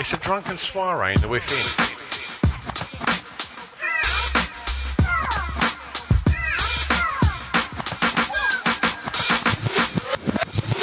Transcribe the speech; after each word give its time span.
It's 0.00 0.14
a 0.14 0.16
drunken 0.16 0.56
soiree 0.56 1.12
in 1.12 1.20
the 1.20 1.28
within. 1.28 1.58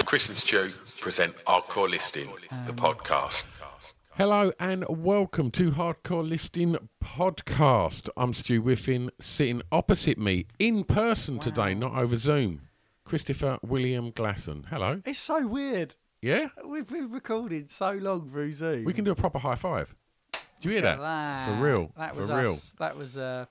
Chris 0.06 0.30
and 0.30 0.38
Stu 0.38 0.70
present 1.02 1.36
Hardcore 1.48 1.90
Listing, 1.90 2.30
the 2.68 2.73
podcast. 2.73 3.45
Hello 4.12 4.52
and 4.60 4.86
welcome 4.88 5.50
to 5.50 5.72
Hardcore 5.72 6.30
Listing 6.30 6.78
Podcast. 7.04 8.10
I'm 8.16 8.36
Stu 8.36 8.62
Whiffin, 8.62 9.10
sitting 9.20 9.64
opposite 9.72 10.20
me 10.20 10.45
in 10.60 10.84
person 10.84 11.40
today, 11.40 11.73
not 11.73 11.98
over 11.98 12.18
Zoom. 12.18 12.68
Christopher 13.04 13.58
William 13.64 14.12
Glasson. 14.12 14.68
Hello. 14.68 15.02
It's 15.06 15.18
so 15.18 15.48
weird. 15.48 15.95
Yeah? 16.22 16.48
We've 16.66 16.88
been 16.88 17.12
recording 17.12 17.68
so 17.68 17.92
long 17.92 18.30
through 18.30 18.52
Zoom. 18.54 18.86
We 18.86 18.94
can 18.94 19.04
do 19.06 19.12
a 19.12 19.16
proper 19.16 19.40
high 19.40 19.56
five. 19.56 19.94
Do 20.32 20.70
you 20.70 20.72
hear 20.72 20.82
Look 20.82 21.00
that? 21.00 21.46
For 21.46 21.64
real. 21.64 21.92
That 21.98 22.14
For 22.14 22.20
was 22.22 22.32
real. 22.32 22.54
us. 22.54 22.76
That 22.80 22.98
was 22.98 23.18
uh, 23.18 23.46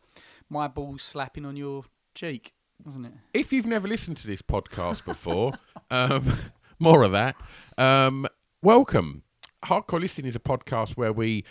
my 0.51 0.67
balls 0.67 1.03
slapping 1.03 1.45
on 1.45 1.57
your 1.57 1.85
cheek, 2.15 2.53
wasn't 2.85 3.07
it? 3.07 3.13
If 3.33 3.53
you've 3.53 3.67
never 3.67 3.87
listened 3.87 4.17
to 4.19 4.27
this 4.27 4.43
podcast 4.43 5.05
before, 5.05 5.53
um, 5.91 6.37
more 6.81 7.05
of 7.05 7.13
that. 7.13 7.37
Um, 7.79 8.27
welcome. 8.63 9.23
Hardcore 9.65 10.01
Listening 10.01 10.27
is 10.27 10.37
a 10.37 10.41
podcast 10.41 10.91
where 10.97 11.13
we 11.13 11.45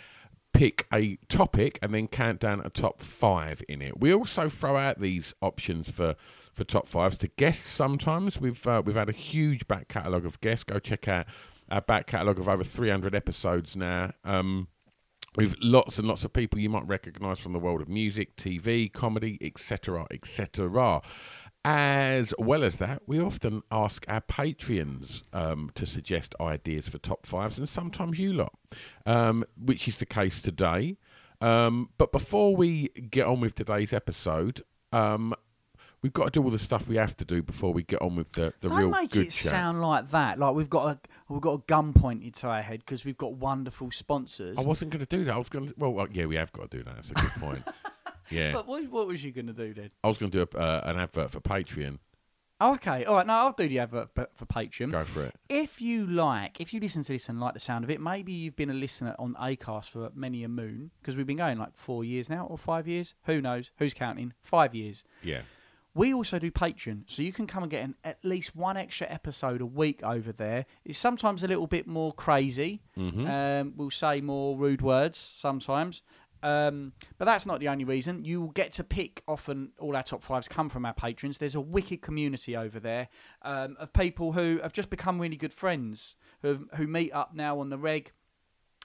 pick 0.52 0.86
a 0.92 1.16
topic 1.28 1.78
and 1.82 1.94
then 1.94 2.08
count 2.08 2.40
down 2.40 2.60
a 2.64 2.70
top 2.70 3.02
five 3.02 3.62
in 3.68 3.80
it. 3.80 3.98
We 4.00 4.12
also 4.12 4.48
throw 4.50 4.76
out 4.76 5.00
these 5.00 5.34
options 5.40 5.90
for, 5.90 6.14
for 6.56 6.64
top 6.64 6.88
fives 6.88 7.18
to 7.18 7.28
guests. 7.28 7.66
Sometimes 7.66 8.40
we've 8.40 8.66
uh, 8.66 8.82
we've 8.84 8.96
had 8.96 9.10
a 9.10 9.12
huge 9.12 9.68
back 9.68 9.88
catalogue 9.88 10.26
of 10.26 10.40
guests. 10.40 10.64
Go 10.64 10.78
check 10.78 11.06
out 11.06 11.26
our 11.70 11.82
back 11.82 12.06
catalogue 12.06 12.38
of 12.38 12.48
over 12.48 12.64
300 12.64 13.14
episodes 13.14 13.76
now. 13.76 14.12
Um, 14.24 14.68
with 15.36 15.54
lots 15.60 15.98
and 15.98 16.08
lots 16.08 16.24
of 16.24 16.32
people 16.32 16.58
you 16.58 16.70
might 16.70 16.86
recognise 16.86 17.38
from 17.38 17.52
the 17.52 17.58
world 17.58 17.82
of 17.82 17.88
music, 17.90 18.36
TV, 18.36 18.90
comedy, 18.90 19.38
etc., 19.42 20.06
etc. 20.10 21.02
As 21.62 22.32
well 22.38 22.64
as 22.64 22.76
that, 22.76 23.02
we 23.06 23.20
often 23.20 23.62
ask 23.70 24.06
our 24.08 24.22
Patreons 24.22 25.22
um, 25.34 25.70
to 25.74 25.84
suggest 25.84 26.34
ideas 26.40 26.88
for 26.88 26.96
top 26.98 27.26
fives, 27.26 27.58
and 27.58 27.68
sometimes 27.68 28.18
you 28.18 28.32
lot, 28.32 28.54
um, 29.04 29.44
which 29.62 29.86
is 29.88 29.98
the 29.98 30.06
case 30.06 30.40
today. 30.40 30.96
Um, 31.42 31.90
but 31.98 32.12
before 32.12 32.56
we 32.56 32.88
get 33.10 33.26
on 33.26 33.40
with 33.40 33.56
today's 33.56 33.92
episode, 33.92 34.62
um, 34.92 35.34
we've 36.06 36.12
got 36.12 36.26
to 36.26 36.30
do 36.30 36.44
all 36.44 36.50
the 36.50 36.58
stuff 36.58 36.86
we 36.86 36.94
have 36.94 37.16
to 37.16 37.24
do 37.24 37.42
before 37.42 37.72
we 37.72 37.82
get 37.82 38.00
on 38.00 38.14
with 38.14 38.30
the, 38.30 38.54
the 38.60 38.68
Don't 38.68 38.78
real 38.78 38.90
make 38.90 39.10
good 39.10 39.26
it 39.26 39.32
sound 39.32 39.82
like 39.82 40.12
that. 40.12 40.38
Like 40.38 40.54
we've 40.54 40.70
got 40.70 40.86
a 40.86 41.00
we've 41.28 41.40
got 41.40 41.54
a 41.54 41.62
gun 41.66 41.92
pointed 41.92 42.34
to 42.36 42.46
our 42.46 42.62
head 42.62 42.78
because 42.78 43.04
we've 43.04 43.16
got 43.16 43.32
wonderful 43.32 43.90
sponsors. 43.90 44.56
I 44.56 44.62
wasn't 44.62 44.92
going 44.92 45.04
to 45.04 45.16
do 45.16 45.24
that. 45.24 45.34
I 45.34 45.38
was 45.38 45.48
going 45.48 45.66
to. 45.66 45.74
Well, 45.76 45.92
well, 45.92 46.06
yeah, 46.12 46.26
we 46.26 46.36
have 46.36 46.52
got 46.52 46.70
to 46.70 46.76
do 46.78 46.84
that. 46.84 46.94
That's 46.94 47.10
a 47.10 47.14
good 47.14 47.42
point. 47.42 47.64
yeah. 48.30 48.52
But 48.52 48.68
what, 48.68 48.88
what 48.88 49.08
was 49.08 49.24
you 49.24 49.32
going 49.32 49.48
to 49.48 49.52
do 49.52 49.74
then? 49.74 49.90
I 50.04 50.06
was 50.06 50.16
going 50.16 50.30
to 50.30 50.44
do 50.46 50.56
a, 50.56 50.60
uh, 50.60 50.82
an 50.84 51.00
advert 51.00 51.32
for 51.32 51.40
Patreon. 51.40 51.98
Oh, 52.60 52.74
okay. 52.74 53.04
All 53.04 53.16
right. 53.16 53.26
No, 53.26 53.32
I'll 53.32 53.52
do 53.52 53.68
the 53.68 53.80
advert 53.80 54.14
for, 54.14 54.28
for 54.36 54.46
Patreon. 54.46 54.92
Go 54.92 55.02
for 55.02 55.24
it. 55.24 55.34
If 55.48 55.80
you 55.80 56.06
like, 56.06 56.60
if 56.60 56.72
you 56.72 56.78
listen 56.78 57.02
to 57.02 57.14
this 57.14 57.28
and 57.28 57.40
like 57.40 57.54
the 57.54 57.60
sound 57.60 57.82
of 57.82 57.90
it, 57.90 58.00
maybe 58.00 58.32
you've 58.32 58.56
been 58.56 58.70
a 58.70 58.74
listener 58.74 59.16
on 59.18 59.34
Acast 59.34 59.90
for 59.90 60.10
many 60.14 60.44
a 60.44 60.48
moon 60.48 60.92
because 61.00 61.16
we've 61.16 61.26
been 61.26 61.36
going 61.36 61.58
like 61.58 61.76
four 61.76 62.04
years 62.04 62.30
now 62.30 62.46
or 62.46 62.56
five 62.56 62.86
years. 62.86 63.14
Who 63.24 63.42
knows? 63.42 63.72
Who's 63.78 63.92
counting? 63.92 64.34
Five 64.40 64.72
years. 64.72 65.02
Yeah. 65.22 65.42
We 65.96 66.12
also 66.12 66.38
do 66.38 66.50
Patreon, 66.50 67.04
so 67.06 67.22
you 67.22 67.32
can 67.32 67.46
come 67.46 67.62
and 67.62 67.70
get 67.70 67.82
an, 67.82 67.94
at 68.04 68.18
least 68.22 68.54
one 68.54 68.76
extra 68.76 69.06
episode 69.10 69.62
a 69.62 69.66
week 69.66 70.02
over 70.02 70.30
there. 70.30 70.66
It's 70.84 70.98
sometimes 70.98 71.42
a 71.42 71.48
little 71.48 71.66
bit 71.66 71.86
more 71.86 72.12
crazy. 72.12 72.82
Um, 73.26 73.72
we'll 73.76 73.90
say 73.90 74.20
more 74.20 74.58
rude 74.58 74.82
words 74.82 75.16
sometimes. 75.16 76.02
Um, 76.42 76.92
but 77.16 77.24
that's 77.24 77.46
not 77.46 77.60
the 77.60 77.68
only 77.68 77.84
reason. 77.84 78.26
You 78.26 78.42
will 78.42 78.50
get 78.50 78.72
to 78.72 78.84
pick 78.84 79.22
often 79.26 79.72
all 79.78 79.96
our 79.96 80.02
top 80.02 80.22
fives 80.22 80.48
come 80.48 80.68
from 80.68 80.84
our 80.84 80.92
patrons. 80.92 81.38
There's 81.38 81.54
a 81.54 81.62
wicked 81.62 82.02
community 82.02 82.54
over 82.54 82.78
there 82.78 83.08
um, 83.40 83.76
of 83.80 83.94
people 83.94 84.32
who 84.32 84.60
have 84.62 84.74
just 84.74 84.90
become 84.90 85.18
really 85.18 85.36
good 85.36 85.52
friends, 85.52 86.14
who, 86.42 86.68
who 86.74 86.86
meet 86.86 87.12
up 87.12 87.34
now 87.34 87.58
on 87.58 87.70
the 87.70 87.78
reg. 87.78 88.12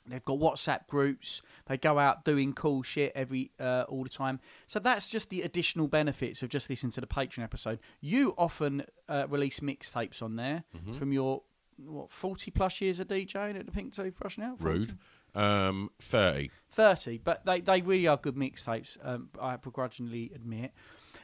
They've 0.07 0.23
got 0.25 0.39
WhatsApp 0.39 0.87
groups. 0.87 1.41
They 1.67 1.77
go 1.77 1.99
out 1.99 2.25
doing 2.25 2.53
cool 2.53 2.81
shit 2.83 3.11
every 3.15 3.51
uh, 3.59 3.83
all 3.87 4.03
the 4.03 4.09
time. 4.09 4.39
So 4.67 4.79
that's 4.79 5.09
just 5.09 5.29
the 5.29 5.41
additional 5.43 5.87
benefits 5.87 6.41
of 6.41 6.49
just 6.49 6.69
listening 6.69 6.91
to 6.93 7.01
the 7.01 7.07
Patreon 7.07 7.43
episode. 7.43 7.79
You 8.01 8.33
often 8.37 8.83
uh, 9.07 9.25
release 9.29 9.59
mixtapes 9.59 10.21
on 10.21 10.35
there 10.35 10.63
Mm-hmm. 10.75 10.97
from 10.97 11.11
your 11.13 11.43
what 11.77 12.11
forty 12.11 12.51
plus 12.51 12.81
years 12.81 12.99
of 12.99 13.07
DJing 13.07 13.59
at 13.59 13.65
the 13.65 13.71
Pink 13.71 13.93
Toothbrush 13.93 14.37
now. 14.37 14.55
40? 14.55 14.79
Rude. 14.79 14.97
Um, 15.33 15.91
30. 16.01 16.49
thirty, 16.69 17.17
but 17.17 17.45
they 17.45 17.61
they 17.61 17.81
really 17.81 18.07
are 18.07 18.17
good 18.17 18.35
mixtapes. 18.35 18.97
Um, 19.03 19.29
I 19.41 19.55
begrudgingly 19.55 20.31
admit. 20.35 20.73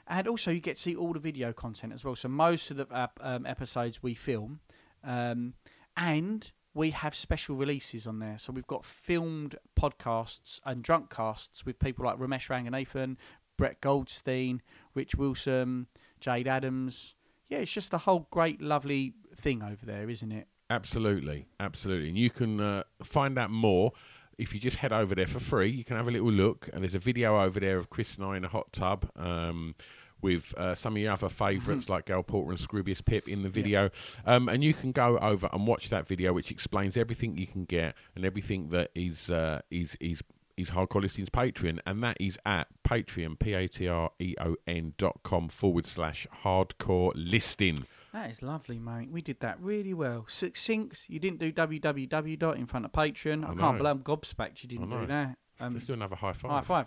And 0.08 0.28
also, 0.30 0.52
you 0.52 0.62
get 0.62 0.78
to 0.78 0.82
see 0.82 0.96
all 0.96 1.12
the 1.12 1.20
video 1.20 1.52
content 1.52 1.92
as 1.92 2.06
well. 2.06 2.16
So 2.16 2.30
most 2.30 2.72
of 2.72 2.78
the 2.78 2.88
uh, 2.90 3.08
um, 3.20 3.46
episodes 3.46 4.02
we 4.02 4.14
film, 4.14 4.62
um, 5.04 5.56
and 5.98 6.50
we 6.78 6.92
have 6.92 7.16
special 7.16 7.56
releases 7.56 8.06
on 8.06 8.20
there. 8.20 8.38
So 8.38 8.54
we've 8.54 8.68
got 8.68 8.86
filmed 8.86 9.56
podcasts 9.78 10.62
and 10.64 10.84
drunk 10.84 11.10
casts 11.10 11.66
with 11.66 11.80
people 11.80 12.06
like 12.06 12.18
Romesh 12.18 12.50
Ranganathan, 12.50 13.18
Brett 13.58 13.82
Goldstein, 13.82 14.62
Rich 14.94 15.16
Wilson, 15.16 15.88
Jade 16.20 16.48
Adams. 16.48 17.16
Yeah, 17.50 17.60
it's 17.60 17.72
just 17.72 17.94
a 17.94 17.98
whole 17.98 18.28
great, 18.30 18.62
lovely 18.62 19.16
thing 19.36 19.64
over 19.64 19.86
there, 19.86 20.08
isn't 20.08 20.32
it? 20.32 20.48
Absolutely. 20.70 21.48
Absolutely. 21.60 22.10
And 22.10 22.18
you 22.18 22.30
can 22.30 22.62
uh, 22.62 22.84
find 23.04 23.40
out 23.40 23.50
more 23.50 23.94
if 24.38 24.54
you 24.54 24.60
just 24.60 24.78
head 24.78 24.94
over 24.94 25.16
there 25.16 25.26
for 25.26 25.40
free. 25.40 25.72
You 25.72 25.84
can 25.84 25.98
have 25.98 26.08
a 26.08 26.12
little 26.12 26.32
look. 26.32 26.70
And 26.72 26.84
there's 26.84 26.96
a 26.96 27.00
video 27.00 27.42
over 27.42 27.60
there 27.60 27.78
of 27.78 27.90
Chris 27.90 28.16
and 28.16 28.24
I 28.24 28.38
in 28.38 28.46
a 28.46 28.50
hot 28.50 28.72
tub. 28.72 29.10
Um, 29.16 29.74
with 30.22 30.54
uh, 30.58 30.76
some 30.76 30.96
of 30.96 31.02
your 31.02 31.14
other 31.14 31.30
favourites 31.30 31.90
like 31.90 32.06
Gail 32.06 32.24
Porter 32.24 32.52
and 32.52 32.60
Scroobius 32.60 33.04
Pip 33.04 33.28
in 33.28 33.44
the 33.44 33.50
video. 33.50 33.90
Um, 34.26 34.50
and 34.50 34.64
you 34.64 34.74
can 34.74 34.92
go 34.92 35.18
over 35.20 35.50
and 35.54 35.68
watch 35.68 35.90
that 35.90 36.08
video, 36.08 36.34
which 36.34 36.52
explains 36.52 36.98
everything 36.98 37.38
you 37.38 37.48
can 37.48 37.66
get 37.66 37.96
and 38.16 38.26
everything 38.26 38.70
that 38.70 38.92
is 38.96 39.30
uh, 39.30 39.62
is 39.70 39.96
is 40.00 40.22
is 40.58 40.72
Hardcore 40.72 41.02
Listings 41.04 41.30
Patreon, 41.30 41.80
and 41.86 42.04
that 42.04 42.18
is 42.20 42.38
at 42.46 42.68
Patreon, 42.84 43.38
P 43.38 43.54
A 43.54 43.68
T 43.68 43.88
R 43.88 44.12
E 44.20 44.34
O 44.42 44.56
N 44.66 44.94
dot 44.98 45.20
com 45.24 45.50
forward 45.50 45.86
slash 45.86 46.26
hardcore 46.44 47.12
listing. 47.16 47.86
That 48.12 48.32
is 48.32 48.42
lovely, 48.42 48.80
mate. 48.80 49.12
We 49.12 49.22
did 49.22 49.42
that 49.42 49.62
really 49.62 49.94
well. 49.94 50.26
Succinct. 50.28 51.06
You 51.08 51.20
didn't 51.20 51.40
do 51.40 51.52
www 51.52 52.40
dot 52.40 52.58
in 52.58 52.66
front 52.66 52.86
of 52.86 52.92
Patreon. 52.92 53.46
I, 53.46 53.52
I 53.52 53.56
can't 53.56 53.78
believe 53.78 53.92
I'm 53.92 54.00
gobsmacked 54.02 54.64
you 54.64 54.70
didn't 54.70 54.90
do 54.90 55.06
that. 55.06 55.38
Um, 55.60 55.74
Let's 55.74 55.86
do 55.86 55.94
another 55.94 56.16
high 56.16 56.34
five. 56.34 56.52
high 56.52 56.62
five. 56.62 56.86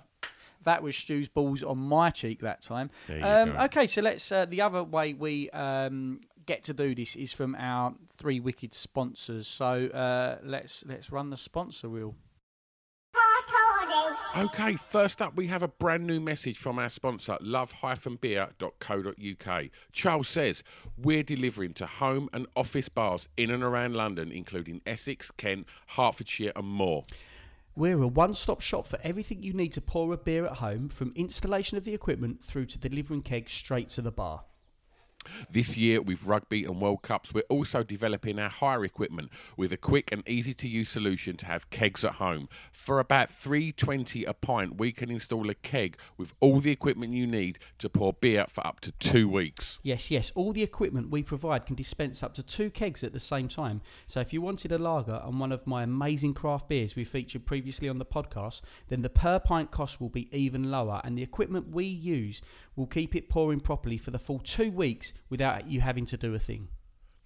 That 0.64 0.82
was 0.82 0.96
Stu's 0.96 1.28
balls 1.28 1.62
on 1.62 1.78
my 1.78 2.10
cheek 2.10 2.40
that 2.40 2.62
time. 2.62 2.90
Um, 3.22 3.50
okay, 3.64 3.86
so 3.86 4.02
let's. 4.02 4.30
Uh, 4.30 4.44
the 4.44 4.60
other 4.60 4.84
way 4.84 5.14
we 5.14 5.48
um, 5.50 6.20
get 6.46 6.64
to 6.64 6.74
do 6.74 6.94
this 6.94 7.16
is 7.16 7.32
from 7.32 7.54
our 7.54 7.94
three 8.16 8.40
wicked 8.40 8.74
sponsors. 8.74 9.48
So 9.48 9.86
uh, 9.86 10.38
let's 10.42 10.84
let's 10.86 11.12
run 11.12 11.30
the 11.30 11.36
sponsor 11.36 11.88
wheel. 11.88 12.14
Okay, 14.36 14.76
first 14.76 15.20
up, 15.20 15.36
we 15.36 15.48
have 15.48 15.64
a 15.64 15.68
brand 15.68 16.06
new 16.06 16.20
message 16.20 16.56
from 16.56 16.78
our 16.78 16.88
sponsor, 16.88 17.36
love-beer.co.uk. 17.40 19.64
Charles 19.92 20.28
says, 20.28 20.62
We're 20.96 21.24
delivering 21.24 21.74
to 21.74 21.86
home 21.86 22.30
and 22.32 22.46
office 22.54 22.88
bars 22.88 23.28
in 23.36 23.50
and 23.50 23.64
around 23.64 23.96
London, 23.96 24.30
including 24.30 24.82
Essex, 24.86 25.32
Kent, 25.36 25.66
Hertfordshire, 25.88 26.52
and 26.54 26.68
more. 26.68 27.02
We're 27.76 28.02
a 28.02 28.08
one 28.08 28.34
stop 28.34 28.61
shop 28.61 28.87
for 28.87 28.99
everything 29.02 29.43
you 29.43 29.52
need 29.52 29.72
to 29.75 29.81
pour 29.81 30.12
a 30.12 30.17
beer 30.17 30.44
at 30.44 30.58
home, 30.58 30.88
from 30.88 31.12
installation 31.14 31.78
of 31.78 31.84
the 31.84 31.94
equipment 31.94 32.43
through 32.43 32.67
to 32.67 32.78
delivering 32.78 33.22
kegs 33.22 33.52
straight 33.52 33.88
to 33.90 34.02
the 34.02 34.11
bar. 34.11 34.44
This 35.50 35.76
year, 35.76 36.00
with 36.00 36.25
rugby 36.25 36.64
and 36.64 36.81
World 36.81 37.02
Cups, 37.02 37.34
we're 37.34 37.43
also 37.49 37.82
developing 37.82 38.38
our 38.38 38.49
hire 38.49 38.84
equipment 38.84 39.31
with 39.56 39.72
a 39.72 39.76
quick 39.76 40.12
and 40.12 40.26
easy 40.28 40.55
to 40.55 40.69
use 40.69 40.88
solution 40.88 41.37
to 41.38 41.46
have 41.46 41.70
kegs 41.70 42.05
at 42.05 42.14
home. 42.14 42.49
For 42.72 43.00
about 43.00 43.31
320 43.31 44.25
a 44.25 44.34
pint, 44.34 44.78
we 44.78 44.93
can 44.93 45.11
install 45.11 45.50
a 45.50 45.55
keg 45.55 45.96
with 46.17 46.32
all 46.40 46.61
the 46.61 46.70
equipment 46.70 47.12
you 47.12 47.26
need 47.26 47.58
to 47.78 47.88
pour 47.88 48.12
beer 48.12 48.46
for 48.49 48.67
up 48.67 48.81
to 48.81 48.93
two 48.93 49.28
weeks. 49.28 49.78
Yes, 49.82 50.11
yes, 50.11 50.32
all 50.34 50.52
the 50.52 50.62
equipment 50.62 51.11
we 51.11 51.22
provide 51.22 51.67
can 51.67 51.76
dispense 51.76 52.22
up 52.22 52.34
to 52.34 52.43
two 52.43 52.70
kegs 52.70 53.05
at 53.05 53.12
the 53.12 53.20
same 53.20 53.49
time. 53.49 53.81
So 54.06 54.20
if 54.20 54.32
you 54.32 54.40
wanted 54.40 54.72
a 54.72 54.78
lager 54.78 55.20
and 55.25 55.40
one 55.40 55.52
of 55.52 55.67
my 55.67 55.82
amazing 55.82 56.34
craft 56.34 56.69
beers 56.69 56.96
we 56.96 57.05
featured 57.05 57.46
previously 57.46 57.88
on 57.88 57.99
the 57.99 58.06
podcast, 58.06 58.61
then 58.88 59.02
the 59.02 59.11
per 59.11 59.38
pint 59.38 59.70
cost 59.70 60.00
will 60.00 60.08
be 60.08 60.28
even 60.37 60.70
lower 60.70 61.00
and 61.05 61.17
the 61.17 61.22
equipment 61.22 61.69
we 61.70 61.84
use 61.84 62.43
will 62.81 62.87
keep 62.87 63.15
it 63.15 63.29
pouring 63.29 63.61
properly 63.61 63.99
for 63.99 64.11
the 64.11 64.19
full 64.19 64.38
two 64.38 64.73
weeks 64.73 65.12
without 65.29 65.69
you 65.69 65.82
having 65.82 66.06
to 66.06 66.17
do 66.17 66.35
a 66.35 66.38
thing. 66.38 66.69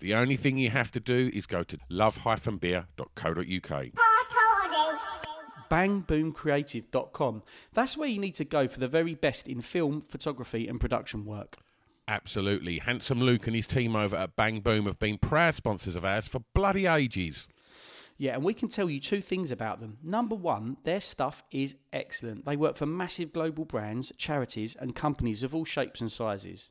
The 0.01 0.12
only 0.15 0.37
thing 0.37 0.59
you 0.59 0.69
have 0.71 0.91
to 0.91 1.01
do 1.01 1.31
is 1.33 1.47
go 1.47 1.62
to 1.62 1.79
love-beer.co.uk. 1.89 3.85
Bangboomcreative.com. 5.71 7.43
That's 7.73 7.97
where 7.97 8.09
you 8.09 8.19
need 8.19 8.35
to 8.35 8.45
go 8.45 8.67
for 8.67 8.81
the 8.81 8.89
very 8.89 9.15
best 9.15 9.47
in 9.47 9.61
film, 9.61 10.01
photography, 10.03 10.67
and 10.67 10.81
production 10.81 11.25
work. 11.25 11.56
Absolutely. 12.09 12.81
Handsome 12.81 13.21
Luke 13.21 13.47
and 13.47 13.55
his 13.55 13.69
team 13.69 13.95
over 13.95 14.17
at 14.17 14.35
Bang 14.35 14.61
Boom 14.61 14.87
have 14.87 14.99
been 14.99 15.19
proud 15.19 15.55
sponsors 15.55 15.95
of 15.95 16.05
ours 16.05 16.27
for 16.27 16.41
bloody 16.53 16.87
ages. 16.87 17.47
Yeah, 18.16 18.34
and 18.34 18.44
we 18.44 18.55
can 18.55 18.69
tell 18.69 18.88
you 18.88 19.00
two 19.00 19.20
things 19.20 19.50
about 19.50 19.81
them. 19.81 19.99
Number 20.02 20.37
one, 20.37 20.76
their 20.84 21.00
stuff 21.00 21.43
is 21.50 21.75
excellent. 21.93 22.44
They 22.44 22.56
work 22.56 22.76
for 22.76 22.87
massive 22.87 23.32
global 23.32 23.64
brands, 23.64 24.12
charities, 24.16 24.76
and 24.76 24.94
companies 24.94 25.43
of 25.43 25.55
all 25.55 25.64
shapes 25.64 26.00
and 26.00 26.11
sizes. 26.11 26.70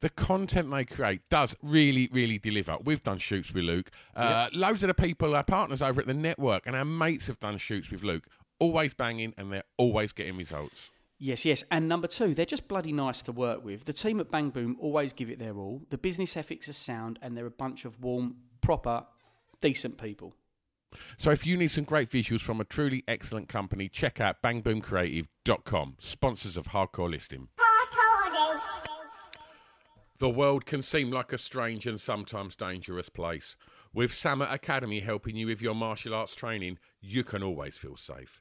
The 0.00 0.10
content 0.10 0.70
they 0.70 0.84
create 0.84 1.22
does 1.30 1.56
really, 1.62 2.10
really 2.12 2.38
deliver. 2.38 2.76
We've 2.84 3.02
done 3.02 3.18
shoots 3.18 3.54
with 3.54 3.64
Luke. 3.64 3.90
Uh, 4.14 4.48
Loads 4.52 4.82
of 4.82 4.88
the 4.88 4.94
people, 4.94 5.34
our 5.34 5.44
partners 5.44 5.80
over 5.80 6.00
at 6.00 6.06
the 6.06 6.14
network, 6.14 6.66
and 6.66 6.76
our 6.76 6.84
mates 6.84 7.28
have 7.28 7.40
done 7.40 7.56
shoots 7.58 7.90
with 7.90 8.02
Luke. 8.02 8.26
Always 8.58 8.92
banging, 8.92 9.34
and 9.38 9.52
they're 9.52 9.64
always 9.78 10.12
getting 10.12 10.36
results. 10.36 10.90
Yes, 11.18 11.44
yes. 11.44 11.64
And 11.70 11.88
number 11.88 12.08
two, 12.08 12.34
they're 12.34 12.44
just 12.44 12.68
bloody 12.68 12.92
nice 12.92 13.22
to 13.22 13.32
work 13.32 13.64
with. 13.64 13.86
The 13.86 13.92
team 13.92 14.20
at 14.20 14.30
Bang 14.30 14.50
Boom 14.50 14.76
always 14.80 15.12
give 15.12 15.30
it 15.30 15.38
their 15.38 15.56
all. 15.56 15.82
The 15.88 15.96
business 15.96 16.36
ethics 16.36 16.68
are 16.68 16.74
sound, 16.74 17.18
and 17.22 17.36
they're 17.36 17.46
a 17.46 17.50
bunch 17.50 17.84
of 17.84 17.98
warm, 18.02 18.36
proper, 18.60 19.04
decent 19.60 19.96
people. 19.96 20.34
So 21.18 21.30
if 21.30 21.46
you 21.46 21.56
need 21.56 21.70
some 21.70 21.84
great 21.84 22.10
visuals 22.10 22.40
from 22.40 22.60
a 22.60 22.64
truly 22.64 23.04
excellent 23.08 23.48
company, 23.48 23.88
check 23.88 24.20
out 24.20 24.42
bangboomcreative.com, 24.42 25.96
sponsors 25.98 26.56
of 26.56 26.66
Hardcore 26.66 27.10
Listing. 27.10 27.48
The 30.18 30.30
world 30.30 30.64
can 30.64 30.80
seem 30.80 31.10
like 31.10 31.32
a 31.32 31.38
strange 31.38 31.86
and 31.86 32.00
sometimes 32.00 32.54
dangerous 32.54 33.08
place. 33.08 33.56
With 33.92 34.12
Sama 34.12 34.46
Academy 34.50 35.00
helping 35.00 35.36
you 35.36 35.48
with 35.48 35.60
your 35.60 35.74
martial 35.74 36.14
arts 36.14 36.34
training, 36.34 36.78
you 37.00 37.24
can 37.24 37.42
always 37.42 37.76
feel 37.76 37.96
safe. 37.96 38.40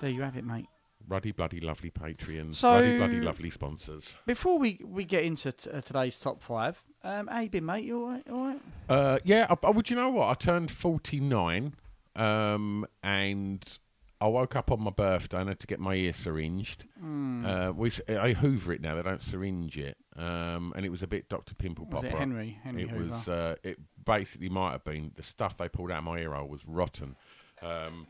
There 0.00 0.10
you 0.10 0.22
have 0.22 0.36
it, 0.36 0.44
mate. 0.44 0.66
Ruddy 1.08 1.32
bloody 1.32 1.60
lovely 1.60 1.90
Patreons, 1.90 2.56
So- 2.56 2.72
ruddy 2.74 2.96
bloody 2.98 3.20
lovely 3.20 3.50
sponsors. 3.50 4.14
Before 4.26 4.58
we, 4.58 4.80
we 4.84 5.04
get 5.04 5.24
into 5.24 5.52
t- 5.52 5.70
uh, 5.70 5.80
today's 5.80 6.18
top 6.18 6.42
five, 6.42 6.82
um, 7.02 7.28
how 7.28 7.40
you 7.40 7.48
been, 7.48 7.64
mate? 7.64 7.84
You 7.84 8.02
all 8.02 8.08
right? 8.10 8.24
All 8.30 8.46
right? 8.46 8.60
Uh, 8.88 9.18
yeah, 9.24 9.46
I, 9.48 9.66
I, 9.66 9.70
would 9.70 9.88
you 9.88 9.96
know 9.96 10.10
what? 10.10 10.28
I 10.28 10.34
turned 10.34 10.70
49 10.70 11.74
um, 12.16 12.86
and 13.02 13.78
I 14.20 14.26
woke 14.28 14.56
up 14.56 14.70
on 14.70 14.82
my 14.82 14.90
birthday 14.90 15.38
and 15.38 15.48
had 15.48 15.60
to 15.60 15.66
get 15.66 15.78
my 15.80 15.94
ear 15.94 16.12
syringed. 16.12 16.84
Hmm. 17.00 17.46
Uh, 17.46 17.70
we, 17.70 17.90
I 18.08 18.32
hoover 18.32 18.72
it 18.72 18.80
now, 18.80 18.96
they 18.96 19.02
don't 19.02 19.22
syringe 19.22 19.78
it. 19.78 19.96
Um, 20.16 20.72
and 20.76 20.84
it 20.84 20.88
was 20.90 21.02
a 21.02 21.06
bit 21.06 21.28
Dr. 21.28 21.54
Pimple 21.54 21.86
Popper. 21.86 22.06
Was 22.08 22.12
it 22.12 22.18
Henry? 22.18 22.58
Henry 22.64 22.82
it 22.82 22.90
Hoover? 22.90 23.10
was. 23.10 23.28
Uh, 23.28 23.54
it 23.62 23.78
basically 24.04 24.48
might 24.48 24.72
have 24.72 24.84
been 24.84 25.12
the 25.14 25.22
stuff 25.22 25.56
they 25.56 25.68
pulled 25.68 25.92
out 25.92 25.98
of 25.98 26.04
my 26.04 26.18
ear 26.18 26.34
hole 26.34 26.48
was 26.48 26.66
rotten. 26.66 27.14
Um, 27.62 28.06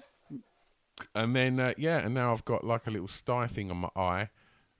and 1.14 1.34
then 1.34 1.58
uh, 1.60 1.74
yeah, 1.76 1.98
and 1.98 2.14
now 2.14 2.32
I've 2.32 2.44
got 2.44 2.64
like 2.64 2.86
a 2.86 2.90
little 2.90 3.08
sty 3.08 3.46
thing 3.46 3.70
on 3.70 3.76
my 3.78 3.90
eye. 3.96 4.28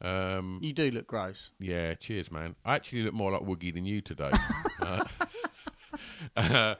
Um, 0.00 0.61
You 0.62 0.73
do 0.73 0.91
look 0.91 1.06
gross. 1.09 1.50
yeah, 1.59 1.94
cheers, 1.94 2.31
man. 2.31 2.55
I 2.65 2.76
actually 2.76 3.03
look 3.03 3.15
more 3.15 3.32
like 3.32 3.43
Woogie 3.43 3.75
than 3.75 3.85
you 3.85 4.00
today. 4.00 4.31
uh, 4.82 5.05
uh, 6.37 6.75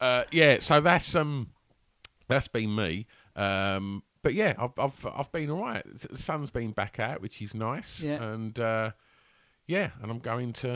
uh, 0.00 0.24
yeah, 0.30 0.58
so 0.60 0.80
that's 0.80 1.14
um, 1.14 1.50
that's 2.28 2.48
been 2.48 2.74
me. 2.74 3.06
Um, 3.36 4.02
but 4.22 4.34
yeah, 4.34 4.54
I've 4.58 4.78
I've 4.78 5.06
I've 5.14 5.32
been 5.32 5.50
all 5.50 5.62
right. 5.62 5.84
The 6.10 6.16
sun's 6.16 6.50
been 6.50 6.72
back 6.72 6.98
out, 6.98 7.20
which 7.20 7.42
is 7.42 7.54
nice. 7.54 8.00
Yeah. 8.00 8.22
and 8.22 8.58
uh, 8.58 8.92
yeah, 9.66 9.90
and 10.02 10.10
I'm 10.10 10.18
going 10.20 10.52
to 10.54 10.72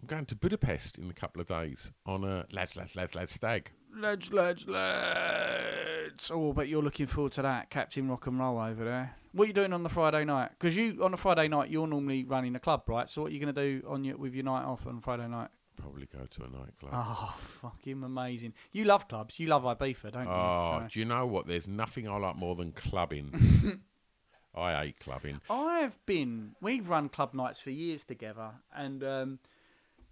I'm 0.00 0.06
going 0.06 0.26
to 0.26 0.34
Budapest 0.36 0.98
in 0.98 1.08
a 1.08 1.14
couple 1.14 1.40
of 1.40 1.46
days 1.48 1.90
on 2.04 2.24
a 2.24 2.44
lads 2.52 2.76
lads 2.76 2.94
lads 2.94 3.14
lads 3.14 3.32
stag. 3.32 3.70
Lads, 3.94 4.32
lads, 4.32 4.66
lads. 4.68 6.30
Oh, 6.32 6.52
but 6.52 6.68
you're 6.68 6.82
looking 6.82 7.06
forward 7.06 7.32
to 7.32 7.42
that, 7.42 7.70
Captain 7.70 8.08
Rock 8.08 8.26
and 8.26 8.38
Roll 8.38 8.58
over 8.58 8.84
there. 8.84 9.16
What 9.32 9.44
are 9.44 9.46
you 9.48 9.52
doing 9.52 9.72
on 9.72 9.82
the 9.82 9.88
Friday 9.88 10.24
night? 10.24 10.50
Because 10.58 10.76
you 10.76 11.02
on 11.02 11.14
a 11.14 11.16
Friday 11.16 11.48
night 11.48 11.70
you're 11.70 11.86
normally 11.86 12.24
running 12.24 12.54
a 12.54 12.60
club, 12.60 12.82
right? 12.86 13.08
So 13.08 13.22
what 13.22 13.30
are 13.30 13.34
you 13.34 13.40
going 13.40 13.54
to 13.54 13.80
do 13.80 13.86
on 13.88 14.04
your 14.04 14.16
with 14.16 14.34
your 14.34 14.44
night 14.44 14.64
off 14.64 14.86
on 14.86 15.00
Friday 15.00 15.26
night? 15.28 15.48
Probably 15.80 16.06
go 16.06 16.26
to 16.26 16.44
a 16.44 16.48
nightclub. 16.48 16.92
Oh, 16.94 17.34
fucking 17.62 18.02
amazing! 18.02 18.52
You 18.72 18.84
love 18.84 19.08
clubs. 19.08 19.40
You 19.40 19.48
love 19.48 19.62
Ibiza, 19.62 20.12
don't 20.12 20.24
you? 20.26 20.30
Oh, 20.30 20.80
So- 20.82 20.88
do 20.90 20.98
you 20.98 21.06
know 21.06 21.26
what? 21.26 21.46
There's 21.46 21.66
nothing 21.66 22.08
I 22.08 22.16
like 22.18 22.36
more 22.36 22.54
than 22.56 22.72
clubbing. 22.72 23.80
I 24.54 24.84
hate 24.84 25.00
clubbing. 25.00 25.40
I've 25.48 26.04
been. 26.04 26.54
We've 26.60 26.86
run 26.90 27.08
club 27.08 27.32
nights 27.32 27.60
for 27.62 27.70
years 27.70 28.04
together, 28.04 28.50
and 28.76 29.02
um, 29.02 29.38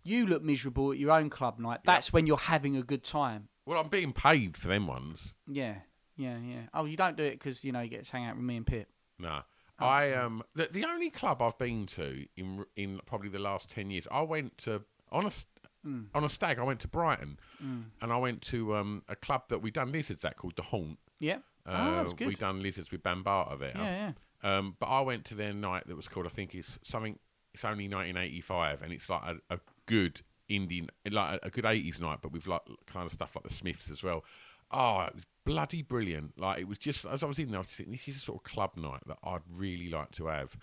you 0.03 0.27
look 0.27 0.43
miserable 0.43 0.93
at 0.93 0.99
your 0.99 1.11
own 1.11 1.29
club 1.29 1.59
night. 1.59 1.81
That's 1.85 2.11
when 2.11 2.27
you're 2.27 2.39
having 2.39 2.75
a 2.75 2.83
good 2.83 3.05
time. 3.05 3.49
Well, 3.67 3.79
I'm 3.81 3.89
being 3.89 4.13
paid 4.13 4.57
for 4.57 4.69
them 4.69 4.87
ones. 4.87 5.35
Yeah, 5.47 5.77
yeah, 6.17 6.39
yeah. 6.39 6.63
Oh, 6.75 6.85
you 6.85 6.97
don't 6.97 7.17
do 7.17 7.25
it 7.25 7.33
because 7.39 7.65
you 7.65 7.73
know 7.73 7.81
you 7.81 7.91
get 7.91 8.05
to 8.07 8.13
hang 8.13 8.25
out 8.27 8.37
with 8.37 8.45
me 8.45 8.57
and 8.57 8.67
Pip. 8.67 8.89
No. 9.19 9.41
Oh. 9.81 9.87
I 9.87 10.13
um 10.13 10.43
the, 10.55 10.69
the 10.71 10.85
only 10.85 11.11
club 11.11 11.41
I've 11.41 11.59
been 11.59 11.87
to 11.87 12.27
in 12.37 12.65
in 12.77 13.01
probably 13.07 13.29
the 13.31 13.39
last 13.39 13.71
ten 13.71 13.91
years. 13.91 14.07
I 14.11 14.23
went 14.23 14.57
to 14.59 14.83
on 15.11 15.27
a 15.27 15.31
Mm. 15.87 16.09
on 16.15 16.25
a 16.25 16.29
stag. 16.29 16.59
I 16.59 16.63
went 16.63 16.81
to 16.81 16.89
Brighton, 16.89 17.39
and 17.59 18.13
I 18.13 18.19
went 18.19 18.43
to 18.43 18.77
um 18.77 19.03
a 19.09 19.17
club 19.17 19.45
that 19.49 19.63
we 19.63 19.71
done 19.71 19.91
lizards 19.93 20.23
at 20.27 20.37
called 20.37 20.55
the 20.57 20.63
Haunt. 20.63 20.99
Yeah. 21.21 21.39
Uh, 21.65 21.71
oh, 21.79 21.95
that's 22.03 22.13
good. 22.13 22.27
We 22.29 22.35
done 22.35 22.63
lizards 22.63 22.91
with 22.91 23.03
Bambaataa 23.03 23.59
there. 23.59 23.73
Yeah, 23.75 24.13
yeah. 24.45 24.59
Um, 24.59 24.77
but 24.79 24.87
I 24.89 25.01
went 25.01 25.25
to 25.27 25.35
their 25.35 25.55
night 25.55 25.85
that 25.87 25.97
was 25.97 26.07
called. 26.07 26.27
I 26.27 26.29
think 26.29 26.55
it's 26.55 26.79
something. 26.85 27.19
It's 27.55 27.65
only 27.65 27.85
1985, 27.89 28.83
and 28.83 28.93
it's 28.93 29.09
like 29.09 29.23
a, 29.25 29.55
a 29.55 29.59
good 29.87 30.21
Indian, 30.51 30.89
like 31.11 31.41
a, 31.43 31.47
a 31.47 31.51
good 31.51 31.65
80s 31.65 32.01
night, 32.01 32.19
but 32.23 32.33
with 32.33 32.47
like 32.47 32.63
kind 32.87 33.07
of 33.07 33.13
stuff 33.13 33.35
like 33.35 33.45
the 33.45 33.55
Smiths 33.55 33.91
as 33.91 34.03
well. 34.03 34.25
Oh, 34.73 35.01
it 35.03 35.15
was 35.15 35.25
bloody 35.45 35.83
brilliant. 35.83 36.39
Like 36.39 36.61
it 36.61 36.69
was 36.69 36.79
just 36.79 37.05
as 37.07 37.23
I 37.23 37.27
was 37.27 37.39
in 37.39 37.49
there, 37.49 37.59
I 37.59 37.61
was 37.61 37.67
just 37.69 37.79
thinking, 37.79 37.93
this 37.93 38.09
is 38.09 38.17
a 38.17 38.21
sort 38.21 38.39
of 38.39 38.45
club 38.45 38.73
night 38.77 39.01
that 39.07 39.19
I'd 39.25 39.41
really 39.53 39.89
like 39.89 40.11
to 40.13 40.27
have. 40.27 40.57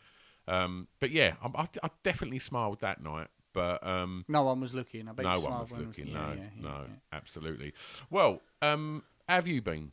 Um, 0.47 0.87
but 0.99 1.11
yeah, 1.11 1.33
I, 1.43 1.61
I, 1.61 1.67
I 1.83 1.89
definitely 2.03 2.39
smiled 2.39 2.79
that 2.81 3.03
night. 3.03 3.27
But 3.53 3.85
um, 3.85 4.23
No 4.27 4.43
one 4.43 4.59
was 4.59 4.73
looking. 4.73 5.07
I 5.07 5.13
bet 5.13 5.25
no 5.25 5.35
you 5.35 5.45
one 5.45 5.59
was 5.61 5.71
looking. 5.71 6.07
yeah, 6.07 6.13
no, 6.13 6.27
yeah, 6.29 6.35
yeah, 6.35 6.61
no, 6.61 6.69
yeah. 6.87 6.95
absolutely. 7.11 7.73
Well, 8.09 8.41
um, 8.61 9.03
have 9.27 9.47
you 9.47 9.61
been? 9.61 9.91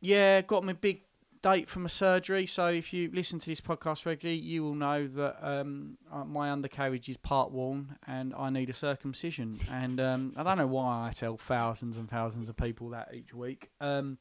Yeah, 0.00 0.42
got 0.42 0.64
my 0.64 0.74
big 0.74 1.00
date 1.42 1.68
for 1.68 1.80
my 1.80 1.88
surgery. 1.88 2.46
So 2.46 2.66
if 2.66 2.92
you 2.92 3.10
listen 3.12 3.38
to 3.38 3.46
this 3.48 3.60
podcast 3.60 4.06
regularly, 4.06 4.40
you 4.40 4.62
will 4.62 4.74
know 4.74 5.06
that 5.06 5.36
um, 5.42 5.98
uh, 6.12 6.24
my 6.24 6.50
undercarriage 6.50 7.08
is 7.08 7.16
part 7.16 7.50
worn 7.50 7.96
and 8.06 8.34
I 8.34 8.50
need 8.50 8.70
a 8.70 8.74
circumcision. 8.74 9.58
And 9.70 10.00
um, 10.00 10.32
I 10.36 10.42
don't 10.42 10.58
know 10.58 10.66
why 10.66 11.08
I 11.08 11.12
tell 11.12 11.36
thousands 11.36 11.96
and 11.96 12.08
thousands 12.08 12.48
of 12.48 12.56
people 12.56 12.90
that 12.90 13.10
each 13.14 13.34
week. 13.34 13.70
Um, 13.80 14.18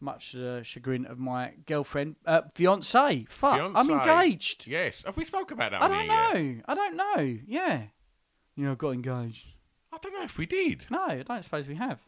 much 0.00 0.32
to 0.32 0.38
the 0.38 0.64
chagrin 0.64 1.06
of 1.06 1.18
my 1.18 1.52
girlfriend, 1.66 2.16
uh, 2.26 2.42
fiance. 2.54 3.26
Fuck, 3.28 3.72
I'm 3.74 3.90
engaged. 3.90 4.66
Yes, 4.66 5.02
have 5.06 5.16
we 5.16 5.24
spoke 5.24 5.50
about 5.50 5.70
that? 5.72 5.82
I 5.82 5.88
don't 5.88 5.98
here 6.00 6.06
yet? 6.06 6.34
know. 6.34 6.62
I 6.68 6.74
don't 6.74 6.96
know. 6.96 7.38
Yeah. 7.46 7.82
Yeah, 8.56 8.72
I 8.72 8.74
got 8.74 8.90
engaged. 8.90 9.46
I 9.92 9.98
don't 9.98 10.12
know 10.12 10.24
if 10.24 10.36
we 10.36 10.46
did. 10.46 10.84
No, 10.90 11.02
I 11.02 11.22
don't 11.22 11.42
suppose 11.42 11.66
we 11.66 11.76
have. 11.76 12.00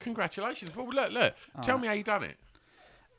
Congratulations. 0.00 0.74
Well, 0.74 0.88
look, 0.88 1.10
look. 1.10 1.34
Tell 1.62 1.78
me 1.78 1.88
how 1.88 1.94
you 1.94 2.02
done 2.02 2.24
it. 2.24 2.36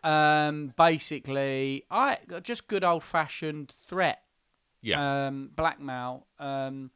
Um, 0.07 0.73
basically, 0.77 1.83
I 1.91 2.19
just 2.41 2.69
good 2.69 2.85
old 2.85 3.03
fashioned 3.03 3.73
threat. 3.85 4.21
Yeah. 4.81 5.27
Um, 5.27 5.49
blackmail. 5.53 6.27
Um, 6.39 6.91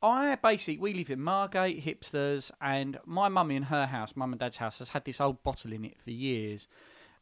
I 0.00 0.36
basically 0.36 0.78
we 0.78 0.94
live 0.94 1.10
in 1.10 1.20
Margate, 1.20 1.84
hipsters, 1.84 2.52
and 2.60 3.00
my 3.04 3.28
mummy 3.28 3.56
in 3.56 3.64
her 3.64 3.86
house, 3.86 4.14
mum 4.14 4.32
and 4.32 4.38
dad's 4.38 4.58
house, 4.58 4.78
has 4.78 4.90
had 4.90 5.04
this 5.04 5.20
old 5.20 5.42
bottle 5.42 5.72
in 5.72 5.84
it 5.84 5.96
for 6.04 6.10
years. 6.10 6.68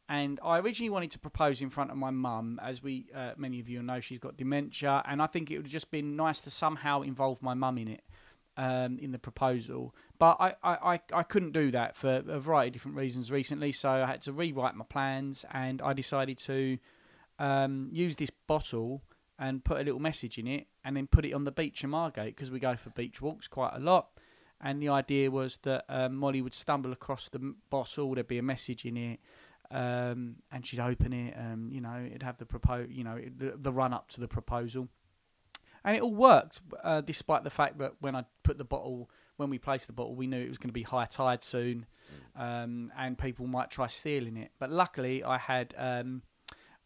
And 0.07 0.39
I 0.43 0.59
originally 0.59 0.91
wanted 0.91 1.09
to 1.11 1.19
propose 1.19 1.59
in 1.59 1.71
front 1.71 1.89
of 1.89 1.97
my 1.97 2.11
mum, 2.11 2.59
as 2.61 2.83
we 2.83 3.07
uh, 3.15 3.31
many 3.35 3.59
of 3.59 3.67
you 3.67 3.81
know, 3.81 3.99
she's 3.99 4.19
got 4.19 4.37
dementia, 4.37 5.01
and 5.07 5.23
I 5.23 5.25
think 5.25 5.49
it 5.49 5.57
would 5.57 5.65
have 5.65 5.71
just 5.71 5.89
been 5.89 6.15
nice 6.15 6.39
to 6.41 6.51
somehow 6.51 7.01
involve 7.01 7.41
my 7.41 7.55
mum 7.55 7.79
in 7.79 7.87
it. 7.87 8.03
Um, 8.57 8.99
in 8.99 9.11
the 9.11 9.17
proposal, 9.17 9.95
but 10.21 10.37
I, 10.39 10.53
I, 10.63 10.99
I, 11.11 11.23
couldn't 11.23 11.53
do 11.53 11.71
that 11.71 11.95
for 11.95 12.21
a 12.27 12.39
variety 12.39 12.67
of 12.67 12.73
different 12.73 12.95
reasons 12.95 13.31
recently, 13.31 13.71
so 13.71 13.89
I 13.89 14.05
had 14.05 14.21
to 14.21 14.31
rewrite 14.31 14.75
my 14.75 14.85
plans, 14.85 15.45
and 15.51 15.81
I 15.81 15.93
decided 15.93 16.37
to 16.37 16.77
um, 17.39 17.89
use 17.91 18.17
this 18.17 18.29
bottle 18.29 19.01
and 19.39 19.63
put 19.63 19.81
a 19.81 19.83
little 19.83 19.99
message 19.99 20.37
in 20.37 20.45
it 20.45 20.67
and 20.85 20.95
then 20.95 21.07
put 21.07 21.25
it 21.25 21.33
on 21.33 21.43
the 21.43 21.51
beach 21.51 21.83
in 21.83 21.89
Margate 21.89 22.35
because 22.35 22.51
we 22.51 22.59
go 22.59 22.75
for 22.75 22.91
beach 22.91 23.19
walks 23.19 23.47
quite 23.47 23.71
a 23.73 23.79
lot. 23.79 24.09
And 24.63 24.79
the 24.79 24.89
idea 24.89 25.31
was 25.31 25.57
that 25.63 25.85
um, 25.89 26.17
Molly 26.17 26.43
would 26.43 26.53
stumble 26.53 26.91
across 26.91 27.27
the 27.27 27.55
bottle, 27.71 28.13
there'd 28.13 28.27
be 28.27 28.37
a 28.37 28.43
message 28.43 28.85
in 28.85 28.97
it, 28.97 29.19
um, 29.71 30.35
and 30.51 30.63
she'd 30.63 30.81
open 30.81 31.13
it, 31.13 31.33
and 31.35 31.73
you 31.73 31.81
know, 31.81 31.99
it'd 32.05 32.21
have 32.21 32.37
the 32.37 32.45
propose, 32.45 32.89
you 32.91 33.03
know, 33.03 33.19
the, 33.37 33.55
the 33.59 33.73
run 33.73 33.91
up 33.91 34.09
to 34.09 34.19
the 34.19 34.27
proposal. 34.27 34.87
And 35.83 35.97
it 35.97 36.03
all 36.03 36.13
worked, 36.13 36.61
uh, 36.83 37.01
despite 37.01 37.43
the 37.43 37.49
fact 37.49 37.79
that 37.79 37.93
when 38.01 38.15
I 38.15 38.25
put 38.43 38.59
the 38.59 38.63
bottle, 38.63 39.09
when 39.41 39.49
we 39.49 39.57
placed 39.57 39.87
the 39.87 39.93
bottle, 39.93 40.15
we 40.15 40.27
knew 40.27 40.39
it 40.39 40.47
was 40.47 40.59
going 40.59 40.69
to 40.69 40.73
be 40.73 40.83
high 40.83 41.05
tide 41.05 41.43
soon, 41.43 41.87
um, 42.35 42.91
and 42.95 43.17
people 43.17 43.47
might 43.47 43.71
try 43.71 43.87
stealing 43.87 44.37
it. 44.37 44.51
But 44.59 44.69
luckily, 44.69 45.23
I 45.23 45.39
had 45.39 45.73
um, 45.77 46.21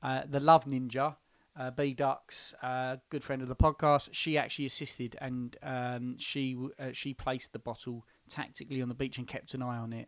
uh, 0.02 0.22
the 0.28 0.40
Love 0.40 0.64
Ninja, 0.64 1.18
uh, 1.60 1.72
B 1.72 1.94
Ducks, 1.94 2.56
uh, 2.64 2.96
good 3.10 3.26
friend 3.26 3.42
of 3.42 3.50
the 3.50 3.56
podcast. 3.56 4.10
She 4.14 4.38
actually 4.38 4.68
assisted, 4.68 5.18
and 5.20 5.58
um, 5.62 6.16
she 6.18 6.58
uh, 6.80 6.94
she 6.94 7.14
placed 7.14 7.52
the 7.52 7.60
bottle 7.60 8.06
tactically 8.30 8.82
on 8.82 8.88
the 8.88 8.96
beach 8.96 9.18
and 9.18 9.28
kept 9.28 9.54
an 9.54 9.62
eye 9.62 9.78
on 9.78 9.92
it. 9.92 10.08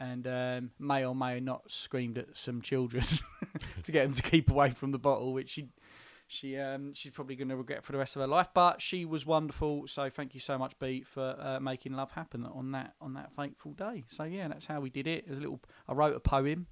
And 0.00 0.28
um, 0.28 0.70
may 0.78 1.04
or 1.04 1.16
may 1.16 1.40
not 1.40 1.72
screamed 1.72 2.18
at 2.18 2.36
some 2.36 2.62
children 2.62 3.02
to 3.82 3.90
get 3.90 4.04
them 4.04 4.12
to 4.12 4.22
keep 4.22 4.48
away 4.48 4.70
from 4.70 4.92
the 4.92 4.98
bottle, 4.98 5.32
which 5.32 5.50
she 5.50 5.70
she 6.28 6.58
um, 6.58 6.94
she's 6.94 7.12
probably 7.12 7.34
going 7.34 7.48
to 7.48 7.56
regret 7.56 7.82
for 7.82 7.92
the 7.92 7.98
rest 7.98 8.14
of 8.14 8.20
her 8.20 8.28
life. 8.28 8.48
But 8.54 8.80
she 8.80 9.04
was 9.04 9.26
wonderful, 9.26 9.88
so 9.88 10.08
thank 10.10 10.34
you 10.34 10.40
so 10.40 10.58
much, 10.58 10.78
B, 10.78 11.02
for 11.02 11.36
uh, 11.40 11.58
making 11.58 11.94
love 11.94 12.12
happen 12.12 12.46
on 12.46 12.70
that 12.72 12.94
on 13.00 13.14
that 13.14 13.32
fateful 13.34 13.72
day. 13.72 14.04
So 14.08 14.24
yeah, 14.24 14.46
that's 14.48 14.66
how 14.66 14.80
we 14.80 14.90
did 14.90 15.06
it. 15.06 15.28
Was 15.28 15.38
a 15.38 15.40
little. 15.40 15.60
I 15.88 15.94
wrote 15.94 16.14
a 16.14 16.20
poem. 16.20 16.66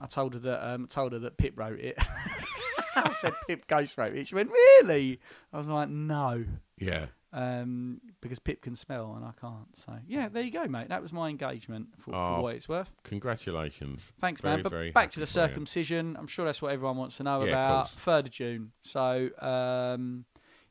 I 0.00 0.06
told 0.06 0.34
her 0.34 0.40
that 0.40 0.66
um, 0.66 0.86
told 0.86 1.12
her 1.12 1.18
that 1.18 1.36
Pip 1.36 1.54
wrote 1.56 1.80
it. 1.80 1.98
I 2.96 3.12
said 3.12 3.34
Pip 3.46 3.66
Ghost 3.66 3.98
wrote 3.98 4.14
it. 4.14 4.28
She 4.28 4.34
went, 4.34 4.50
really? 4.50 5.20
I 5.52 5.58
was 5.58 5.68
like, 5.68 5.88
no, 5.88 6.44
yeah. 6.78 7.06
Um, 7.34 8.00
because 8.20 8.38
Pip 8.38 8.62
can 8.62 8.76
smell 8.76 9.14
and 9.16 9.24
I 9.24 9.32
can't. 9.38 9.76
So 9.76 9.92
yeah, 10.06 10.28
there 10.28 10.42
you 10.42 10.50
go, 10.50 10.66
mate. 10.66 10.88
That 10.88 11.02
was 11.02 11.12
my 11.12 11.28
engagement 11.28 11.88
for, 11.98 12.14
Oh. 12.14 12.36
for 12.36 12.42
what 12.42 12.54
it's 12.54 12.68
worth. 12.68 12.90
Congratulations. 13.02 14.00
Thanks, 14.20 14.40
Very, 14.40 14.54
man. 14.56 14.62
But 14.62 14.70
very 14.72 14.90
back 14.92 15.10
to 15.10 15.20
the 15.20 15.26
for 15.26 15.40
you. 15.40 15.46
circumcision. 15.48 16.16
I'm 16.18 16.26
sure 16.28 16.44
that's 16.46 16.62
what 16.62 16.72
everyone 16.72 16.96
wants 16.96 17.16
to 17.18 17.24
know 17.24 17.42
Yeah, 17.44 17.50
about. 17.50 17.90
Third 17.90 18.26
of 18.26 18.30
June. 18.30 18.72
So 18.80 19.28
um, 19.40 20.24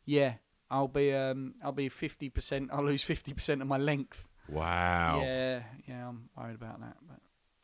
yeah, 0.06 0.36
I'll 0.72 0.88
be 0.88 1.14
um, 1.14 1.56
I'll 1.64 1.72
be 1.74 1.90
fifty 1.90 2.30
percent. 2.30 2.70
I'll 2.72 2.86
lose 2.86 3.04
fifty 3.04 3.34
percent 3.34 3.62
of 3.62 3.68
my 3.68 3.78
length. 3.78 4.28
Wow. 4.50 5.22
Yeah, 5.24 5.64
yeah, 5.88 6.08
I'm 6.10 6.30
worried 6.38 6.56
about 6.56 6.80
that. 6.82 6.98
But 7.08 7.20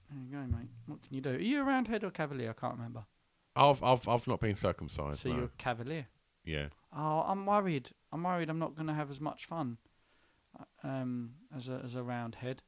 there 0.09 0.19
you 0.23 0.31
go, 0.31 0.57
mate. 0.57 0.69
What 0.87 1.01
can 1.01 1.13
you 1.15 1.21
do? 1.21 1.31
Are 1.31 1.39
you 1.39 1.61
a 1.61 1.63
roundhead 1.63 2.03
or 2.03 2.11
cavalier? 2.11 2.49
I 2.51 2.53
can't 2.59 2.75
remember. 2.75 3.03
I've, 3.55 3.83
I've, 3.83 4.07
I've 4.07 4.25
not 4.27 4.39
been 4.39 4.55
circumcised. 4.55 5.19
So 5.19 5.29
no. 5.29 5.35
you're 5.35 5.45
a 5.45 5.49
cavalier. 5.57 6.07
Yeah. 6.49 6.67
Oh, 6.95 7.23
I'm 7.27 7.45
worried. 7.45 7.91
I'm 8.11 8.23
worried. 8.23 8.49
I'm 8.49 8.59
not 8.59 8.75
going 8.75 8.87
to 8.87 8.93
have 8.93 9.11
as 9.11 9.21
much 9.21 9.45
fun 9.45 9.77
uh, 10.59 10.87
um, 10.87 11.31
as 11.55 11.69
a 11.69 11.81
as 11.83 11.95
a 11.95 12.03
roundhead. 12.03 12.63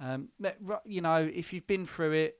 Um, 0.00 0.30
that, 0.40 0.56
you 0.86 1.00
know, 1.00 1.30
if 1.32 1.52
you've 1.52 1.66
been 1.66 1.86
through 1.86 2.12
it, 2.12 2.38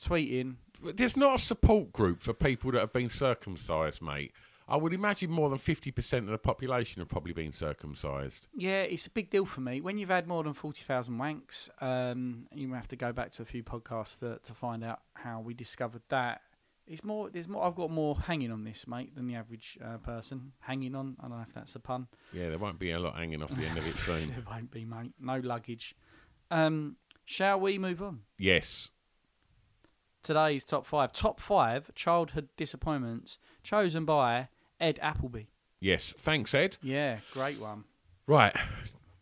tweeting. 0.00 0.56
There's 0.82 1.16
not 1.16 1.40
a 1.40 1.42
support 1.42 1.92
group 1.92 2.20
for 2.20 2.34
people 2.34 2.72
that 2.72 2.80
have 2.80 2.92
been 2.92 3.08
circumcised, 3.08 4.02
mate. 4.02 4.32
I 4.66 4.76
would 4.76 4.94
imagine 4.94 5.30
more 5.30 5.50
than 5.50 5.58
50% 5.58 6.18
of 6.18 6.26
the 6.26 6.38
population 6.38 7.00
have 7.00 7.08
probably 7.08 7.32
been 7.32 7.52
circumcised. 7.52 8.46
Yeah, 8.56 8.82
it's 8.82 9.06
a 9.06 9.10
big 9.10 9.28
deal 9.30 9.44
for 9.44 9.60
me. 9.60 9.82
When 9.82 9.98
you've 9.98 10.08
had 10.08 10.26
more 10.26 10.42
than 10.42 10.54
forty 10.54 10.82
thousand 10.82 11.18
wanks, 11.18 11.68
um, 11.82 12.46
you 12.54 12.72
have 12.72 12.88
to 12.88 12.96
go 12.96 13.12
back 13.12 13.30
to 13.32 13.42
a 13.42 13.44
few 13.44 13.62
podcasts 13.62 14.18
to, 14.20 14.38
to 14.42 14.54
find 14.54 14.82
out 14.82 15.00
how 15.14 15.40
we 15.40 15.52
discovered 15.52 16.02
that. 16.08 16.40
It's 16.86 17.02
more. 17.02 17.30
There's 17.30 17.48
more. 17.48 17.64
I've 17.64 17.74
got 17.74 17.90
more 17.90 18.16
hanging 18.20 18.50
on 18.52 18.64
this, 18.64 18.86
mate, 18.86 19.14
than 19.14 19.26
the 19.26 19.34
average 19.36 19.78
uh, 19.84 19.96
person. 19.98 20.52
Hanging 20.60 20.94
on. 20.94 21.16
I 21.18 21.28
don't 21.28 21.38
know 21.38 21.44
if 21.48 21.54
that's 21.54 21.74
a 21.76 21.80
pun. 21.80 22.08
Yeah, 22.32 22.50
there 22.50 22.58
won't 22.58 22.78
be 22.78 22.90
a 22.90 22.98
lot 22.98 23.16
hanging 23.16 23.42
off 23.42 23.50
the 23.50 23.64
end 23.64 23.78
of 23.78 23.86
it 23.86 23.96
soon. 24.06 24.28
There 24.28 24.44
won't 24.50 24.70
be, 24.70 24.84
mate. 24.84 25.12
No 25.18 25.38
luggage. 25.38 25.94
Um, 26.50 26.96
shall 27.24 27.58
we 27.58 27.78
move 27.78 28.02
on? 28.02 28.20
Yes. 28.38 28.90
Today's 30.22 30.64
top 30.64 30.86
five. 30.86 31.12
Top 31.12 31.40
five 31.40 31.90
childhood 31.94 32.48
disappointments 32.56 33.38
chosen 33.62 34.04
by 34.04 34.48
Ed 34.80 34.98
Appleby. 35.02 35.44
Yes. 35.80 36.14
Thanks, 36.18 36.54
Ed. 36.54 36.76
Yeah, 36.82 37.18
great 37.32 37.58
one. 37.60 37.84
Right. 38.26 38.54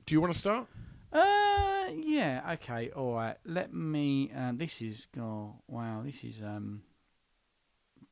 Do 0.07 0.14
you 0.14 0.21
want 0.21 0.33
to 0.33 0.38
start? 0.38 0.66
Uh, 1.12 1.87
yeah, 1.95 2.54
okay, 2.54 2.90
all 2.90 3.14
right. 3.14 3.37
Let 3.45 3.73
me. 3.75 4.31
Uh, 4.37 4.52
this 4.54 4.81
is. 4.81 5.09
Oh, 5.19 5.57
wow. 5.69 6.02
This 6.04 6.25
is. 6.25 6.40
Um. 6.40 6.83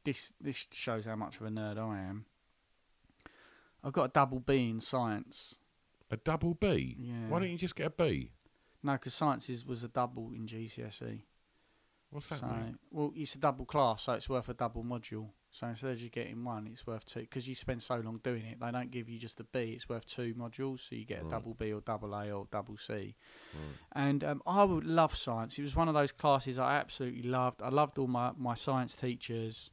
This 0.05 0.33
this 0.41 0.67
shows 0.73 1.05
how 1.05 1.17
much 1.17 1.37
of 1.37 1.43
a 1.47 1.51
nerd 1.51 1.79
I 1.79 1.99
am. 2.01 2.25
I've 3.83 3.93
got 3.93 4.05
a 4.05 4.09
double 4.09 4.41
B 4.41 4.69
in 4.71 4.81
science. 4.81 5.57
A 6.11 6.17
double 6.17 6.55
B? 6.55 6.97
Yeah. 6.99 7.29
Why 7.29 7.39
don't 7.39 7.51
you 7.51 7.59
just 7.59 7.77
get 7.77 7.87
a 7.87 7.91
B? 7.91 8.33
No, 8.83 8.93
because 8.93 9.15
sciences 9.15 9.65
was 9.65 9.85
a 9.85 9.89
double 9.89 10.33
in 10.35 10.47
GCSE. 10.47 11.21
What's 12.11 12.29
that 12.31 12.39
So, 12.41 12.47
mean? 12.47 12.79
well, 12.91 13.13
it's 13.15 13.37
a 13.37 13.39
double 13.39 13.65
class, 13.65 14.03
so 14.05 14.15
it's 14.15 14.29
worth 14.29 14.49
a 14.49 14.55
double 14.55 14.83
module. 14.83 15.29
So 15.53 15.67
instead 15.69 15.93
of 15.93 15.99
just 15.99 16.13
getting 16.13 16.43
one, 16.45 16.67
it's 16.67 16.87
worth 16.87 17.05
two. 17.07 17.21
Because 17.21 17.49
you 17.49 17.55
spend 17.55 17.83
so 17.83 17.97
long 17.97 18.21
doing 18.25 18.45
it, 18.45 18.59
they 18.61 18.71
don't 18.73 18.91
give 18.91 19.09
you 19.09 19.19
just 19.19 19.39
a 19.41 19.45
B. 19.45 19.73
It's 19.77 19.89
worth 19.89 20.07
two 20.07 20.35
modules, 20.35 20.81
so 20.89 20.97
you 20.97 21.05
get 21.05 21.21
a 21.21 21.23
Right. 21.23 21.31
double 21.31 21.55
B 21.55 21.73
or 21.73 21.81
double 21.81 22.15
A 22.15 22.31
or 22.33 22.47
double 22.51 22.77
C. 22.77 23.15
And 23.93 24.25
um, 24.25 24.43
I 24.47 24.65
would 24.65 24.85
love 24.85 25.15
science. 25.17 25.59
It 25.59 25.63
was 25.63 25.77
one 25.77 25.89
of 25.89 25.95
those 25.95 26.11
classes 26.13 26.59
I 26.59 26.77
absolutely 26.77 27.23
loved. 27.23 27.63
I 27.63 27.69
loved 27.69 27.99
all 27.99 28.07
my, 28.09 28.33
my 28.37 28.55
science 28.55 28.95
teachers 28.97 29.71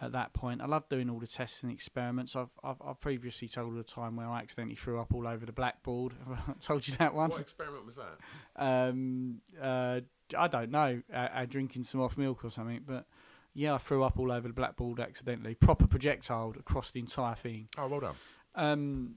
at 0.00 0.12
that 0.12 0.32
point. 0.34 0.60
I 0.60 0.66
love 0.66 0.88
doing 0.88 1.08
all 1.08 1.18
the 1.18 1.26
tests 1.26 1.62
and 1.62 1.72
experiments. 1.72 2.36
I've, 2.36 2.50
I've, 2.62 2.76
I've 2.86 3.00
previously 3.00 3.48
told 3.48 3.76
the 3.76 3.82
time 3.82 4.16
where 4.16 4.28
I 4.28 4.40
accidentally 4.40 4.76
threw 4.76 5.00
up 5.00 5.14
all 5.14 5.26
over 5.26 5.46
the 5.46 5.52
blackboard. 5.52 6.12
I 6.48 6.52
told 6.60 6.86
you 6.86 6.94
that 6.96 7.14
one? 7.14 7.30
What 7.30 7.40
experiment 7.40 7.86
was 7.86 7.96
that? 7.96 8.62
um, 8.62 9.40
uh, 9.60 10.00
I 10.36 10.48
don't 10.48 10.70
know, 10.70 11.02
uh, 11.12 11.16
uh, 11.16 11.46
drinking 11.46 11.84
some 11.84 12.00
off 12.02 12.18
milk 12.18 12.44
or 12.44 12.50
something. 12.50 12.80
But 12.86 13.06
yeah, 13.54 13.74
I 13.74 13.78
threw 13.78 14.02
up 14.02 14.18
all 14.18 14.30
over 14.30 14.48
the 14.48 14.54
blackboard 14.54 15.00
accidentally. 15.00 15.54
Proper 15.54 15.86
projectile 15.86 16.54
across 16.58 16.90
the 16.90 17.00
entire 17.00 17.34
thing. 17.36 17.68
Oh, 17.78 17.86
well 17.88 18.00
done. 18.00 18.14
Um 18.54 19.14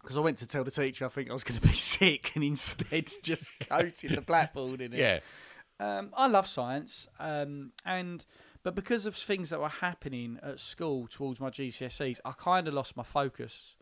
'cause 0.00 0.02
because 0.02 0.16
I 0.18 0.20
went 0.20 0.38
to 0.38 0.46
tell 0.46 0.64
the 0.64 0.70
teacher 0.70 1.04
I 1.04 1.08
think 1.08 1.28
I 1.28 1.32
was 1.32 1.44
going 1.44 1.60
to 1.60 1.66
be 1.66 1.74
sick, 1.74 2.34
and 2.36 2.44
instead 2.44 3.10
just 3.22 3.50
coated 3.68 4.12
the 4.12 4.20
blackboard 4.22 4.80
in 4.80 4.94
it. 4.94 4.98
Yeah. 4.98 5.18
Um, 5.80 6.10
I 6.16 6.26
love 6.28 6.46
science, 6.46 7.06
um, 7.20 7.72
and 7.84 8.24
but 8.68 8.74
because 8.74 9.06
of 9.06 9.14
things 9.16 9.48
that 9.48 9.60
were 9.60 9.70
happening 9.70 10.38
at 10.42 10.60
school 10.60 11.06
towards 11.06 11.40
my 11.40 11.48
GCSEs, 11.48 12.20
I 12.22 12.32
kind 12.32 12.68
of 12.68 12.74
lost 12.74 12.98
my 12.98 13.02
focus, 13.02 13.76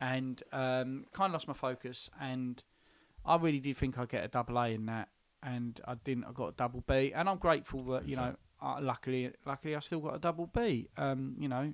and 0.00 0.42
um, 0.52 1.04
kind 1.12 1.30
of 1.30 1.34
lost 1.34 1.46
my 1.46 1.54
focus, 1.54 2.10
and 2.20 2.60
I 3.24 3.36
really 3.36 3.60
did 3.60 3.76
think 3.76 3.96
I'd 3.96 4.08
get 4.08 4.24
a 4.24 4.28
double 4.28 4.58
A 4.58 4.70
in 4.70 4.86
that, 4.86 5.10
and 5.44 5.80
I 5.86 5.94
didn't. 5.94 6.24
I 6.24 6.32
got 6.32 6.48
a 6.48 6.52
double 6.56 6.82
B, 6.88 7.12
and 7.14 7.28
I'm 7.28 7.38
grateful 7.38 7.84
that 7.84 8.08
you 8.08 8.16
know, 8.16 8.34
uh, 8.60 8.78
luckily, 8.80 9.30
luckily, 9.46 9.76
I 9.76 9.78
still 9.78 10.00
got 10.00 10.16
a 10.16 10.18
double 10.18 10.48
B. 10.52 10.88
Um, 10.96 11.36
you 11.38 11.46
know, 11.46 11.72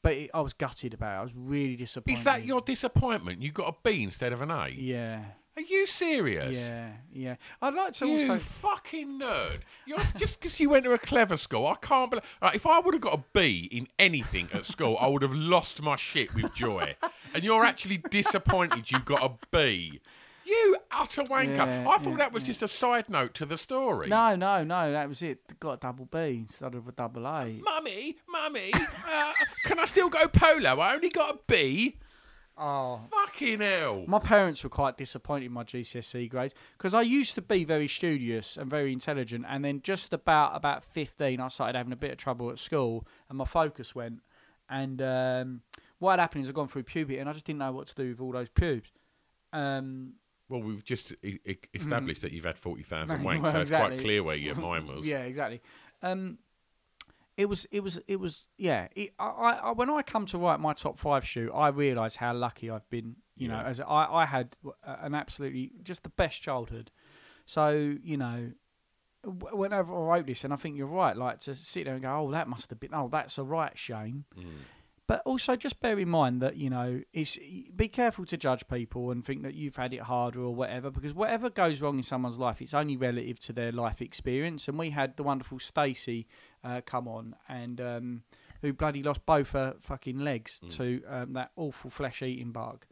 but 0.00 0.12
it, 0.12 0.30
I 0.32 0.40
was 0.40 0.54
gutted 0.54 0.94
about 0.94 1.16
it. 1.16 1.18
I 1.18 1.22
was 1.22 1.34
really 1.36 1.76
disappointed. 1.76 2.18
Is 2.18 2.24
that 2.24 2.46
your 2.46 2.62
disappointment? 2.62 3.42
You 3.42 3.52
got 3.52 3.68
a 3.68 3.76
B 3.84 4.02
instead 4.02 4.32
of 4.32 4.40
an 4.40 4.50
A? 4.50 4.68
Yeah, 4.68 5.22
Are 5.58 5.62
you 5.62 5.88
serious? 5.88 6.56
yeah, 6.56 6.90
yeah. 7.12 7.34
I'd 7.60 7.74
like 7.74 7.92
to 7.94 8.04
also. 8.04 8.06
You 8.06 8.30
also. 8.30 8.38
fucking 8.38 9.18
nerd! 9.18 9.62
You're 9.86 9.98
just 10.16 10.38
because 10.38 10.60
you 10.60 10.70
went 10.70 10.84
to 10.84 10.92
a 10.92 10.98
clever 10.98 11.36
school. 11.36 11.66
I 11.66 11.74
can't 11.74 12.08
believe. 12.08 12.22
Like, 12.40 12.54
if 12.54 12.64
I 12.64 12.78
would 12.78 12.94
have 12.94 13.00
got 13.00 13.18
a 13.18 13.24
B 13.32 13.68
in 13.72 13.88
anything 13.98 14.48
at 14.54 14.66
school, 14.66 14.96
I 15.00 15.08
would 15.08 15.22
have 15.22 15.34
lost 15.34 15.82
my 15.82 15.96
shit 15.96 16.32
with 16.32 16.54
joy. 16.54 16.94
and 17.34 17.42
you're 17.42 17.64
actually 17.64 17.96
disappointed 17.96 18.88
you 18.92 19.00
got 19.00 19.24
a 19.24 19.32
B. 19.50 20.00
You 20.46 20.76
utter 20.92 21.24
wanker! 21.24 21.56
Yeah, 21.56 21.88
I 21.88 21.98
thought 21.98 22.10
yeah, 22.10 22.16
that 22.18 22.32
was 22.32 22.44
just 22.44 22.62
a 22.62 22.68
side 22.68 23.10
note 23.10 23.34
to 23.34 23.44
the 23.44 23.58
story. 23.58 24.06
No, 24.06 24.36
no, 24.36 24.62
no. 24.62 24.92
That 24.92 25.08
was 25.08 25.22
it. 25.22 25.58
Got 25.58 25.72
a 25.72 25.76
double 25.78 26.04
B 26.04 26.36
instead 26.42 26.76
of 26.76 26.86
a 26.86 26.92
double 26.92 27.26
A. 27.26 27.58
Mummy, 27.64 28.16
mummy, 28.28 28.70
uh, 28.72 29.32
can 29.64 29.80
I 29.80 29.86
still 29.86 30.08
go 30.08 30.28
polo? 30.28 30.78
I 30.78 30.94
only 30.94 31.10
got 31.10 31.34
a 31.34 31.38
B. 31.48 31.96
Oh, 32.60 33.00
Fucking 33.10 33.60
hell! 33.60 34.04
My 34.08 34.18
parents 34.18 34.64
were 34.64 34.70
quite 34.70 34.96
disappointed 34.96 35.46
in 35.46 35.52
my 35.52 35.62
GCSE 35.64 36.28
grades 36.28 36.54
because 36.76 36.92
I 36.92 37.02
used 37.02 37.34
to 37.36 37.42
be 37.42 37.64
very 37.64 37.86
studious 37.86 38.56
and 38.56 38.68
very 38.68 38.92
intelligent, 38.92 39.44
and 39.48 39.64
then 39.64 39.80
just 39.82 40.12
about 40.12 40.56
about 40.56 40.82
fifteen, 40.84 41.40
I 41.40 41.48
started 41.48 41.76
having 41.76 41.92
a 41.92 41.96
bit 41.96 42.10
of 42.10 42.16
trouble 42.18 42.50
at 42.50 42.58
school, 42.58 43.06
and 43.28 43.38
my 43.38 43.44
focus 43.44 43.94
went. 43.94 44.20
And 44.68 45.00
um, 45.00 45.60
what 45.98 46.12
had 46.12 46.20
happened 46.20 46.42
is 46.44 46.48
I'd 46.50 46.54
gone 46.54 46.68
through 46.68 46.82
puberty, 46.82 47.18
and 47.18 47.28
I 47.28 47.32
just 47.32 47.46
didn't 47.46 47.60
know 47.60 47.72
what 47.72 47.86
to 47.86 47.94
do 47.94 48.08
with 48.10 48.20
all 48.20 48.32
those 48.32 48.48
pubes. 48.48 48.90
Um, 49.52 50.14
Well, 50.48 50.60
we've 50.60 50.84
just 50.84 51.12
e- 51.22 51.38
e- 51.46 51.56
established 51.74 52.22
that 52.22 52.32
you've 52.32 52.44
had 52.44 52.58
40,000 52.58 53.22
No, 53.22 53.24
wanks, 53.30 53.42
well, 53.42 53.52
so 53.52 53.60
it's 53.60 53.70
quite 53.70 53.98
clear 54.00 54.22
where 54.22 54.36
your 54.36 54.56
mind 54.56 54.88
was. 54.88 55.06
yeah, 55.06 55.20
exactly. 55.20 55.62
Um, 56.02 56.38
it 57.38 57.48
was, 57.48 57.66
it 57.70 57.80
was, 57.80 58.00
it 58.08 58.16
was. 58.16 58.48
Yeah, 58.58 58.88
it, 58.96 59.10
I, 59.18 59.60
I, 59.62 59.70
when 59.70 59.88
I 59.88 60.02
come 60.02 60.26
to 60.26 60.38
write 60.38 60.58
my 60.58 60.72
top 60.72 60.98
five 60.98 61.24
shoot, 61.24 61.52
I 61.54 61.68
realise 61.68 62.16
how 62.16 62.34
lucky 62.34 62.68
I've 62.68 62.88
been. 62.90 63.16
You 63.36 63.46
know, 63.46 63.62
as 63.64 63.80
I, 63.80 64.06
I 64.10 64.26
had 64.26 64.56
an 64.84 65.14
absolutely 65.14 65.70
just 65.84 66.02
the 66.02 66.08
best 66.08 66.42
childhood. 66.42 66.90
So 67.46 67.94
you 68.02 68.16
know, 68.16 68.50
whenever 69.24 69.94
I 69.94 70.16
wrote 70.16 70.26
this, 70.26 70.42
and 70.42 70.52
I 70.52 70.56
think 70.56 70.76
you're 70.76 70.88
right, 70.88 71.16
like 71.16 71.38
to 71.40 71.54
sit 71.54 71.84
there 71.84 71.94
and 71.94 72.02
go, 72.02 72.10
oh, 72.10 72.30
that 72.32 72.48
must 72.48 72.70
have 72.70 72.80
been, 72.80 72.92
oh, 72.92 73.08
that's 73.10 73.38
a 73.38 73.44
right 73.44 73.78
shame. 73.78 74.24
Mm. 74.36 74.44
But 75.08 75.22
also, 75.24 75.56
just 75.56 75.80
bear 75.80 75.98
in 75.98 76.10
mind 76.10 76.42
that 76.42 76.56
you 76.56 76.68
know, 76.68 77.00
it's 77.14 77.38
be 77.74 77.88
careful 77.88 78.26
to 78.26 78.36
judge 78.36 78.68
people 78.68 79.10
and 79.10 79.24
think 79.24 79.42
that 79.42 79.54
you've 79.54 79.76
had 79.76 79.94
it 79.94 80.02
harder 80.02 80.40
or 80.40 80.54
whatever, 80.54 80.90
because 80.90 81.14
whatever 81.14 81.48
goes 81.48 81.80
wrong 81.80 81.96
in 81.96 82.02
someone's 82.02 82.38
life, 82.38 82.60
it's 82.60 82.74
only 82.74 82.94
relative 82.94 83.40
to 83.40 83.54
their 83.54 83.72
life 83.72 84.02
experience. 84.02 84.68
And 84.68 84.78
we 84.78 84.90
had 84.90 85.16
the 85.16 85.22
wonderful 85.22 85.60
Stacey 85.60 86.26
uh, 86.62 86.82
come 86.84 87.08
on, 87.08 87.34
and 87.48 87.80
um, 87.80 88.22
who 88.60 88.74
bloody 88.74 89.02
lost 89.02 89.24
both 89.24 89.52
her 89.52 89.76
fucking 89.80 90.18
legs 90.18 90.60
to 90.72 91.02
um, 91.08 91.32
that 91.32 91.52
awful 91.56 91.90
flesh-eating 91.90 92.52
bug. 92.52 92.84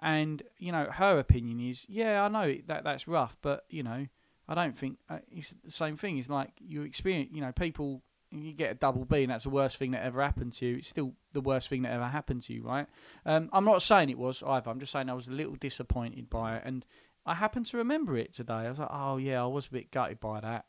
And 0.00 0.42
you 0.56 0.72
know, 0.72 0.88
her 0.90 1.18
opinion 1.18 1.60
is, 1.60 1.84
yeah, 1.86 2.24
I 2.24 2.28
know 2.28 2.56
that 2.66 2.82
that's 2.84 3.06
rough, 3.06 3.36
but 3.42 3.66
you 3.68 3.82
know, 3.82 4.06
I 4.48 4.54
don't 4.54 4.78
think 4.78 4.96
uh, 5.10 5.18
it's 5.30 5.54
the 5.62 5.70
same 5.70 5.98
thing. 5.98 6.16
It's 6.16 6.30
like 6.30 6.52
you 6.58 6.80
experience, 6.80 7.28
you 7.34 7.42
know, 7.42 7.52
people. 7.52 8.00
You 8.30 8.52
get 8.52 8.72
a 8.72 8.74
double 8.74 9.04
B, 9.04 9.22
and 9.22 9.30
that's 9.32 9.44
the 9.44 9.50
worst 9.50 9.78
thing 9.78 9.92
that 9.92 10.04
ever 10.04 10.20
happened 10.22 10.52
to 10.54 10.66
you. 10.66 10.76
It's 10.76 10.88
still 10.88 11.14
the 11.32 11.40
worst 11.40 11.68
thing 11.68 11.82
that 11.82 11.92
ever 11.92 12.08
happened 12.08 12.42
to 12.42 12.52
you, 12.52 12.62
right? 12.62 12.86
Um, 13.24 13.48
I'm 13.52 13.64
not 13.64 13.80
saying 13.80 14.10
it 14.10 14.18
was 14.18 14.42
either. 14.42 14.70
I'm 14.70 14.80
just 14.80 14.92
saying 14.92 15.08
I 15.08 15.14
was 15.14 15.28
a 15.28 15.32
little 15.32 15.54
disappointed 15.54 16.28
by 16.28 16.56
it, 16.56 16.62
and 16.66 16.84
I 17.24 17.34
happen 17.34 17.64
to 17.64 17.76
remember 17.78 18.16
it 18.16 18.34
today. 18.34 18.52
I 18.52 18.68
was 18.68 18.78
like, 18.78 18.90
oh 18.90 19.16
yeah, 19.16 19.42
I 19.42 19.46
was 19.46 19.66
a 19.66 19.70
bit 19.70 19.90
gutted 19.90 20.20
by 20.20 20.40
that, 20.40 20.66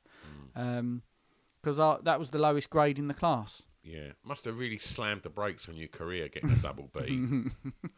because 1.61 2.03
that 2.03 2.19
was 2.19 2.29
the 2.29 2.39
lowest 2.39 2.69
grade 2.69 2.97
in 2.97 3.07
the 3.09 3.13
class. 3.13 3.63
Yeah, 3.81 4.09
must 4.25 4.43
have 4.45 4.57
really 4.57 4.77
slammed 4.77 5.23
the 5.23 5.29
brakes 5.29 5.69
on 5.69 5.75
your 5.75 5.87
career 5.87 6.27
getting 6.27 6.49
a 6.51 6.55
double 6.55 6.89
B. 6.93 7.45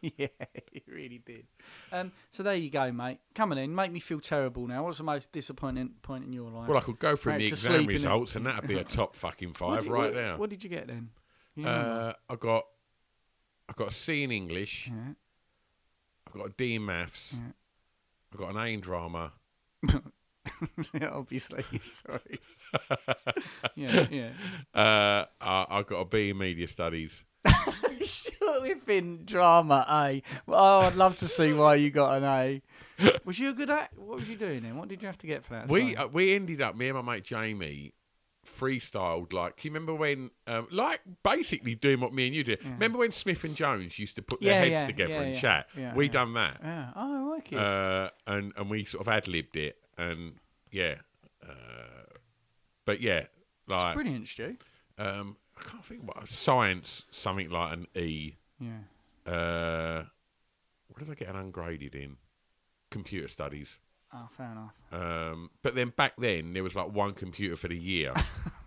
yeah, 0.16 0.28
it 0.72 0.84
really 0.86 1.18
did. 1.26 1.46
Um, 1.90 2.12
so 2.30 2.42
there 2.44 2.54
you 2.54 2.70
go, 2.70 2.92
mate. 2.92 3.18
Coming 3.34 3.58
in, 3.58 3.74
make 3.74 3.90
me 3.90 3.98
feel 3.98 4.20
terrible 4.20 4.66
now. 4.68 4.84
What's 4.84 4.98
the 4.98 5.04
most 5.04 5.32
disappointing 5.32 5.90
point 6.02 6.24
in 6.24 6.32
your 6.32 6.50
life? 6.50 6.68
well, 6.68 6.78
I 6.78 6.82
could 6.82 7.00
go 7.00 7.16
through 7.16 7.32
Right, 7.32 7.38
the 7.40 7.44
to 7.46 7.50
exam 7.50 7.72
sleep 7.72 7.84
in 7.84 7.90
it. 7.90 7.92
results, 7.94 8.36
and 8.36 8.46
that'd 8.46 8.68
be 8.68 8.78
a 8.78 8.84
top 8.84 9.16
fucking 9.16 9.48
What 9.58 9.58
five 9.58 9.82
did- 9.82 9.90
right 9.90 9.98
what, 10.04 10.14
there. 10.14 10.36
What 10.36 10.50
did 10.50 10.62
you 10.64 10.70
get 10.70 10.86
then? 10.86 11.10
You 11.56 11.64
remember? 11.64 11.90
Uh, 11.90 12.32
I 12.32 12.36
got, 12.36 12.64
I 13.68 13.72
got 13.74 13.88
a 13.88 13.92
C 13.92 14.22
in 14.22 14.30
English. 14.30 14.88
yeah. 14.88 15.12
I 16.32 16.38
got 16.38 16.46
a 16.46 16.52
D 16.56 16.76
in 16.76 16.86
maths. 16.86 17.34
Yeah. 17.36 17.52
I 18.32 18.36
got 18.38 18.50
an 18.50 18.56
A 18.56 18.66
in 18.66 18.80
drama. 18.80 19.32
obviously. 21.10 21.64
Sorry. 21.86 22.38
yeah, 23.74 24.06
yeah. 24.10 24.30
Uh, 24.74 25.26
I, 25.40 25.66
I 25.68 25.82
got 25.82 25.96
a 26.00 26.04
B 26.04 26.30
in 26.30 26.38
media 26.38 26.68
studies. 26.68 27.24
Sure, 28.04 28.62
within 28.62 29.24
drama, 29.24 29.86
A. 29.88 30.22
Oh, 30.48 30.80
I'd 30.80 30.96
love 30.96 31.14
to 31.16 31.28
see 31.28 31.52
why 31.52 31.76
you 31.76 31.90
got 31.90 32.16
an 32.18 32.24
A. 32.24 32.62
Was 33.24 33.38
you 33.38 33.50
a 33.50 33.52
good 33.52 33.70
at? 33.70 33.90
What 33.96 34.18
was 34.18 34.28
you 34.28 34.36
doing 34.36 34.62
then? 34.62 34.76
What 34.76 34.88
did 34.88 35.02
you 35.02 35.06
have 35.06 35.18
to 35.18 35.26
get 35.26 35.44
for 35.44 35.54
that? 35.54 35.68
We 35.68 35.94
uh, 35.96 36.08
we 36.08 36.34
ended 36.34 36.60
up 36.60 36.74
me 36.76 36.88
and 36.88 36.96
my 37.04 37.14
mate 37.14 37.24
Jamie 37.24 37.94
freestyled 38.58 39.32
like. 39.32 39.56
Can 39.56 39.68
you 39.68 39.74
remember 39.74 39.94
when 39.94 40.30
um, 40.46 40.66
like 40.70 41.00
basically 41.22 41.74
doing 41.74 42.00
what 42.00 42.12
me 42.12 42.26
and 42.26 42.34
you 42.34 42.42
did? 42.44 42.58
Remember 42.64 42.98
when 42.98 43.12
Smith 43.12 43.44
and 43.44 43.54
Jones 43.56 43.98
used 43.98 44.16
to 44.16 44.22
put 44.22 44.40
their 44.40 44.54
Yeah, 44.54 44.60
heads 44.60 44.72
yeah, 44.72 44.86
together 44.86 45.12
yeah, 45.14 45.20
and 45.20 45.34
yeah, 45.34 45.40
chat? 45.40 45.66
yeah, 45.76 45.94
we 45.94 46.06
yeah. 46.06 46.12
done 46.12 46.34
that. 46.34 46.60
yeah. 46.62 46.90
Oh, 46.96 47.30
I 47.30 47.34
like 47.36 47.52
it. 47.52 47.58
uh, 47.58 48.10
and 48.26 48.52
and 48.56 48.70
we 48.70 48.84
sort 48.84 49.00
of 49.06 49.08
ad 49.12 49.26
libbed 49.28 49.56
it, 49.56 49.76
and 49.98 50.34
yeah, 50.70 50.96
uh, 51.48 52.01
but 52.84 53.00
yeah, 53.00 53.26
like 53.68 53.94
Brilliant, 53.94 54.28
Stu. 54.28 54.56
um, 54.98 55.36
I 55.58 55.62
can't 55.68 55.84
think 55.84 56.02
what 56.06 56.28
science 56.28 57.02
something 57.10 57.50
like 57.50 57.72
an 57.74 57.86
E. 57.94 58.36
Yeah. 58.58 59.30
Uh, 59.32 60.04
what 60.88 60.98
did 60.98 61.10
I 61.10 61.14
get 61.14 61.28
an 61.28 61.36
ungraded 61.36 61.94
in? 61.94 62.16
Computer 62.90 63.28
studies. 63.28 63.78
Oh, 64.14 64.28
fair 64.36 64.52
enough. 64.52 64.74
Um, 64.92 65.50
but 65.62 65.74
then 65.74 65.92
back 65.96 66.12
then 66.18 66.52
there 66.52 66.62
was 66.62 66.74
like 66.74 66.92
one 66.92 67.14
computer 67.14 67.56
for 67.56 67.68
the 67.68 67.76
year. 67.76 68.12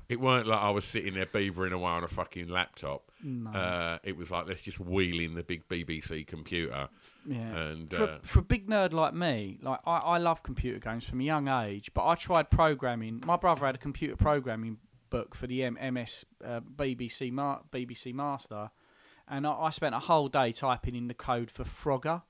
it 0.07 0.19
weren't 0.19 0.47
like 0.47 0.59
I 0.59 0.69
was 0.69 0.85
sitting 0.85 1.15
there 1.15 1.25
beavering 1.25 1.71
away 1.71 1.89
on 1.89 2.03
a 2.03 2.07
fucking 2.07 2.47
laptop. 2.49 3.11
Uh, 3.55 3.97
it 4.03 4.15
was 4.15 4.29
like 4.29 4.47
let's 4.47 4.61
just 4.61 4.79
wheel 4.79 5.19
in 5.19 5.33
the 5.35 5.43
big 5.43 5.67
BBC 5.67 6.27
computer. 6.27 6.89
Yeah. 7.25 7.37
And, 7.37 7.91
for, 7.91 8.03
uh, 8.03 8.17
for 8.21 8.39
a 8.39 8.43
big 8.43 8.67
nerd 8.67 8.93
like 8.93 9.13
me, 9.13 9.57
like 9.61 9.79
I, 9.85 9.97
I 9.97 10.17
love 10.19 10.43
computer 10.43 10.79
games 10.79 11.05
from 11.05 11.21
a 11.21 11.23
young 11.23 11.47
age, 11.47 11.91
but 11.93 12.05
I 12.05 12.15
tried 12.15 12.49
programming. 12.51 13.23
My 13.25 13.35
brother 13.35 13.65
had 13.65 13.75
a 13.75 13.79
computer 13.79 14.15
programming 14.15 14.77
book 15.09 15.33
for 15.33 15.47
the 15.47 15.63
M- 15.63 15.77
MS 15.93 16.25
uh, 16.43 16.59
BBC 16.59 17.31
Ma- 17.31 17.59
BBC 17.71 18.13
Master, 18.13 18.69
and 19.27 19.47
I, 19.47 19.53
I 19.53 19.69
spent 19.71 19.95
a 19.95 19.99
whole 19.99 20.27
day 20.27 20.51
typing 20.51 20.95
in 20.95 21.07
the 21.07 21.13
code 21.15 21.49
for 21.49 21.63
Frogger. 21.63 22.21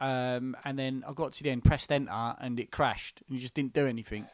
Um, 0.00 0.56
and 0.64 0.78
then 0.78 1.04
I 1.08 1.12
got 1.12 1.32
to 1.34 1.42
the 1.44 1.50
end, 1.50 1.64
pressed 1.64 1.92
enter, 1.92 2.34
and 2.40 2.58
it 2.58 2.70
crashed, 2.70 3.22
and 3.28 3.38
it 3.38 3.40
just 3.40 3.54
didn't 3.54 3.74
do 3.74 3.86
anything. 3.86 4.26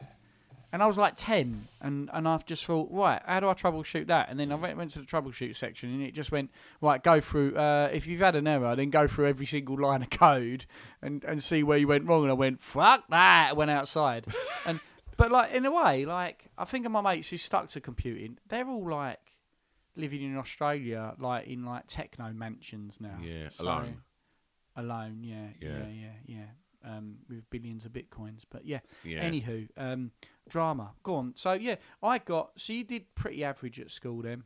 And 0.73 0.81
I 0.81 0.87
was 0.87 0.97
like 0.97 1.15
10, 1.17 1.67
and, 1.81 2.09
and 2.13 2.27
I've 2.27 2.45
just 2.45 2.65
thought, 2.65 2.87
right, 2.91 3.21
how 3.25 3.41
do 3.41 3.49
I 3.49 3.53
troubleshoot 3.53 4.07
that? 4.07 4.29
And 4.29 4.39
then 4.39 4.51
I 4.53 4.55
went, 4.55 4.77
went 4.77 4.91
to 4.91 4.99
the 4.99 5.05
troubleshoot 5.05 5.55
section, 5.57 5.93
and 5.93 6.01
it 6.01 6.13
just 6.13 6.31
went, 6.31 6.49
right, 6.79 7.03
go 7.03 7.19
through, 7.19 7.57
uh, 7.57 7.89
if 7.91 8.07
you've 8.07 8.21
had 8.21 8.35
an 8.35 8.47
error, 8.47 8.73
then 8.77 8.89
go 8.89 9.05
through 9.05 9.27
every 9.27 9.45
single 9.45 9.77
line 9.77 10.01
of 10.01 10.09
code 10.09 10.65
and, 11.01 11.23
and 11.25 11.43
see 11.43 11.61
where 11.61 11.77
you 11.77 11.87
went 11.89 12.05
wrong. 12.07 12.21
And 12.23 12.31
I 12.31 12.35
went, 12.35 12.61
fuck 12.61 13.03
that, 13.09 13.49
I 13.49 13.53
went 13.53 13.69
outside. 13.69 14.25
and 14.65 14.79
But, 15.17 15.29
like, 15.29 15.51
in 15.53 15.65
a 15.65 15.71
way, 15.71 16.05
like, 16.05 16.47
I 16.57 16.63
think 16.63 16.85
of 16.85 16.91
my 16.93 17.01
mates 17.01 17.27
who 17.29 17.37
stuck 17.37 17.67
to 17.69 17.81
computing, 17.81 18.37
they're 18.47 18.67
all, 18.67 18.89
like, 18.89 19.19
living 19.97 20.21
in 20.23 20.37
Australia, 20.37 21.15
like, 21.19 21.47
in, 21.47 21.65
like, 21.65 21.83
techno 21.87 22.31
mansions 22.31 23.01
now. 23.01 23.17
Yeah, 23.21 23.49
So- 23.49 23.65
alone. 23.65 23.97
Alone, 24.77 25.17
yeah, 25.21 25.47
yeah, 25.59 25.69
Yeah. 25.69 25.87
yeah, 25.89 26.11
yeah. 26.25 26.45
Um, 26.83 27.17
with 27.29 27.47
billions 27.51 27.85
of 27.85 27.91
bitcoins, 27.93 28.41
but 28.49 28.65
yeah. 28.65 28.79
Yeah. 29.03 29.23
Anywho, 29.23 29.67
um, 29.77 30.11
drama. 30.49 30.93
Go 31.03 31.15
on. 31.15 31.33
So 31.35 31.53
yeah, 31.53 31.75
I 32.01 32.17
got. 32.17 32.51
So 32.57 32.73
you 32.73 32.83
did 32.83 33.13
pretty 33.13 33.43
average 33.43 33.79
at 33.79 33.91
school 33.91 34.21
then. 34.23 34.43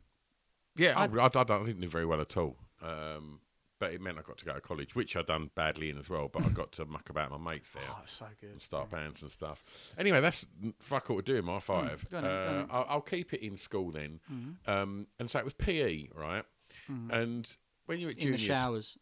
Yeah, 0.76 0.92
I, 0.98 1.04
I- 1.06 1.24
I, 1.24 1.40
I, 1.40 1.64
didn't 1.64 1.80
do 1.80 1.88
very 1.88 2.04
well 2.04 2.20
at 2.20 2.36
all. 2.36 2.56
Um, 2.82 3.40
but 3.78 3.92
it 3.92 4.00
meant 4.00 4.18
I 4.18 4.22
got 4.22 4.38
to 4.38 4.44
go 4.44 4.52
to 4.54 4.60
college, 4.60 4.94
which 4.94 5.16
I'd 5.16 5.26
done 5.26 5.50
badly 5.54 5.90
in 5.90 5.98
as 5.98 6.08
well. 6.08 6.28
But 6.32 6.44
I 6.44 6.48
got 6.48 6.72
to 6.72 6.84
muck 6.86 7.10
about 7.10 7.30
my 7.30 7.52
mates 7.52 7.72
there 7.72 7.82
Oh, 7.88 8.00
so 8.06 8.26
good. 8.40 8.50
and 8.52 8.62
start 8.62 8.90
bands 8.90 9.22
and 9.22 9.30
stuff. 9.30 9.64
Anyway, 9.98 10.20
that's 10.20 10.46
fuck 10.80 11.10
all 11.10 11.16
to 11.16 11.22
do 11.22 11.36
in 11.36 11.44
my 11.44 11.58
five. 11.60 12.06
go 12.10 12.18
on 12.18 12.24
uh. 12.24 12.66
I'll, 12.70 12.86
I'll 12.88 13.00
keep 13.02 13.32
it 13.34 13.44
in 13.44 13.56
school 13.56 13.90
then. 13.92 14.20
Mm-hmm. 14.32 14.70
Um, 14.70 15.06
and 15.18 15.30
so 15.30 15.38
it 15.38 15.44
was 15.44 15.54
PE, 15.54 16.08
right? 16.14 16.44
And 16.88 17.50
when 17.86 17.98
you 18.00 18.06
were 18.06 18.12
at 18.12 18.18
In 18.18 18.32
the 18.32 18.38
showers. 18.38 18.98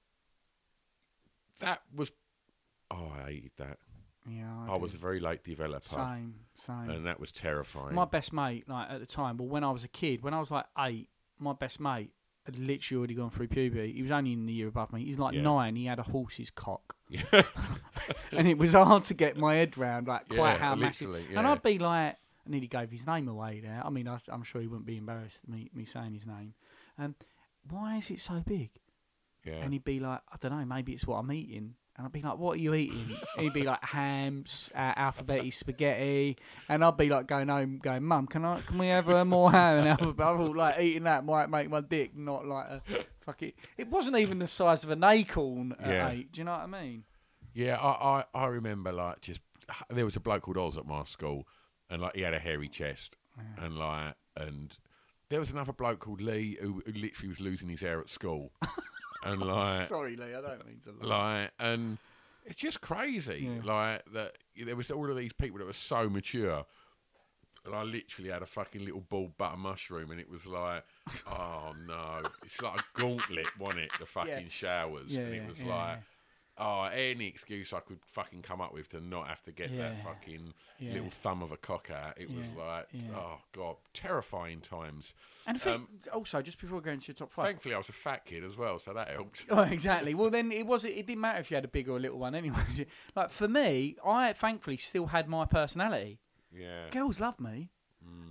that 1.60 1.82
was. 1.94 2.10
Oh, 2.94 3.12
I 3.18 3.30
hated 3.30 3.52
that. 3.58 3.78
Yeah, 4.28 4.50
I, 4.68 4.74
I, 4.74 4.78
was 4.78 4.94
a 4.94 4.96
very 4.96 5.20
late 5.20 5.44
developer, 5.44 5.86
same, 5.86 6.34
same. 6.54 6.88
and 6.88 7.06
that 7.06 7.20
was 7.20 7.30
terrifying. 7.30 7.94
my 7.94 8.06
best 8.06 8.32
mate, 8.32 8.66
like 8.66 8.90
at 8.90 9.00
the 9.00 9.06
time, 9.06 9.36
well, 9.36 9.48
when 9.48 9.62
I 9.62 9.70
was 9.70 9.84
a 9.84 9.88
kid, 9.88 10.22
when 10.22 10.32
I 10.32 10.40
was 10.40 10.50
like 10.50 10.64
eight, 10.78 11.10
my 11.38 11.52
best 11.52 11.78
mate 11.78 12.10
had 12.46 12.58
literally 12.58 12.98
already 12.98 13.14
gone 13.14 13.30
through 13.30 13.48
puberty. 13.48 13.92
He 13.92 14.02
was 14.02 14.10
only 14.10 14.32
in 14.32 14.46
the 14.46 14.52
year 14.52 14.68
above 14.68 14.92
me. 14.92 15.04
He's 15.04 15.18
like 15.18 15.34
Yeah. 15.34 15.42
nine. 15.42 15.76
He 15.76 15.86
had 15.86 15.98
a 15.98 16.02
horse's 16.02 16.50
cock. 16.50 16.96
Yeah. 17.08 17.42
and 18.32 18.48
it 18.48 18.58
was 18.58 18.72
hard 18.72 19.04
to 19.04 19.14
get 19.14 19.36
my 19.36 19.56
head 19.56 19.76
round 19.76 20.08
like 20.08 20.28
quite 20.28 20.54
Yeah, 20.54 20.58
how 20.58 20.74
massive. 20.74 21.14
And. 21.14 21.46
I'd 21.46 21.62
be 21.62 21.78
like, 21.78 22.14
I 22.14 22.16
nearly 22.46 22.66
gave 22.66 22.90
his 22.90 23.06
name 23.06 23.28
away 23.28 23.60
there. 23.60 23.80
I 23.84 23.90
mean, 23.90 24.08
I, 24.08 24.18
am 24.32 24.42
sure 24.42 24.60
he 24.60 24.66
wouldn't 24.66 24.86
be 24.86 24.96
embarrassed 24.96 25.46
me 25.46 25.70
me 25.74 25.84
saying 25.84 26.14
his 26.14 26.26
name. 26.26 26.54
Um, 26.98 27.14
why 27.68 27.98
is 27.98 28.10
it 28.10 28.20
so 28.20 28.42
big? 28.44 28.70
Yeah. 29.44 29.56
And 29.56 29.72
he'd 29.72 29.84
be 29.84 30.00
like, 30.00 30.20
I 30.32 30.36
don't 30.40 30.58
know, 30.58 30.64
maybe 30.64 30.92
it's 30.92 31.06
what 31.06 31.18
I'm 31.18 31.30
eating. 31.30 31.74
And 31.96 32.04
I'd 32.04 32.12
be 32.12 32.22
like, 32.22 32.38
what 32.38 32.54
are 32.56 32.60
you 32.60 32.74
eating? 32.74 33.16
he'd 33.38 33.52
be 33.52 33.62
like, 33.62 33.84
hams, 33.84 34.70
uh, 34.74 35.12
spaghetti. 35.50 36.36
And 36.68 36.84
I'd 36.84 36.96
be 36.96 37.08
like, 37.08 37.28
going 37.28 37.48
home, 37.48 37.78
going, 37.78 38.02
Mum, 38.02 38.26
can 38.26 38.44
I, 38.44 38.60
can 38.62 38.78
we 38.78 38.88
have 38.88 39.08
uh, 39.08 39.24
more 39.24 39.50
ham 39.52 39.78
and 39.78 39.88
alphabet? 39.88 40.26
I 40.26 40.36
thought 40.36 40.56
like 40.56 40.80
eating 40.80 41.04
that 41.04 41.24
might 41.24 41.48
make 41.50 41.70
my 41.70 41.80
dick 41.80 42.16
not 42.16 42.46
like 42.46 42.66
a 42.66 42.82
fuck 43.20 43.42
it. 43.42 43.54
It 43.78 43.88
wasn't 43.88 44.16
even 44.18 44.40
the 44.40 44.46
size 44.48 44.82
of 44.82 44.90
an 44.90 45.04
acorn 45.04 45.76
at 45.78 45.88
Yeah. 45.88 46.08
eight. 46.10 46.32
Do 46.32 46.40
you 46.40 46.44
know 46.44 46.52
what 46.52 46.60
I 46.62 46.66
mean? 46.66 47.04
Yeah, 47.52 47.76
I, 47.76 48.24
I, 48.34 48.42
I 48.42 48.46
remember 48.46 48.92
like 48.92 49.20
just 49.20 49.40
there 49.88 50.04
was 50.04 50.16
a 50.16 50.20
bloke 50.20 50.42
called 50.42 50.58
Oz 50.58 50.76
at 50.76 50.86
my 50.86 51.04
school, 51.04 51.46
and 51.88 52.02
like 52.02 52.16
he 52.16 52.22
had 52.22 52.34
a 52.34 52.40
hairy 52.40 52.68
chest, 52.68 53.14
and 53.56 53.78
like 53.78 54.14
and 54.36 54.76
there 55.28 55.38
was 55.38 55.50
another 55.50 55.72
bloke 55.72 56.00
called 56.00 56.20
Lee 56.20 56.58
who, 56.60 56.82
who 56.84 56.92
literally 56.92 57.28
was 57.28 57.38
losing 57.38 57.68
his 57.68 57.80
hair 57.80 58.00
at 58.00 58.10
school, 58.10 58.50
and 59.24 59.40
like 59.46 59.88
Sorry, 59.88 60.16
Lee, 60.16 60.34
I 60.34 60.40
don't 60.40 60.66
mean 60.66 60.80
to. 60.84 61.06
like 61.06 61.50
and 61.58 61.98
it's 62.44 62.56
just 62.56 62.80
crazy 62.80 63.48
Yeah. 63.50 63.62
like 63.64 64.02
that 64.12 64.36
there 64.56 64.76
was 64.76 64.90
all 64.90 65.10
of 65.10 65.16
these 65.16 65.32
people 65.32 65.58
that 65.58 65.66
were 65.66 65.72
so 65.72 66.08
mature. 66.08 66.64
And 67.66 67.74
I 67.74 67.82
literally 67.82 68.28
had 68.30 68.42
a 68.42 68.46
fucking 68.46 68.84
little 68.84 69.00
bald 69.00 69.38
butter 69.38 69.56
mushroom, 69.56 70.10
and 70.10 70.20
it 70.20 70.28
was 70.28 70.44
like, 70.44 70.84
oh 71.26 71.74
no, 71.86 72.20
it's 72.44 72.60
like 72.60 72.78
a 72.78 72.84
gauntlet, 73.00 73.46
wasn't 73.58 73.84
it? 73.84 73.90
The 73.98 74.04
fucking 74.04 74.48
showers, 74.50 75.06
Yeah, 75.12 75.20
and 75.20 75.34
it 75.34 75.48
was 75.48 75.60
yeah, 75.62 75.74
like, 75.74 75.98
oh, 76.58 76.84
any 76.84 77.26
excuse 77.26 77.72
I 77.72 77.80
could 77.80 77.98
fucking 78.12 78.42
come 78.42 78.60
up 78.60 78.72
with 78.72 78.88
to 78.90 79.00
not 79.00 79.26
have 79.28 79.42
to 79.44 79.52
get 79.52 79.76
that 79.76 80.04
fucking 80.04 80.54
Yeah. 80.78 80.92
little 80.94 81.10
thumb 81.10 81.42
of 81.42 81.50
a 81.52 81.56
cock 81.56 81.90
out. 81.90 82.20
It 82.20 82.30
was 82.30 82.46
like, 82.56 82.86
yeah. 82.92 83.16
oh 83.16 83.38
god, 83.52 83.76
terrifying 83.92 84.60
times. 84.60 85.14
And 85.46 85.56
I 85.56 85.60
think, 85.60 85.76
Um, 85.76 85.88
also, 86.12 86.40
just 86.42 86.60
before 86.60 86.80
going 86.80 87.00
to 87.00 87.06
your 87.08 87.14
top 87.14 87.32
five. 87.32 87.46
Thankfully, 87.46 87.74
I 87.74 87.78
was 87.78 87.88
a 87.88 87.92
fat 87.92 88.24
kid 88.24 88.44
as 88.44 88.56
well, 88.56 88.78
so 88.78 88.92
that 88.94 89.08
helped. 89.10 89.44
Oh, 89.50 89.62
exactly. 89.62 90.14
Well, 90.14 90.30
then 90.30 90.52
it 90.52 90.66
was. 90.66 90.84
It 90.84 91.06
didn't 91.06 91.20
matter 91.20 91.40
if 91.40 91.50
you 91.50 91.56
had 91.56 91.64
a 91.64 91.68
big 91.68 91.88
or 91.88 91.96
a 91.96 92.00
little 92.00 92.18
one 92.18 92.34
anyway. 92.34 92.86
like 93.16 93.30
for 93.30 93.48
me, 93.48 93.96
I 94.04 94.32
thankfully 94.32 94.76
still 94.76 95.06
had 95.06 95.28
my 95.28 95.44
personality. 95.46 96.20
Yeah. 96.56 96.88
Girls 96.90 97.18
love 97.20 97.40
me, 97.40 97.70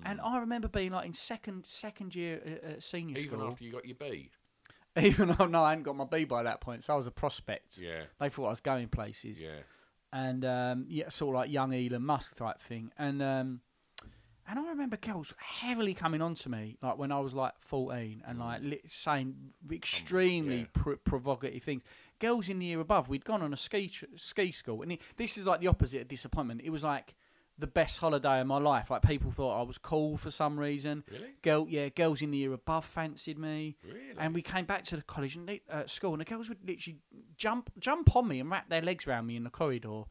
and 0.06 0.22
I 0.22 0.38
remember 0.40 0.68
being 0.70 0.92
like 0.94 1.06
in 1.06 1.14
second 1.14 1.66
second 1.66 2.16
year 2.16 2.42
at, 2.46 2.64
at 2.64 2.84
senior 2.84 3.18
Even 3.18 3.30
school. 3.40 3.48
after 3.52 3.64
you 3.66 3.72
got 3.74 3.86
your 3.86 3.96
B. 3.96 4.30
Even 5.02 5.36
though 5.38 5.46
no, 5.48 5.64
I 5.64 5.70
hadn't 5.72 5.84
got 5.86 5.96
my 5.96 6.06
B 6.06 6.24
by 6.26 6.44
that 6.44 6.62
point, 6.62 6.84
so 6.84 6.94
I 6.94 6.98
was 6.98 7.08
a 7.08 7.12
prospect. 7.12 7.78
Yeah. 7.80 8.04
They 8.20 8.30
thought 8.30 8.48
I 8.48 8.50
was 8.52 8.60
going 8.62 8.88
places. 8.90 9.42
Yeah. 9.42 9.62
and 10.12 10.46
um, 10.46 10.86
yeah, 10.90 11.10
sort 11.10 11.36
of 11.36 11.40
like 11.42 11.52
young 11.52 11.74
Elon 11.74 12.04
Musk 12.04 12.36
type 12.36 12.62
thing. 12.62 12.92
And 12.98 13.22
um, 13.22 13.62
and 14.48 14.60
I 14.60 14.68
remember 14.70 14.98
girls 14.98 15.34
heavily 15.38 15.94
coming 15.94 16.22
on 16.22 16.36
to 16.36 16.50
me, 16.50 16.78
like 16.82 16.98
when 16.98 17.12
I 17.12 17.20
was 17.22 17.34
like 17.34 17.54
fourteen, 17.62 18.22
and 18.28 18.40
like 18.40 18.62
li- 18.62 18.82
saying 18.86 19.36
extremely 19.72 20.56
Mm. 20.58 20.60
yeah. 20.62 20.82
pr- 20.84 20.94
provocative 21.04 21.64
things. 21.64 21.82
Girls 22.20 22.48
in 22.50 22.60
the 22.60 22.66
year 22.68 22.80
above, 22.80 23.10
we'd 23.10 23.26
gone 23.26 23.42
on 23.42 23.52
a 23.54 23.58
ski 23.58 23.88
tr- 23.90 24.06
ski 24.16 24.52
school, 24.52 24.82
and 24.82 24.92
it, 24.94 25.02
this 25.18 25.38
is 25.38 25.46
like 25.48 25.60
the 25.62 25.68
opposite 25.68 26.02
of 26.02 26.08
disappointment. 26.08 26.62
It 26.64 26.70
was 26.70 26.84
like 26.84 27.16
the 27.60 27.68
best 27.68 28.00
holiday 28.00 28.42
of 28.42 28.48
my 28.48 28.58
life. 28.58 28.90
Like 28.90 29.04
people 29.04 29.32
thought 29.32 29.60
I 29.60 29.64
was 29.64 29.78
cool 29.78 30.18
for 30.18 30.32
some 30.32 30.60
reason. 30.60 31.04
Really? 31.12 31.30
Girl, 31.44 31.68
yeah, 31.70 31.90
girls 31.90 32.22
in 32.22 32.32
the 32.32 32.38
year 32.40 32.54
above 32.54 32.86
fancied 32.86 33.38
me. 33.38 33.78
Really? 33.86 34.00
And 34.18 34.34
we 34.34 34.42
came 34.42 34.66
back 34.66 34.84
to 34.86 34.96
the 34.98 35.04
college 35.04 35.36
and 35.36 35.48
they- 35.48 35.62
uh, 35.70 35.86
school, 35.86 36.14
and 36.14 36.22
the 36.22 36.26
girls 36.26 36.50
would 36.50 36.68
literally 36.68 36.98
jump 37.38 37.72
jump 37.80 38.16
on 38.16 38.28
me 38.28 38.40
and 38.40 38.50
wrap 38.50 38.70
their 38.70 38.82
legs 38.82 39.08
around 39.08 39.28
me 39.28 39.36
in 39.36 39.44
the 39.44 39.50
corridor, 39.50 40.04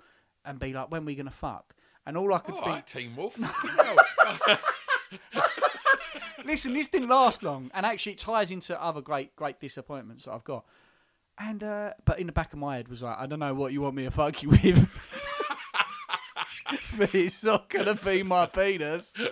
and 0.45 0.59
be 0.59 0.73
like, 0.73 0.91
"When 0.91 1.03
are 1.03 1.07
we 1.07 1.15
gonna 1.17 1.31
fuck?" 1.31 1.75
And 2.07 2.17
all 2.17 2.33
I 2.35 2.39
could 2.39 2.55
All 2.55 2.63
think, 2.63 2.75
right, 2.75 2.87
Teen 2.87 3.17
Wolf. 3.17 3.37
listen, 6.45 6.75
this 6.75 6.89
didn't 6.89 7.09
last 7.09 7.43
long, 7.43 7.71
and 7.75 7.87
actually 7.87 8.13
it 8.13 8.19
ties 8.19 8.51
into 8.51 8.81
other 8.83 9.01
great 9.01 9.35
great 9.37 9.61
disappointments 9.61 10.25
that 10.25 10.33
I've 10.33 10.45
got. 10.45 10.65
And 11.39 11.63
uh, 11.63 11.95
but 12.05 12.21
in 12.21 12.27
the 12.27 12.33
back 12.33 12.53
of 12.53 12.59
my 12.59 12.77
head 12.77 12.89
was 12.89 13.03
like, 13.03 13.17
I 13.19 13.27
don't 13.27 13.39
know 13.41 13.55
what 13.55 13.73
you 13.73 13.81
want 13.81 13.97
me 13.97 14.05
to 14.05 14.11
fuck 14.11 14.43
you 14.43 14.51
with. 14.51 14.89
but 16.99 17.15
it's 17.15 17.45
not 17.45 17.69
gonna 17.69 17.95
be 17.95 18.23
my 18.23 18.47
penis. 18.47 19.15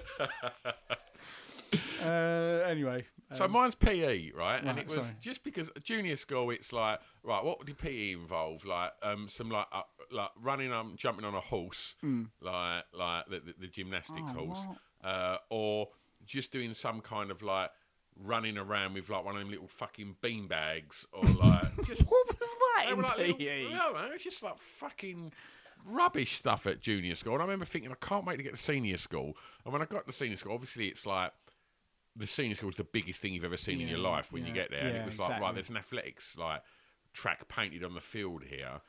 uh, 2.03 2.65
anyway, 2.67 3.05
So 3.35 3.45
um, 3.45 3.53
mine's 3.53 3.75
PE, 3.75 4.33
right? 4.33 4.59
and 4.59 4.67
right, 4.69 4.79
it 4.79 4.85
was 4.87 4.95
sorry. 4.95 5.07
just 5.21 5.45
because 5.45 5.69
junior 5.85 6.17
school, 6.17 6.51
it's 6.51 6.73
like 6.73 7.01
right. 7.23 7.45
What 7.45 7.65
did 7.65 7.79
PE 7.79 8.13
involve? 8.13 8.65
Like 8.65 8.93
um, 9.03 9.29
some 9.29 9.51
like 9.51 9.67
uh, 9.73 9.83
like 10.11 10.31
running 10.43 10.73
um, 10.73 10.95
jumping 10.97 11.25
on 11.25 11.35
a 11.35 11.41
horse, 11.41 11.95
like 12.41 12.85
like 12.93 13.27
the, 13.29 13.41
the, 13.41 13.55
the 13.61 13.67
gymnastics. 13.69 14.21
Oh, 14.37 14.47
horse, 14.47 14.61
uh, 15.05 15.37
or 15.51 15.89
just 16.27 16.53
doing 16.53 16.75
some 16.75 17.01
kind 17.01 17.31
of 17.31 17.43
like 17.43 17.71
running 18.23 18.59
around 18.59 18.95
with 18.95 19.09
like 19.09 19.25
one 19.25 19.35
of 19.37 19.41
them 19.41 19.51
little 19.51 19.69
fucking 19.69 20.17
bean 20.21 20.49
bags, 20.49 21.07
or 21.13 21.23
like 21.25 21.77
just 21.87 22.03
what 22.03 22.27
was 22.29 22.55
that 22.77 22.87
in 22.91 22.97
were 22.97 23.03
like 23.05 23.19
little- 23.19 23.37
PE? 23.37 23.65
no, 23.73 23.95
man, 23.95 24.11
it's 24.13 24.25
just 24.25 24.43
like 24.43 24.59
fucking 24.79 25.33
rubbish 25.85 26.37
stuff 26.39 26.67
at 26.67 26.81
junior 26.81 27.15
school. 27.15 27.35
And 27.35 27.43
I 27.43 27.45
remember 27.45 27.65
thinking, 27.65 27.91
I 27.91 28.07
can't 28.07 28.25
wait 28.27 28.37
to 28.37 28.43
get 28.43 28.55
to 28.57 28.63
senior 28.63 28.99
school. 28.99 29.37
And 29.65 29.73
when 29.73 29.83
I 29.83 29.85
got 29.85 30.07
to 30.07 30.13
senior 30.13 30.37
school, 30.37 30.53
obviously 30.55 30.89
it's 30.89 31.07
like 31.07 31.33
the 32.17 32.27
senior 32.27 32.55
school 32.57 32.71
is 32.71 32.77
the 32.77 32.85
biggest 32.85 33.21
thing 33.21 33.33
you've 33.33 33.45
ever 33.45 33.57
seen 33.57 33.81
in 33.81 33.89
your 33.89 33.99
life 33.99 34.33
when 34.33 34.47
you 34.47 34.53
get 34.53 34.71
there. 34.71 34.81
and 34.81 34.97
it 34.97 35.07
was 35.07 35.19
like, 35.19 35.41
right, 35.41 35.55
there's 35.55 35.71
an 35.71 35.77
athletics 35.77 36.37
like 36.37 36.63
track 37.13 37.47
painted 37.49 37.85
on 37.85 37.95
the 37.95 38.01
field 38.01 38.43
here. 38.45 38.81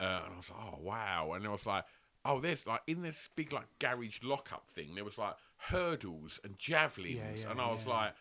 Uh, 0.00 0.22
and 0.24 0.34
I 0.34 0.36
was 0.36 0.50
like, 0.50 0.58
oh 0.60 0.78
wow. 0.82 1.32
And 1.34 1.46
I 1.46 1.50
was 1.50 1.66
like, 1.66 1.84
oh, 2.24 2.40
there's 2.40 2.66
like 2.66 2.80
in 2.86 3.02
this 3.02 3.28
big 3.36 3.52
like 3.52 3.66
garage 3.78 4.18
lockup 4.22 4.64
thing, 4.74 4.94
there 4.94 5.04
was 5.04 5.18
like 5.18 5.34
hurdles 5.56 6.40
and 6.44 6.58
javelins, 6.58 7.16
Yeah, 7.16 7.42
yeah, 7.44 7.50
and 7.50 7.60
I 7.60 7.70
was 7.70 7.84
yeah. 7.86 7.92
like. 7.92 8.12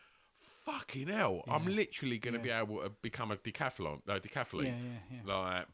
Fucking 0.66 1.08
hell! 1.08 1.42
I'm 1.48 1.66
literally 1.66 2.20
going 2.20 2.34
to 2.36 2.40
be 2.40 2.52
able 2.52 2.84
to 2.84 2.92
become 3.02 3.32
a 3.32 3.38
decathlon, 3.38 4.02
no, 4.06 4.20
decathlete. 4.20 4.66
Yeah, 4.66 4.76
yeah, 5.10 5.20
yeah. 5.26 5.36
Like, 5.36 5.66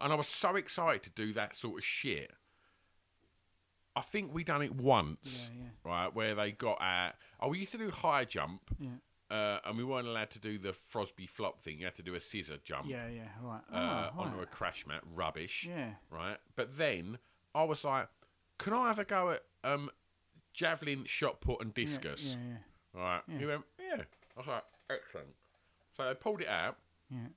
and 0.00 0.12
I 0.12 0.16
was 0.16 0.28
so 0.28 0.56
excited 0.56 1.02
to 1.04 1.10
do 1.10 1.32
that 1.34 1.56
sort 1.56 1.78
of 1.78 1.84
shit. 1.84 2.30
I 3.96 4.00
think 4.00 4.34
we 4.34 4.42
done 4.42 4.62
it 4.62 4.74
once, 4.74 5.48
Yeah, 5.56 5.68
right? 5.84 6.14
Where 6.14 6.34
they 6.34 6.50
got 6.52 6.80
at. 6.82 7.12
Oh, 7.40 7.48
we 7.48 7.60
used 7.60 7.72
to 7.72 7.78
do 7.78 7.90
high 7.90 8.24
jump, 8.24 8.62
Yeah. 8.78 8.88
uh, 9.30 9.60
and 9.64 9.78
we 9.78 9.84
weren't 9.84 10.08
allowed 10.08 10.30
to 10.32 10.40
do 10.40 10.58
the 10.58 10.74
Fosbury 10.92 11.28
flop 11.28 11.60
thing. 11.62 11.78
You 11.78 11.84
had 11.84 11.94
to 11.96 12.02
do 12.02 12.16
a 12.16 12.20
scissor 12.20 12.58
jump 12.64 12.86
Yeah, 12.88 13.06
yeah, 13.08 13.28
right. 13.40 13.60
uh, 13.72 14.10
oh, 14.16 14.20
onto 14.22 14.40
a 14.40 14.46
crash 14.46 14.84
mat. 14.86 15.02
Rubbish. 15.14 15.64
Yeah. 15.68 15.92
Right. 16.10 16.38
But 16.56 16.76
then 16.76 17.18
I 17.54 17.62
was 17.62 17.84
like, 17.84 18.08
can 18.58 18.72
I 18.72 18.88
have 18.88 18.98
a 18.98 19.04
go 19.04 19.30
at 19.30 19.42
um, 19.62 19.90
javelin, 20.52 21.04
shot 21.06 21.40
put, 21.40 21.60
and 21.60 21.72
discus? 21.72 22.22
Yeah, 22.24 22.36
yeah, 22.94 23.00
Right. 23.00 23.22
He 23.38 23.46
went, 23.46 23.62
yeah. 23.78 24.02
I 24.36 24.40
was 24.40 24.46
like, 24.48 24.64
excellent. 24.90 25.28
So 25.96 26.04
they 26.08 26.14
pulled 26.14 26.40
it 26.40 26.48
out. 26.48 26.76
yeah. 27.10 27.18
And 27.18 27.32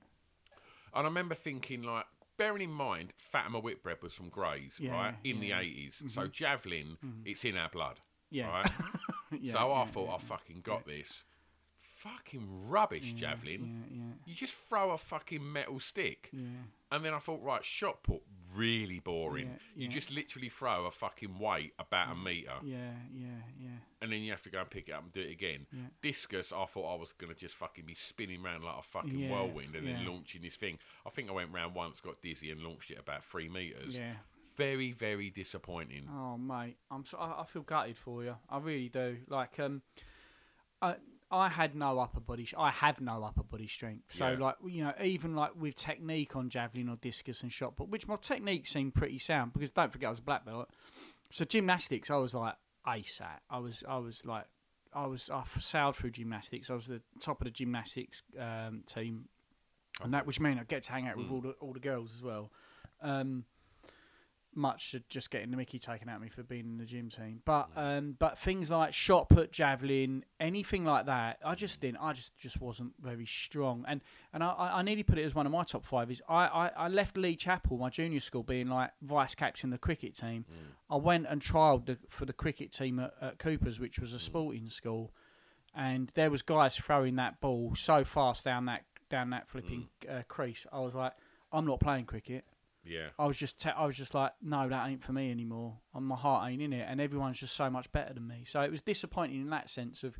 I 0.94 1.02
remember 1.04 1.36
thinking, 1.36 1.84
like, 1.84 2.06
bearing 2.38 2.62
in 2.62 2.70
mind, 2.70 3.12
Fatima 3.18 3.58
Whitbread 3.60 4.02
was 4.02 4.14
from 4.14 4.28
Grays, 4.30 4.76
Yeah, 4.78 4.92
right, 4.92 5.14
in 5.24 5.42
yeah. 5.42 5.60
the 5.60 5.66
80s. 5.66 5.96
Mm-hmm. 5.96 6.08
So 6.08 6.26
javelin, 6.28 6.96
mm-hmm. 7.04 7.22
it's 7.26 7.44
in 7.44 7.56
our 7.56 7.68
blood. 7.68 8.00
Yeah. 8.30 8.48
Right? 8.48 8.70
Yeah, 9.42 9.52
so 9.52 9.72
I 9.74 9.84
thought, 9.84 10.14
I 10.14 10.18
fucking 10.24 10.62
got 10.62 10.86
this. 10.86 11.24
Fucking 11.96 12.48
rubbish, 12.66 13.12
javelin. 13.12 14.14
You 14.24 14.34
just 14.34 14.54
throw 14.54 14.92
a 14.92 14.96
fucking 14.96 15.52
metal 15.52 15.80
stick. 15.80 16.30
And 16.90 17.04
then 17.04 17.12
I 17.12 17.18
thought, 17.18 17.42
right, 17.42 17.62
shot 17.62 18.02
put, 18.02 18.22
really 18.54 19.00
boring. 19.00 19.48
Yeah, 19.76 19.84
You 19.84 19.88
just 19.88 20.10
literally 20.10 20.48
throw 20.48 20.86
a 20.86 20.90
fucking 20.90 21.38
weight 21.38 21.72
about 21.78 22.12
a 22.12 22.14
metre. 22.16 22.50
Yeah, 22.62 22.92
yeah, 23.14 23.42
yeah. 23.60 23.68
And 24.00 24.12
then 24.12 24.20
you 24.20 24.30
have 24.30 24.42
to 24.42 24.50
go 24.50 24.60
and 24.60 24.70
pick 24.70 24.88
it 24.88 24.92
up 24.92 25.02
and 25.02 25.12
do 25.12 25.20
it 25.20 25.30
again. 25.30 25.66
Yeah. 25.72 25.80
Discus, 26.02 26.52
I 26.52 26.64
thought 26.66 26.94
I 26.94 26.96
was 26.96 27.12
going 27.12 27.32
to 27.32 27.38
just 27.38 27.54
fucking 27.56 27.84
be 27.86 27.94
spinning 27.94 28.44
around 28.44 28.64
like 28.64 28.76
a 28.78 28.82
fucking 28.82 29.18
Yeah, 29.18 29.30
whirlwind 29.30 29.74
and 29.74 29.86
then 29.86 30.06
launching 30.06 30.42
this 30.42 30.56
thing. 30.56 30.78
I 31.06 31.10
think 31.10 31.28
I 31.28 31.32
went 31.32 31.52
round 31.52 31.74
once, 31.74 32.00
got 32.00 32.20
dizzy, 32.22 32.50
and 32.50 32.60
launched 32.62 32.90
it 32.90 32.98
about 32.98 33.24
three 33.24 33.48
metres. 33.48 33.96
Yeah. 33.96 34.14
Very, 34.56 34.92
very 34.92 35.30
disappointing. 35.30 36.08
Oh, 36.12 36.36
mate, 36.36 36.76
I'm 36.90 37.04
so, 37.04 37.16
I, 37.18 37.42
I 37.42 37.44
feel 37.44 37.62
gutted 37.62 37.96
for 37.96 38.24
you. 38.24 38.34
I 38.50 38.58
really 38.58 38.88
do. 38.88 39.18
Like, 39.28 39.60
um, 39.60 39.82
I 40.82 40.96
I 41.30 41.48
had 41.50 41.74
no 41.74 41.98
upper 41.98 42.20
body. 42.20 42.44
Sh- 42.46 42.54
I 42.56 42.70
have 42.70 43.00
no 43.00 43.22
upper 43.22 43.42
body 43.42 43.66
strength. 43.68 44.04
So, 44.08 44.30
Yeah. 44.30 44.38
like, 44.38 44.56
you 44.66 44.82
know, 44.84 44.94
even 45.02 45.34
like 45.36 45.54
with 45.54 45.74
technique 45.76 46.34
on 46.36 46.48
javelin 46.48 46.88
or 46.88 46.96
discus 46.96 47.42
and 47.42 47.52
shot 47.52 47.76
put, 47.76 47.88
which 47.88 48.08
my 48.08 48.16
technique 48.16 48.66
seemed 48.66 48.94
pretty 48.94 49.18
sound 49.18 49.52
because 49.52 49.70
don't 49.70 49.92
forget 49.92 50.06
I 50.06 50.10
was 50.10 50.18
a 50.20 50.22
black 50.22 50.44
belt. 50.46 50.70
So 51.30 51.44
gymnastics, 51.44 52.10
I 52.10 52.16
was 52.16 52.32
like 52.34 52.54
ace 52.88 53.20
at. 53.20 53.42
I 53.50 53.58
was 53.58 53.84
I 53.86 53.98
was 53.98 54.24
like 54.24 54.46
I 54.94 55.06
was 55.06 55.28
I 55.28 55.42
sailed 55.60 55.96
through 55.96 56.12
gymnastics. 56.12 56.70
I 56.70 56.74
was 56.74 56.86
the 56.86 57.02
top 57.20 57.40
of 57.42 57.44
the 57.44 57.50
gymnastics 57.50 58.22
um, 58.38 58.82
team, 58.86 59.28
and 60.02 60.14
that 60.14 60.26
which 60.26 60.40
meant 60.40 60.58
I 60.58 60.64
get 60.64 60.84
to 60.84 60.92
hang 60.92 61.06
out 61.06 61.18
with 61.18 61.30
all 61.30 61.42
the 61.42 61.50
all 61.60 61.74
the 61.74 61.80
girls 61.80 62.14
as 62.14 62.22
well. 62.22 62.50
Um, 63.02 63.44
much 64.58 64.90
to 64.90 65.02
just 65.08 65.30
getting 65.30 65.50
the 65.50 65.56
Mickey 65.56 65.78
taken 65.78 66.08
out 66.08 66.16
of 66.16 66.22
me 66.22 66.28
for 66.28 66.42
being 66.42 66.66
in 66.66 66.76
the 66.76 66.84
gym 66.84 67.08
team. 67.08 67.40
But 67.44 67.68
um, 67.76 68.16
but 68.18 68.38
things 68.38 68.70
like 68.70 68.92
shot 68.92 69.28
put, 69.28 69.52
javelin, 69.52 70.24
anything 70.38 70.84
like 70.84 71.06
that, 71.06 71.38
I 71.44 71.54
just 71.54 71.80
didn't. 71.80 71.98
I 72.02 72.12
just 72.12 72.36
just 72.36 72.60
wasn't 72.60 72.92
very 73.00 73.24
strong. 73.24 73.84
And 73.88 74.02
and 74.32 74.42
I, 74.42 74.72
I 74.74 74.82
nearly 74.82 75.02
put 75.04 75.18
it 75.18 75.24
as 75.24 75.34
one 75.34 75.46
of 75.46 75.52
my 75.52 75.64
top 75.64 75.86
five. 75.86 76.10
Is 76.10 76.20
I, 76.28 76.46
I, 76.46 76.70
I 76.76 76.88
left 76.88 77.16
Lee 77.16 77.36
Chapel, 77.36 77.78
my 77.78 77.88
junior 77.88 78.20
school, 78.20 78.42
being 78.42 78.68
like 78.68 78.90
vice 79.00 79.34
captain 79.34 79.72
of 79.72 79.72
the 79.72 79.78
cricket 79.78 80.14
team. 80.14 80.44
I 80.90 80.96
went 80.96 81.26
and 81.28 81.40
trialled 81.40 81.86
the, 81.86 81.98
for 82.08 82.24
the 82.24 82.32
cricket 82.32 82.72
team 82.72 82.98
at, 82.98 83.12
at 83.20 83.38
Cooper's, 83.38 83.78
which 83.78 83.98
was 83.98 84.12
a 84.14 84.18
sporting 84.18 84.68
school, 84.68 85.12
and 85.74 86.10
there 86.14 86.30
was 86.30 86.42
guys 86.42 86.76
throwing 86.76 87.16
that 87.16 87.40
ball 87.40 87.74
so 87.76 88.04
fast 88.04 88.44
down 88.44 88.66
that 88.66 88.84
down 89.10 89.30
that 89.30 89.48
flipping 89.48 89.88
uh, 90.10 90.22
crease. 90.28 90.66
I 90.72 90.80
was 90.80 90.94
like, 90.94 91.12
I'm 91.52 91.66
not 91.66 91.80
playing 91.80 92.04
cricket. 92.06 92.44
Yeah. 92.88 93.08
I 93.18 93.26
was 93.26 93.36
just 93.36 93.60
te- 93.60 93.70
I 93.70 93.84
was 93.86 93.96
just 93.96 94.14
like, 94.14 94.32
no, 94.42 94.68
that 94.68 94.88
ain't 94.88 95.02
for 95.04 95.12
me 95.12 95.30
anymore. 95.30 95.78
And 95.94 96.06
my 96.06 96.16
heart 96.16 96.50
ain't 96.50 96.62
in 96.62 96.72
it, 96.72 96.86
and 96.88 97.00
everyone's 97.00 97.38
just 97.38 97.54
so 97.54 97.68
much 97.70 97.90
better 97.92 98.14
than 98.14 98.26
me. 98.26 98.44
So 98.46 98.60
it 98.62 98.70
was 98.70 98.80
disappointing 98.80 99.40
in 99.40 99.50
that 99.50 99.68
sense 99.70 100.02
of 100.04 100.18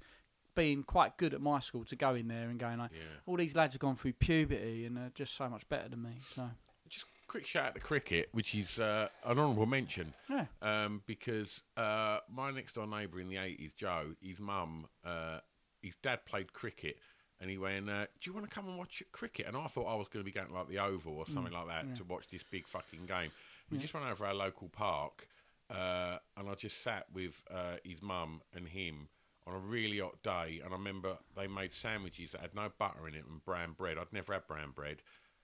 being 0.54 0.82
quite 0.82 1.16
good 1.18 1.34
at 1.34 1.40
my 1.40 1.60
school 1.60 1.84
to 1.84 1.94
go 1.96 2.14
in 2.14 2.26
there 2.28 2.48
and 2.48 2.58
going 2.58 2.78
like, 2.78 2.90
Yeah. 2.92 2.98
all 3.26 3.36
these 3.36 3.54
lads 3.54 3.74
have 3.74 3.80
gone 3.80 3.94
through 3.96 4.14
puberty 4.14 4.84
and 4.86 4.98
are 4.98 5.10
just 5.14 5.34
so 5.36 5.48
much 5.48 5.68
better 5.68 5.88
than 5.88 6.02
me. 6.02 6.20
So 6.34 6.50
Just 6.88 7.04
quick 7.28 7.46
shout 7.46 7.66
out 7.66 7.74
to 7.74 7.80
cricket, 7.80 8.28
which 8.32 8.54
is 8.56 8.78
uh, 8.80 9.08
an 9.24 9.38
honourable 9.38 9.66
mention. 9.66 10.12
yeah, 10.28 10.46
um, 10.62 11.02
because 11.06 11.60
uh, 11.76 12.18
my 12.28 12.50
next 12.50 12.74
door 12.74 12.86
neighbour 12.88 13.20
in 13.20 13.28
the 13.28 13.36
80s, 13.36 13.76
Joe, 13.76 14.14
his 14.20 14.40
mum, 14.40 14.86
uh, 15.04 15.38
his 15.80 15.94
dad 16.02 16.24
played 16.26 16.52
cricket. 16.52 16.96
And 17.40 17.48
he 17.48 17.56
went, 17.56 17.88
uh, 17.88 18.06
"Do 18.20 18.30
you 18.30 18.34
want 18.34 18.48
to 18.48 18.54
come 18.54 18.66
and 18.68 18.76
watch 18.76 19.02
cricket?" 19.12 19.46
And 19.46 19.56
I 19.56 19.68
thought 19.68 19.86
I 19.86 19.94
was 19.94 20.08
going 20.08 20.24
to 20.24 20.24
be 20.24 20.32
going 20.32 20.48
to 20.48 20.52
like 20.52 20.68
the 20.68 20.78
Oval 20.80 21.16
or 21.18 21.26
something 21.26 21.52
like 21.52 21.68
that 21.68 21.96
to 21.96 22.04
watch 22.04 22.24
this 22.32 22.42
big 22.50 22.66
fucking 22.66 23.06
game. 23.06 23.30
We 23.70 23.78
just 23.78 23.94
went 23.94 24.06
over 24.06 24.26
our 24.26 24.34
local 24.34 24.68
park, 24.68 25.28
uh, 25.70 26.18
and 26.36 26.48
I 26.48 26.54
just 26.54 26.82
sat 26.82 27.06
with 27.12 27.40
uh, 27.50 27.76
his 27.84 28.02
mum 28.02 28.40
and 28.54 28.66
him 28.66 29.08
on 29.46 29.54
a 29.54 29.58
really 29.58 29.98
hot 30.00 30.20
day. 30.22 30.60
And 30.64 30.72
I 30.74 30.76
remember 30.76 31.16
they 31.36 31.46
made 31.46 31.72
sandwiches 31.72 32.32
that 32.32 32.40
had 32.40 32.54
no 32.54 32.70
butter 32.78 33.06
in 33.06 33.14
it 33.14 33.24
and 33.30 33.44
brown 33.44 33.72
bread. 33.72 33.98
I'd 33.98 34.12
never 34.12 34.32
had 34.32 34.46
brown 34.48 34.72
bread, 34.74 34.96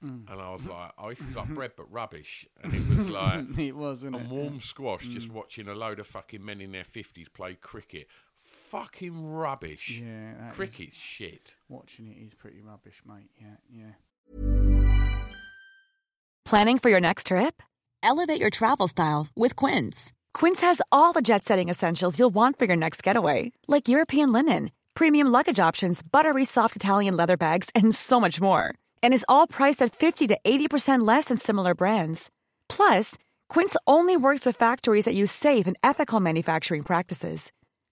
and 0.02 0.40
I 0.40 0.50
was 0.52 0.66
like, 0.66 0.90
"Oh, 0.98 1.10
this 1.10 1.20
is 1.20 1.36
like 1.36 1.48
bread 1.54 1.72
but 1.76 1.90
rubbish." 1.92 2.46
And 2.62 2.74
it 2.74 2.88
was 2.88 3.06
like 3.06 3.58
it 3.58 3.76
was, 3.76 4.02
wasn't 4.02 4.16
a 4.16 4.20
it? 4.20 4.28
warm 4.28 4.60
squash 4.60 5.06
just 5.06 5.30
watching 5.30 5.68
a 5.68 5.74
load 5.74 5.98
of 6.00 6.06
fucking 6.06 6.44
men 6.44 6.60
in 6.60 6.72
their 6.72 6.84
50s 6.84 7.32
play 7.32 7.54
cricket. 7.54 8.08
Fucking 8.74 9.28
rubbish. 9.30 10.00
Yeah, 10.02 10.32
that 10.40 10.50
is- 10.50 10.56
Cricket's 10.56 10.96
shit. 10.96 11.54
watching 11.68 12.08
it 12.08 12.16
is 12.26 12.34
pretty 12.34 12.60
rubbish, 12.60 13.00
mate. 13.06 13.30
Yeah, 13.40 13.56
yeah. 13.70 13.92
Planning 16.44 16.80
for 16.80 16.90
your 16.90 17.00
next 17.00 17.28
trip? 17.28 17.62
Elevate 18.02 18.40
your 18.40 18.50
travel 18.50 18.88
style 18.88 19.28
with 19.36 19.54
Quince. 19.54 20.12
Quince 20.32 20.60
has 20.62 20.82
all 20.90 21.12
the 21.12 21.22
jet 21.22 21.44
setting 21.44 21.68
essentials 21.68 22.18
you'll 22.18 22.34
want 22.34 22.58
for 22.58 22.64
your 22.64 22.74
next 22.76 23.04
getaway, 23.04 23.52
like 23.68 23.88
European 23.88 24.32
linen, 24.32 24.72
premium 24.94 25.28
luggage 25.28 25.60
options, 25.60 26.02
buttery 26.02 26.44
soft 26.44 26.74
Italian 26.74 27.16
leather 27.16 27.36
bags, 27.36 27.70
and 27.76 27.94
so 27.94 28.20
much 28.20 28.40
more. 28.40 28.74
And 29.04 29.14
is 29.14 29.24
all 29.28 29.46
priced 29.46 29.82
at 29.82 29.94
50 29.94 30.26
to 30.26 30.38
80% 30.44 31.06
less 31.06 31.26
than 31.26 31.36
similar 31.36 31.76
brands. 31.76 32.28
Plus, 32.68 33.16
Quince 33.48 33.76
only 33.86 34.16
works 34.16 34.44
with 34.44 34.56
factories 34.56 35.04
that 35.04 35.14
use 35.14 35.30
safe 35.30 35.68
and 35.68 35.76
ethical 35.84 36.18
manufacturing 36.18 36.82
practices. 36.82 37.52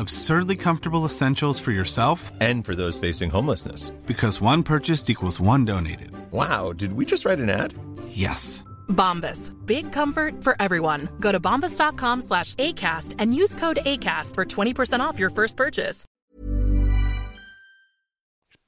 Absurdly 0.00 0.56
comfortable 0.56 1.04
essentials 1.04 1.60
for 1.60 1.72
yourself 1.72 2.32
And 2.40 2.64
for 2.64 2.74
those 2.74 2.98
facing 2.98 3.28
homelessness. 3.30 3.90
because 4.06 4.40
one 4.40 4.62
purchased 4.62 5.10
equals 5.10 5.38
one 5.40 5.64
donated. 5.66 6.10
Wow, 6.32 6.72
did 6.72 6.94
we 6.94 7.04
just 7.04 7.26
write 7.26 7.38
an 7.38 7.50
ad? 7.50 7.74
Yes. 8.08 8.64
Bombas. 8.88 9.52
Big 9.66 9.92
comfort 9.92 10.42
for 10.42 10.56
everyone. 10.58 11.08
Go 11.20 11.30
to 11.32 11.38
bombas.com 11.38 12.22
slash 12.22 12.54
ACAST 12.54 13.16
and 13.18 13.34
use 13.34 13.54
code 13.54 13.80
ACAST 13.84 14.34
for 14.34 14.44
20% 14.46 15.00
off 15.00 15.18
your 15.18 15.28
first 15.30 15.56
purchase. 15.56 16.06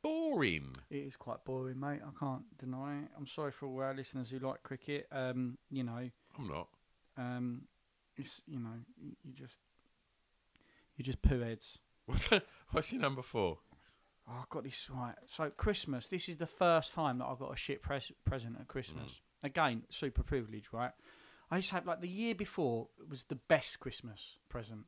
Boring. 0.02 0.74
It 0.90 0.96
is 0.96 1.16
quite 1.16 1.44
boring, 1.46 1.80
mate. 1.80 2.00
I 2.06 2.10
can't 2.18 2.42
deny 2.58 2.98
it. 3.04 3.08
I'm 3.16 3.26
sorry 3.26 3.52
for 3.52 3.66
all 3.68 3.80
our 3.80 3.94
listeners 3.94 4.30
who 4.30 4.38
like 4.38 4.62
cricket. 4.62 5.06
Um, 5.10 5.56
you 5.70 5.82
know, 5.84 6.10
I'm 6.38 6.48
not. 6.48 6.68
um, 7.16 7.62
it's 8.16 8.42
you 8.46 8.58
know, 8.58 8.74
you, 9.00 9.12
you 9.24 9.32
just 9.32 9.58
you 10.96 11.04
just 11.04 11.22
poo 11.22 11.40
heads. 11.40 11.78
What's, 12.06 12.28
what's 12.70 12.92
your 12.92 13.00
number 13.00 13.22
four? 13.22 13.58
Oh, 14.28 14.32
I 14.32 14.44
got 14.50 14.64
this 14.64 14.88
right. 14.92 15.14
So 15.26 15.50
Christmas. 15.50 16.06
This 16.06 16.28
is 16.28 16.36
the 16.36 16.46
first 16.46 16.94
time 16.94 17.18
that 17.18 17.24
I 17.24 17.34
got 17.38 17.52
a 17.52 17.56
shit 17.56 17.82
pres- 17.82 18.12
present 18.24 18.56
at 18.60 18.68
Christmas. 18.68 19.20
Mm. 19.44 19.46
Again, 19.46 19.82
super 19.90 20.22
privilege, 20.22 20.68
right? 20.72 20.92
I 21.50 21.56
used 21.56 21.70
to 21.70 21.74
have 21.76 21.86
like 21.86 22.00
the 22.00 22.08
year 22.08 22.34
before 22.34 22.88
it 23.00 23.10
was 23.10 23.24
the 23.24 23.34
best 23.34 23.80
Christmas 23.80 24.38
present. 24.48 24.84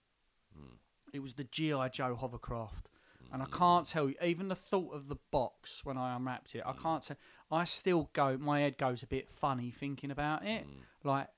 Mm. 0.56 0.76
It 1.12 1.20
was 1.20 1.34
the 1.34 1.44
GI 1.44 1.90
Joe 1.92 2.16
hovercraft, 2.16 2.90
and 3.32 3.42
I 3.42 3.46
mm. 3.46 3.52
can't 3.52 3.86
tell 3.86 4.08
you. 4.08 4.14
Even 4.22 4.48
the 4.48 4.54
thought 4.54 4.94
of 4.94 5.08
the 5.08 5.16
box 5.32 5.84
when 5.84 5.98
I 5.98 6.14
unwrapped 6.14 6.54
it, 6.54 6.62
I 6.64 6.72
can't 6.72 7.02
tell. 7.02 7.16
I 7.50 7.64
still 7.64 8.10
go. 8.12 8.38
My 8.38 8.60
head 8.60 8.78
goes 8.78 9.02
a 9.02 9.06
bit 9.06 9.28
funny 9.28 9.70
thinking 9.70 10.10
about 10.12 10.46
it. 10.46 10.64
Like 11.02 11.28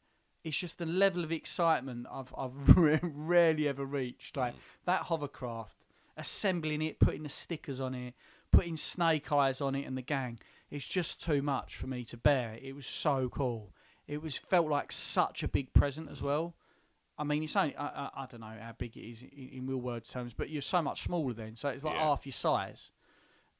it's 0.46 0.56
just 0.56 0.78
the 0.78 0.86
level 0.86 1.24
of 1.24 1.32
excitement 1.32 2.06
I've 2.10 2.32
I've 2.38 2.76
rarely 3.02 3.66
ever 3.68 3.84
reached. 3.84 4.36
Like 4.36 4.54
that 4.84 5.02
hovercraft, 5.02 5.86
assembling 6.16 6.82
it, 6.82 6.98
putting 7.00 7.24
the 7.24 7.28
stickers 7.28 7.80
on 7.80 7.94
it, 7.94 8.14
putting 8.52 8.76
Snake 8.76 9.30
Eyes 9.32 9.60
on 9.60 9.74
it, 9.74 9.84
and 9.86 9.96
the 9.98 10.02
gang. 10.02 10.38
It's 10.70 10.86
just 10.86 11.22
too 11.22 11.42
much 11.42 11.76
for 11.76 11.86
me 11.86 12.04
to 12.04 12.16
bear. 12.16 12.58
It 12.62 12.74
was 12.74 12.86
so 12.86 13.28
cool. 13.28 13.72
It 14.06 14.22
was 14.22 14.36
felt 14.36 14.68
like 14.68 14.92
such 14.92 15.42
a 15.42 15.48
big 15.48 15.72
present 15.72 16.08
as 16.10 16.22
well. 16.22 16.54
I 17.18 17.24
mean, 17.24 17.42
it's 17.42 17.56
only 17.56 17.74
I, 17.76 17.86
I, 17.86 18.10
I 18.22 18.26
don't 18.26 18.40
know 18.40 18.46
how 18.60 18.74
big 18.78 18.96
it 18.96 19.00
is 19.08 19.22
in, 19.22 19.48
in 19.52 19.66
real 19.66 19.78
words 19.78 20.08
terms, 20.10 20.32
but 20.34 20.48
you're 20.50 20.62
so 20.62 20.80
much 20.82 21.02
smaller 21.02 21.32
then, 21.34 21.56
so 21.56 21.68
it's 21.70 21.82
like 21.84 21.94
Yeah. 21.94 22.04
half 22.04 22.26
your 22.26 22.32
size. 22.34 22.92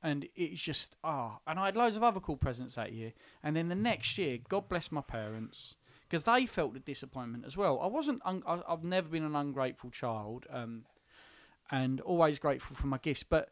And 0.02 0.28
it's 0.36 0.62
just 0.62 0.94
ah, 1.02 1.38
and 1.46 1.58
I 1.58 1.66
had 1.66 1.76
loads 1.76 1.96
of 1.96 2.02
other 2.04 2.20
cool 2.20 2.36
presents 2.36 2.74
that 2.76 2.92
year. 2.92 3.12
And 3.42 3.56
then 3.56 3.68
the 3.68 3.74
next 3.74 4.18
year, 4.18 4.38
God 4.48 4.68
bless 4.68 4.92
my 4.92 5.00
parents, 5.00 5.76
because 6.08 6.24
they 6.24 6.46
felt 6.46 6.72
the 6.74 6.80
disappointment 6.80 7.44
as 7.46 7.56
well. 7.56 7.80
I 7.80 7.86
wasn't. 7.86 8.22
Un- 8.24 8.42
I, 8.46 8.60
I've 8.68 8.84
never 8.84 9.08
been 9.08 9.24
an 9.24 9.34
ungrateful 9.36 9.90
child, 9.90 10.46
um, 10.50 10.84
and 11.70 12.00
always 12.00 12.38
grateful 12.38 12.76
for 12.76 12.86
my 12.86 12.98
gifts. 12.98 13.22
But 13.24 13.50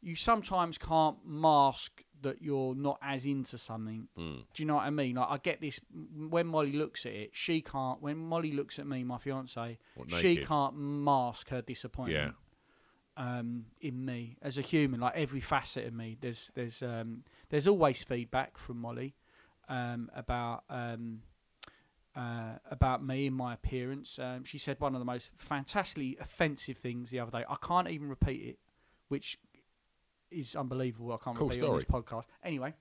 you 0.00 0.14
sometimes 0.16 0.78
can't 0.78 1.16
mask 1.26 2.04
that 2.20 2.42
you're 2.42 2.74
not 2.74 2.98
as 3.02 3.26
into 3.26 3.56
something. 3.58 4.08
Do 4.16 4.62
you 4.62 4.66
know 4.66 4.74
what 4.76 4.84
I 4.84 4.90
mean? 4.90 5.16
Like 5.16 5.28
I 5.30 5.38
get 5.38 5.60
this 5.60 5.80
when 6.16 6.46
Molly 6.48 6.72
looks 6.72 7.06
at 7.06 7.12
it, 7.12 7.30
she 7.32 7.60
can't. 7.60 8.00
When 8.02 8.16
Molly 8.16 8.52
looks 8.52 8.78
at 8.78 8.86
me, 8.86 9.04
my 9.04 9.18
fiance, 9.18 9.78
What, 9.94 10.10
she 10.20 10.36
can't 10.46 10.76
mask 10.76 11.48
her 11.50 11.62
disappointment. 11.62 12.34
Um, 13.16 13.64
in 13.80 14.04
me 14.04 14.36
as 14.42 14.58
a 14.58 14.62
human, 14.62 15.00
like 15.00 15.16
every 15.16 15.40
facet 15.40 15.86
of 15.86 15.92
me, 15.92 16.16
there's 16.20 16.52
there's 16.54 16.82
um, 16.82 17.24
there's 17.50 17.66
always 17.66 18.04
feedback 18.04 18.56
from 18.56 18.80
Molly 18.80 19.16
um, 19.68 20.08
about 20.14 20.62
um, 20.70 21.22
uh, 22.18 22.58
about 22.70 23.04
me 23.04 23.26
and 23.28 23.36
my 23.36 23.54
appearance. 23.54 24.18
Um, 24.18 24.42
she 24.44 24.58
said 24.58 24.80
one 24.80 24.94
of 24.94 24.98
the 25.00 25.04
most 25.04 25.30
fantastically 25.36 26.16
offensive 26.20 26.76
things 26.76 27.10
the 27.10 27.20
other 27.20 27.30
day. 27.30 27.44
I 27.48 27.54
can't 27.62 27.88
even 27.88 28.08
repeat 28.08 28.42
it, 28.42 28.58
which 29.08 29.38
is 30.30 30.56
unbelievable. 30.56 31.12
I 31.12 31.22
can't 31.24 31.36
Cool 31.36 31.48
repeat 31.48 31.62
it 31.62 31.68
on 31.68 31.76
this 31.76 31.84
podcast. 31.84 32.24
Anyway, 32.42 32.74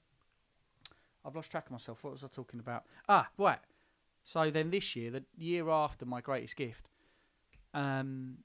I've 1.24 1.36
lost 1.36 1.52
track 1.52 1.68
of 1.68 1.72
myself. 1.72 2.04
What 2.04 2.14
was 2.14 2.24
I 2.24 2.28
talking 2.28 2.60
about? 2.60 2.84
Ah, 3.08 3.30
right. 3.38 3.60
So 4.24 4.50
then 4.50 4.72
this 4.72 4.96
year, 4.96 5.12
the 5.12 5.24
year 5.38 5.70
after 5.70 6.06
my 6.06 6.20
greatest 6.20 6.56
gift, 6.56 6.90
um, 7.74 8.40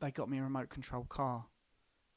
they 0.00 0.10
got 0.10 0.28
me 0.28 0.38
a 0.38 0.42
remote 0.42 0.68
control 0.68 1.04
car. 1.04 1.46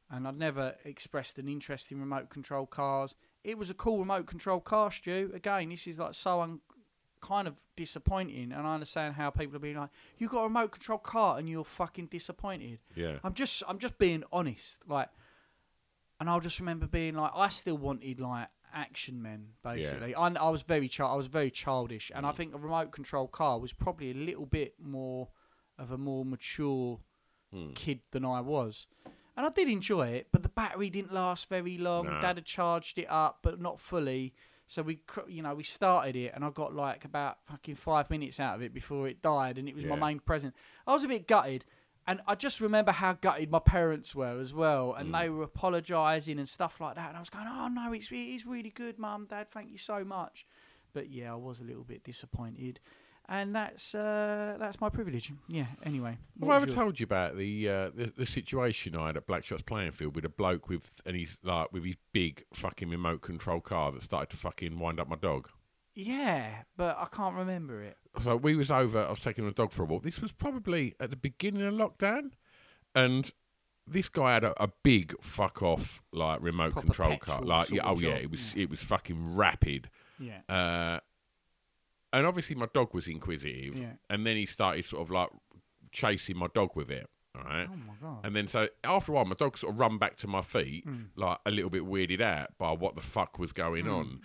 and 0.09 0.27
I'd 0.27 0.37
never 0.37 0.75
expressed 0.85 1.37
an 1.39 1.47
interest 1.47 1.91
in 1.91 1.99
remote 1.99 2.29
control 2.29 2.65
cars. 2.65 3.15
It 3.43 3.57
was 3.57 3.69
a 3.69 3.73
cool 3.73 3.99
remote 3.99 4.25
control 4.27 4.59
car, 4.59 4.91
Stu. 4.91 5.31
Again, 5.33 5.69
this 5.69 5.87
is 5.87 5.99
like 5.99 6.13
so 6.13 6.41
un- 6.41 6.61
kind 7.21 7.47
of 7.47 7.55
disappointing, 7.75 8.51
and 8.51 8.67
I 8.67 8.73
understand 8.73 9.15
how 9.15 9.29
people 9.29 9.55
are 9.55 9.59
being 9.59 9.77
like, 9.77 9.89
"You 10.17 10.27
got 10.27 10.41
a 10.41 10.43
remote 10.43 10.71
control 10.71 10.99
car 10.99 11.37
and 11.37 11.49
you're 11.49 11.63
fucking 11.63 12.07
disappointed." 12.07 12.79
Yeah. 12.95 13.19
I'm 13.23 13.33
just, 13.33 13.63
I'm 13.67 13.79
just 13.79 13.97
being 13.97 14.23
honest, 14.31 14.79
like, 14.87 15.09
and 16.19 16.29
I'll 16.29 16.39
just 16.39 16.59
remember 16.59 16.87
being 16.87 17.15
like, 17.15 17.31
I 17.35 17.49
still 17.49 17.77
wanted 17.77 18.19
like 18.19 18.47
action 18.73 19.21
men, 19.21 19.47
basically. 19.63 20.15
I, 20.15 20.27
I 20.27 20.49
was 20.49 20.61
very, 20.61 20.89
chi- 20.89 21.05
I 21.05 21.15
was 21.15 21.27
very 21.27 21.51
childish, 21.51 22.11
and 22.13 22.25
I 22.25 22.31
mm. 22.31 22.35
think 22.35 22.53
a 22.53 22.57
remote 22.57 22.91
control 22.91 23.27
car 23.27 23.59
was 23.59 23.73
probably 23.73 24.11
a 24.11 24.15
little 24.15 24.45
bit 24.45 24.75
more 24.81 25.29
of 25.77 25.91
a 25.91 25.97
more 25.97 26.25
mature 26.25 26.99
hmm. 27.53 27.71
kid 27.73 27.99
than 28.11 28.25
I 28.25 28.41
was. 28.41 28.87
And 29.35 29.45
I 29.45 29.49
did 29.49 29.69
enjoy 29.69 30.07
it, 30.07 30.27
but 30.31 30.41
the 30.41 30.49
battery 30.49 30.89
didn't 30.89 31.13
last 31.13 31.47
very 31.47 31.77
long. 31.77 32.07
No. 32.07 32.19
Dad 32.19 32.37
had 32.37 32.45
charged 32.45 32.97
it 32.97 33.05
up, 33.07 33.39
but 33.43 33.61
not 33.61 33.79
fully. 33.79 34.33
So 34.67 34.81
we, 34.81 34.99
you 35.27 35.41
know, 35.41 35.55
we 35.55 35.63
started 35.63 36.15
it, 36.17 36.33
and 36.35 36.43
I 36.43 36.49
got 36.49 36.75
like 36.75 37.05
about 37.05 37.37
fucking 37.45 37.75
five 37.75 38.09
minutes 38.09 38.39
out 38.39 38.55
of 38.55 38.61
it 38.61 38.73
before 38.73 39.07
it 39.07 39.21
died, 39.21 39.57
and 39.57 39.67
it 39.69 39.75
was 39.75 39.85
my 39.85 39.95
main 39.95 40.19
present. 40.19 40.53
I 40.85 40.91
was 40.91 41.03
a 41.05 41.07
bit 41.07 41.25
gutted, 41.27 41.63
and 42.05 42.19
I 42.27 42.35
just 42.35 42.59
remember 42.59 42.91
how 42.91 43.13
gutted 43.13 43.49
my 43.49 43.59
parents 43.59 44.13
were 44.13 44.37
as 44.39 44.53
well, 44.53 44.93
and 44.93 45.09
Mm. 45.13 45.19
they 45.21 45.29
were 45.29 45.43
apologising 45.43 46.37
and 46.37 46.49
stuff 46.49 46.81
like 46.81 46.95
that. 46.95 47.07
And 47.09 47.17
I 47.17 47.19
was 47.21 47.29
going, 47.29 47.47
"Oh 47.47 47.69
no, 47.69 47.93
it's 47.93 48.11
it 48.11 48.15
is 48.15 48.45
really 48.45 48.69
good, 48.69 48.99
mum, 48.99 49.25
dad. 49.29 49.51
Thank 49.51 49.71
you 49.71 49.77
so 49.77 50.03
much." 50.03 50.45
But 50.93 51.09
yeah, 51.09 51.31
I 51.31 51.35
was 51.35 51.61
a 51.61 51.63
little 51.63 51.83
bit 51.85 52.03
disappointed, 52.03 52.79
and 53.29 53.55
that's 53.55 53.93
uh, 53.93 54.55
that's 54.59 54.79
my 54.79 54.89
privilege. 54.89 55.31
Yeah. 55.47 55.65
Anyway, 55.83 56.17
Have 56.39 56.49
I 56.49 56.53
was 56.55 56.63
ever 56.63 56.73
told 56.73 56.99
you 56.99 57.03
about 57.03 57.37
the, 57.37 57.69
uh, 57.69 57.89
the 57.95 58.13
the 58.17 58.25
situation 58.25 58.95
I 58.95 59.07
had 59.07 59.17
at 59.17 59.27
Blackshots 59.27 59.65
playing 59.65 59.91
field 59.91 60.15
with 60.15 60.25
a 60.25 60.29
bloke 60.29 60.69
with 60.69 60.89
and 61.05 61.15
he's 61.15 61.37
like 61.43 61.71
with 61.73 61.83
his 61.83 61.95
big 62.13 62.43
fucking 62.53 62.89
remote 62.89 63.21
control 63.21 63.59
car 63.59 63.91
that 63.91 64.03
started 64.03 64.29
to 64.31 64.37
fucking 64.37 64.79
wind 64.79 64.99
up 64.99 65.09
my 65.09 65.17
dog. 65.17 65.49
Yeah, 65.93 66.49
but 66.77 66.95
I 66.99 67.07
can't 67.13 67.35
remember 67.35 67.81
it. 67.81 67.97
So 68.23 68.35
we 68.35 68.55
was 68.55 68.69
over. 68.69 69.01
I 69.01 69.09
was 69.09 69.19
taking 69.19 69.45
the 69.45 69.51
dog 69.51 69.71
for 69.71 69.83
a 69.83 69.85
walk. 69.85 70.03
This 70.03 70.21
was 70.21 70.31
probably 70.31 70.95
at 70.99 71.09
the 71.09 71.15
beginning 71.15 71.63
of 71.63 71.73
lockdown, 71.73 72.31
and 72.93 73.31
this 73.87 74.07
guy 74.07 74.33
had 74.33 74.43
a, 74.43 74.63
a 74.63 74.69
big 74.83 75.15
fuck 75.21 75.63
off 75.63 76.01
like 76.11 76.41
remote 76.41 76.73
Proper 76.73 76.87
control 76.87 77.17
car. 77.17 77.41
Like 77.41 77.71
yeah, 77.71 77.81
of 77.83 77.97
oh 77.97 78.01
yeah, 78.01 78.15
it 78.15 78.29
was 78.29 78.55
yeah. 78.55 78.63
it 78.63 78.69
was 78.69 78.79
fucking 78.81 79.35
rapid. 79.35 79.89
Yeah. 80.19 80.41
Uh, 80.47 80.99
and 82.17 82.25
obviously 82.27 82.55
my 82.55 82.67
dog 82.73 82.93
was 82.93 83.07
inquisitive, 83.07 83.75
Yeah. 83.77 83.93
and 84.09 84.25
then 84.25 84.35
he 84.35 84.45
started 84.45 84.85
sort 84.85 85.01
of 85.03 85.11
like 85.11 85.29
chasing 85.91 86.37
my 86.37 86.47
dog 86.53 86.75
with 86.75 86.89
it. 86.91 87.09
All 87.35 87.43
right. 87.43 87.67
Oh 87.71 87.75
my 87.75 87.93
god. 88.01 88.25
And 88.25 88.35
then 88.35 88.47
so 88.47 88.67
after 88.83 89.11
a 89.11 89.15
while, 89.15 89.25
my 89.25 89.35
dog 89.35 89.57
sort 89.57 89.73
of 89.73 89.79
run 89.79 89.97
back 89.99 90.17
to 90.17 90.27
my 90.27 90.41
feet, 90.41 90.85
Mm. 90.87 91.07
like 91.15 91.37
a 91.45 91.51
little 91.51 91.69
bit 91.69 91.83
weirded 91.83 92.19
out 92.21 92.57
by 92.57 92.71
what 92.71 92.95
the 92.95 93.01
fuck 93.01 93.37
was 93.39 93.53
going 93.53 93.85
Mm, 93.85 93.93
on. 93.93 94.21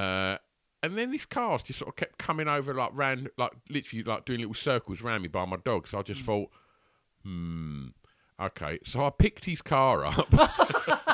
Uh, 0.00 0.38
and 0.82 0.96
then 0.98 1.10
this 1.12 1.24
car 1.26 1.58
just 1.58 1.78
sort 1.78 1.88
of 1.90 1.96
kept 1.96 2.18
coming 2.18 2.48
over, 2.48 2.72
like 2.74 2.90
ran, 2.94 3.28
like 3.38 3.52
literally 3.68 4.02
like 4.02 4.24
doing 4.24 4.40
little 4.40 4.54
circles 4.54 5.02
around 5.02 5.22
me 5.22 5.28
by 5.28 5.44
my 5.44 5.56
dog. 5.64 5.86
So 5.88 5.98
I 5.98 6.02
just 6.02 6.22
thought, 6.22 6.50
hmm, 7.22 7.88
okay. 8.40 8.78
So 8.84 9.04
I 9.04 9.10
picked 9.10 9.44
his 9.46 9.60
car 9.62 10.04
up. 10.04 10.28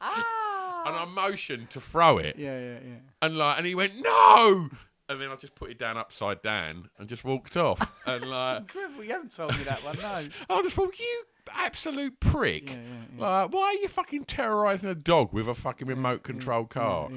And 0.00 0.94
I 0.94 1.04
motioned 1.04 1.70
to 1.70 1.80
throw 1.80 2.18
it, 2.18 2.36
Yeah, 2.38 2.56
yeah, 2.58 2.78
yeah. 2.86 2.94
and 3.20 3.36
like, 3.36 3.58
and 3.58 3.66
he 3.66 3.74
went 3.74 3.92
no, 4.00 4.68
and 5.08 5.20
then 5.20 5.30
I 5.30 5.36
just 5.36 5.54
put 5.54 5.70
it 5.70 5.78
down 5.78 5.96
upside 5.96 6.42
down 6.42 6.88
and 6.98 7.08
just 7.08 7.24
walked 7.24 7.56
off, 7.56 8.02
and 8.06 8.24
like, 8.28 8.60
Incredible. 8.60 9.04
You 9.04 9.10
haven't 9.12 9.34
told 9.34 9.56
me 9.56 9.62
that 9.64 9.84
one, 9.84 9.96
no. 9.98 10.28
I 10.50 10.62
just 10.62 10.74
thought, 10.74 10.98
you 10.98 11.22
absolute 11.52 12.18
prick. 12.18 12.68
Yeah, 12.70 12.76
yeah, 13.18 13.22
Like, 13.42 13.52
why 13.52 13.62
are 13.66 13.74
you 13.74 13.86
fucking 13.86 14.24
terrorising 14.24 14.88
a 14.88 14.96
dog 14.96 15.32
with 15.32 15.46
a 15.48 15.54
fucking 15.54 15.86
remote 15.86 16.24
control 16.24 16.64
car? 16.64 17.08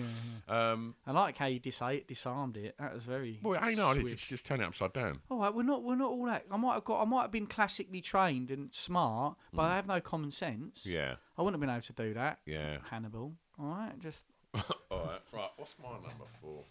yeah, 0.47 0.71
Um, 0.71 0.93
I 1.07 1.11
like 1.13 1.35
how 1.37 1.47
you 1.47 1.57
dis- 1.59 1.81
disarmed 2.07 2.55
it. 2.57 2.75
That 2.79 2.93
was 2.93 3.05
very. 3.05 3.39
well, 3.41 3.57
I 3.59 3.73
know, 3.73 3.93
swish. 3.95 4.11
just, 4.17 4.27
just 4.27 4.45
turn 4.45 4.61
it 4.61 4.65
upside 4.65 4.93
down. 4.93 5.21
All 5.31 5.39
right, 5.39 5.51
we're 5.53 5.63
not 5.63 5.81
we're 5.83 5.95
not 5.95 6.11
all 6.11 6.25
that. 6.27 6.45
I 6.51 6.57
might 6.57 6.75
have 6.75 6.83
got. 6.83 7.01
I 7.01 7.05
might 7.05 7.23
have 7.23 7.31
been 7.31 7.47
classically 7.47 8.01
trained 8.01 8.51
and 8.51 8.69
smart, 8.71 9.35
but 9.51 9.63
I 9.63 9.75
have 9.75 9.87
no 9.87 9.99
common 9.99 10.29
sense. 10.29 10.85
Mm. 10.87 10.93
Yeah, 10.93 11.15
I 11.35 11.41
wouldn't 11.41 11.55
have 11.55 11.67
been 11.67 11.75
able 11.75 11.81
to 11.81 11.93
do 11.93 12.13
that. 12.13 12.37
yeah. 12.45 12.77
Hannibal. 12.91 13.33
All 13.59 13.65
right, 13.65 13.99
just 13.99 14.25
All 14.53 14.61
right, 14.91 15.19
right. 15.33 15.49
What's 15.57 15.73
my 15.81 15.89
number 15.93 16.25
four? 16.39 16.63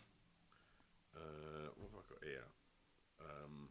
Uh, 1.16 1.70
what 1.76 1.90
have 1.90 2.00
I 2.00 2.14
got 2.14 2.24
here? 2.24 2.44
Um, 3.20 3.68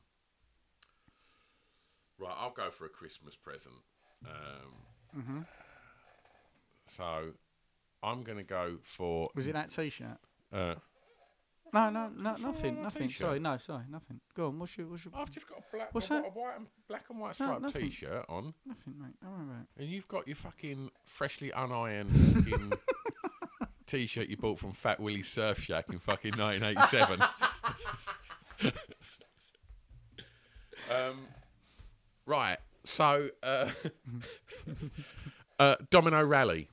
right, 2.20 2.36
I'll 2.38 2.52
go 2.54 2.70
for 2.72 2.86
a 2.86 2.90
Christmas 2.90 3.36
present. 3.36 3.76
Um, 4.26 4.74
Mm-hmm. 5.18 5.40
So, 6.96 7.32
I'm 8.04 8.24
going 8.24 8.38
to 8.38 8.44
go 8.44 8.78
for. 8.84 9.30
was 9.36 9.48
it 9.48 9.54
that 9.54 9.70
T-shirt? 9.72 10.18
Uh, 10.54 10.76
No, 11.74 11.90
no, 11.90 12.10
no, 12.16 12.36
nothing, 12.36 12.82
nothing. 12.84 13.08
t-shirt? 13.08 13.20
Sorry, 13.28 13.40
no, 13.40 13.58
sorry, 13.58 13.84
nothing. 13.90 14.20
Go 14.36 14.48
on. 14.48 14.60
What's 14.60 14.78
your, 14.78 14.88
what's 14.88 15.06
your? 15.06 15.14
I've 15.16 15.32
just 15.32 15.48
got 15.48 15.60
a 15.60 15.76
black, 15.76 15.94
What's 15.94 16.08
a, 16.08 16.14
that? 16.16 16.26
a 16.26 16.30
white 16.30 16.54
and, 16.58 16.68
black 16.88 17.06
and 17.10 17.20
white 17.20 17.36
striped 17.36 17.62
nothing. 17.62 17.82
T-shirt 17.90 18.26
on, 18.30 18.54
Nothing, 18.66 18.94
mate. 19.02 19.14
Don't 19.22 19.32
worry 19.32 19.44
about 19.44 19.62
it. 19.76 19.82
and 19.84 19.90
you've 19.92 20.08
got 20.08 20.28
your 20.28 20.36
fucking 20.36 20.92
freshly 21.06 21.50
unironed 21.52 22.12
fucking 22.36 22.74
T-shirt 23.88 24.28
you 24.30 24.38
bought 24.38 24.60
from 24.60 24.74
Fat 24.74 25.00
Willie 25.00 25.24
Surf 25.24 25.60
Shack 25.60 25.90
in 25.90 26.00
fucking 26.00 26.38
1987. 26.38 27.20
um, 30.92 31.20
right. 32.28 32.58
So, 32.84 33.30
uh, 33.42 33.70
uh, 35.60 35.76
Domino 35.90 36.24
Rally. 36.24 36.70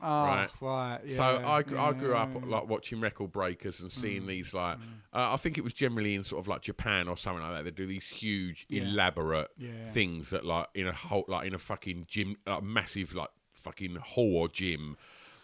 Oh, 0.00 0.24
Right. 0.24 0.50
right. 0.60 1.00
yeah, 1.06 1.16
so 1.16 1.40
I, 1.44 1.62
gr- 1.62 1.78
I 1.78 1.86
yeah, 1.92 1.92
grew 1.94 2.14
up 2.16 2.30
yeah, 2.34 2.40
Mm. 2.40 2.50
like 2.50 2.68
watching 2.68 3.00
record 3.00 3.32
breakers 3.32 3.80
and 3.80 3.90
seeing 3.90 4.26
these 4.26 4.52
like 4.52 4.76
uh, 5.14 5.32
I 5.32 5.36
think 5.36 5.56
it 5.56 5.62
was 5.64 5.72
generally 5.72 6.14
in 6.16 6.24
sort 6.24 6.40
of 6.40 6.48
like 6.48 6.62
Japan 6.62 7.08
or 7.08 7.16
something 7.16 7.42
like 7.42 7.52
that. 7.52 7.64
They 7.64 7.70
do 7.70 7.86
these 7.86 8.06
huge, 8.06 8.66
Yeah. 8.68 8.82
elaborate 8.82 9.48
Yeah. 9.56 9.92
things 9.92 10.30
that 10.30 10.44
like 10.44 10.66
in 10.74 10.88
a 10.88 10.92
whole 10.92 11.24
like 11.28 11.46
in 11.46 11.54
a 11.54 11.58
fucking 11.58 12.06
gym, 12.08 12.36
like 12.46 12.62
massive 12.64 13.14
like 13.14 13.30
fucking 13.62 13.94
hall 13.96 14.36
or 14.36 14.48
gym 14.48 14.96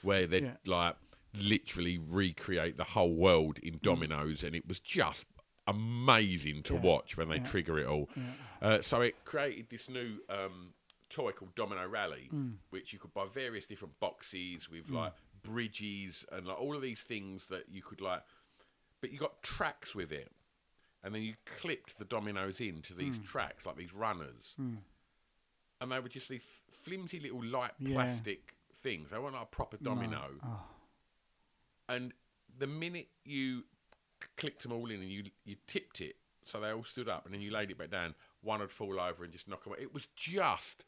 where 0.03 0.27
they 0.27 0.43
Yeah. 0.43 0.57
like 0.67 0.97
literally 1.33 1.99
recreate 1.99 2.77
the 2.77 2.85
whole 2.85 3.15
world 3.15 3.57
Mm. 3.63 3.69
in 3.75 3.81
dominoes, 3.83 4.43
and 4.43 4.55
it 4.57 4.67
was 4.67 4.81
just 4.81 5.25
amazing 5.71 6.63
to 6.65 6.75
Yeah. 6.75 6.81
watch 6.81 7.17
when 7.17 7.29
they 7.29 7.37
Yeah. 7.39 7.47
trigger 7.51 7.79
it 7.79 7.87
all. 7.87 8.09
Uh, 8.61 8.83
so 8.83 9.01
it 9.01 9.25
created 9.25 9.69
this 9.71 9.89
new 9.89 10.21
um, 10.29 10.75
toy 11.09 11.33
called 11.33 11.55
Domino 11.55 11.87
Rally, 11.89 12.29
Mm. 12.33 12.59
which 12.71 12.93
you 12.93 12.99
could 12.99 13.13
buy 13.15 13.27
various 13.27 13.67
different 13.67 13.99
boxes 14.01 14.69
with 14.69 14.91
like 14.91 15.15
bridges 15.43 16.25
and 16.33 16.47
like 16.47 16.59
all 16.59 16.77
of 16.77 16.83
these 16.83 17.01
things 17.01 17.47
that 17.47 17.69
you 17.69 17.83
could 17.83 18.01
like, 18.01 18.23
but 19.01 19.11
you 19.11 19.19
got 19.19 19.43
tracks 19.43 19.95
with 19.95 20.13
it, 20.13 20.31
and 21.03 21.15
then 21.15 21.23
you 21.23 21.35
clipped 21.47 21.99
the 21.99 22.05
dominoes 22.05 22.61
into 22.61 22.95
these 22.95 23.19
Mm. 23.19 23.25
tracks 23.27 23.65
like 23.67 23.77
these 23.77 23.93
runners, 23.95 24.55
and 25.81 25.91
they 25.93 25.99
were 25.99 26.09
just 26.11 26.29
these 26.29 26.45
flimsy 26.85 27.19
little 27.21 27.43
light 27.45 27.73
Yeah. 27.79 27.95
plastic 27.95 28.55
things. 28.83 29.11
They 29.11 29.19
weren't 29.19 29.35
like 29.35 29.45
a 29.45 29.47
proper 29.47 29.79
domino. 29.79 30.39
Oh. 30.43 30.63
And 31.89 32.13
the 32.59 32.67
minute 32.67 33.09
you 33.25 33.65
clicked 34.37 34.63
them 34.63 34.73
all 34.73 34.91
in 34.91 35.01
and 35.01 35.11
you 35.11 35.25
you 35.45 35.57
tipped 35.67 36.01
it, 36.01 36.17
so 36.45 36.61
they 36.61 36.71
all 36.71 36.85
stood 36.85 37.09
up, 37.09 37.25
and 37.25 37.35
then 37.35 37.41
you 37.41 37.51
laid 37.51 37.71
it 37.71 37.79
back 37.79 37.91
down, 37.91 38.15
one 38.43 38.61
would 38.61 38.71
fall 38.71 38.99
over 39.01 39.25
and 39.25 39.33
just 39.33 39.49
knock 39.49 39.67
away. 39.67 39.79
It 39.81 39.93
was 39.95 40.09
just, 40.17 40.85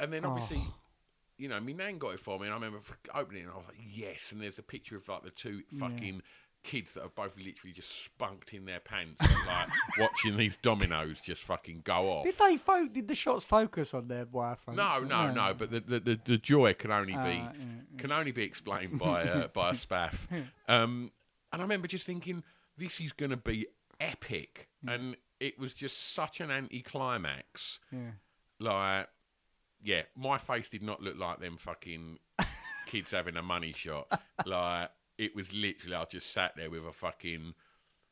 and 0.00 0.12
then 0.12 0.24
obviously. 0.24 0.58
Oh. 0.60 0.74
You 1.38 1.48
know, 1.48 1.58
my 1.58 1.72
nan 1.72 1.98
got 1.98 2.10
it 2.14 2.20
for 2.20 2.38
me, 2.38 2.44
and 2.46 2.52
I 2.52 2.56
remember 2.56 2.78
opening 3.12 3.42
it, 3.42 3.46
and 3.46 3.52
I 3.54 3.56
was 3.56 3.64
like, 3.66 3.78
"Yes!" 3.92 4.30
And 4.30 4.40
there's 4.40 4.58
a 4.60 4.62
picture 4.62 4.96
of 4.96 5.08
like 5.08 5.24
the 5.24 5.30
two 5.30 5.62
fucking 5.80 6.22
kids 6.62 6.92
that 6.92 7.02
have 7.02 7.14
both 7.16 7.32
literally 7.36 7.72
just 7.72 8.04
spunked 8.04 8.54
in 8.54 8.64
their 8.66 8.78
pants, 8.78 9.16
and, 9.18 9.46
like 9.48 9.68
watching 9.98 10.36
these 10.36 10.56
dominoes 10.62 11.20
just 11.20 11.42
fucking 11.42 11.80
go 11.82 12.10
off. 12.10 12.24
Did 12.24 12.38
they 12.38 12.58
fo- 12.58 12.86
Did 12.86 13.08
the 13.08 13.16
shots 13.16 13.44
focus 13.44 13.92
on 13.94 14.06
their 14.06 14.26
wireframes? 14.26 14.76
No, 14.76 15.00
no, 15.00 15.32
no. 15.32 15.54
But 15.54 15.72
the, 15.72 15.80
the, 15.80 16.00
the, 16.00 16.20
the 16.24 16.38
joy 16.38 16.74
can 16.74 16.92
only 16.92 17.14
be 17.14 17.18
Ah, 17.18 17.52
yeah, 17.58 17.64
can 17.98 18.12
only 18.12 18.30
be 18.30 18.44
explained 18.44 19.00
by 19.00 19.24
uh, 19.24 19.48
by 19.48 19.70
a 19.70 19.72
spaff. 19.72 20.14
Um, 20.68 21.10
and 21.52 21.60
I 21.60 21.64
remember 21.64 21.88
just 21.88 22.06
thinking, 22.06 22.42
this 22.76 23.00
is 23.00 23.12
going 23.12 23.30
to 23.30 23.36
be 23.36 23.66
epic, 24.00 24.68
mm. 24.84 24.94
and 24.94 25.16
it 25.40 25.58
was 25.58 25.74
just 25.74 26.14
such 26.14 26.40
an 26.40 26.50
anticlimax. 26.50 27.78
Yeah. 27.90 28.12
Like, 28.58 29.08
yeah, 29.82 30.02
my 30.16 30.38
face 30.38 30.68
did 30.68 30.82
not 30.82 31.02
look 31.02 31.18
like 31.18 31.40
them 31.40 31.56
fucking 31.58 32.18
kids 32.86 33.10
having 33.10 33.36
a 33.36 33.42
money 33.42 33.74
shot. 33.76 34.06
Like, 34.46 34.90
it 35.18 35.34
was 35.34 35.52
literally 35.52 35.96
I 35.96 36.04
just 36.04 36.32
sat 36.32 36.52
there 36.56 36.70
with 36.70 36.86
a 36.86 36.92
fucking 36.92 37.54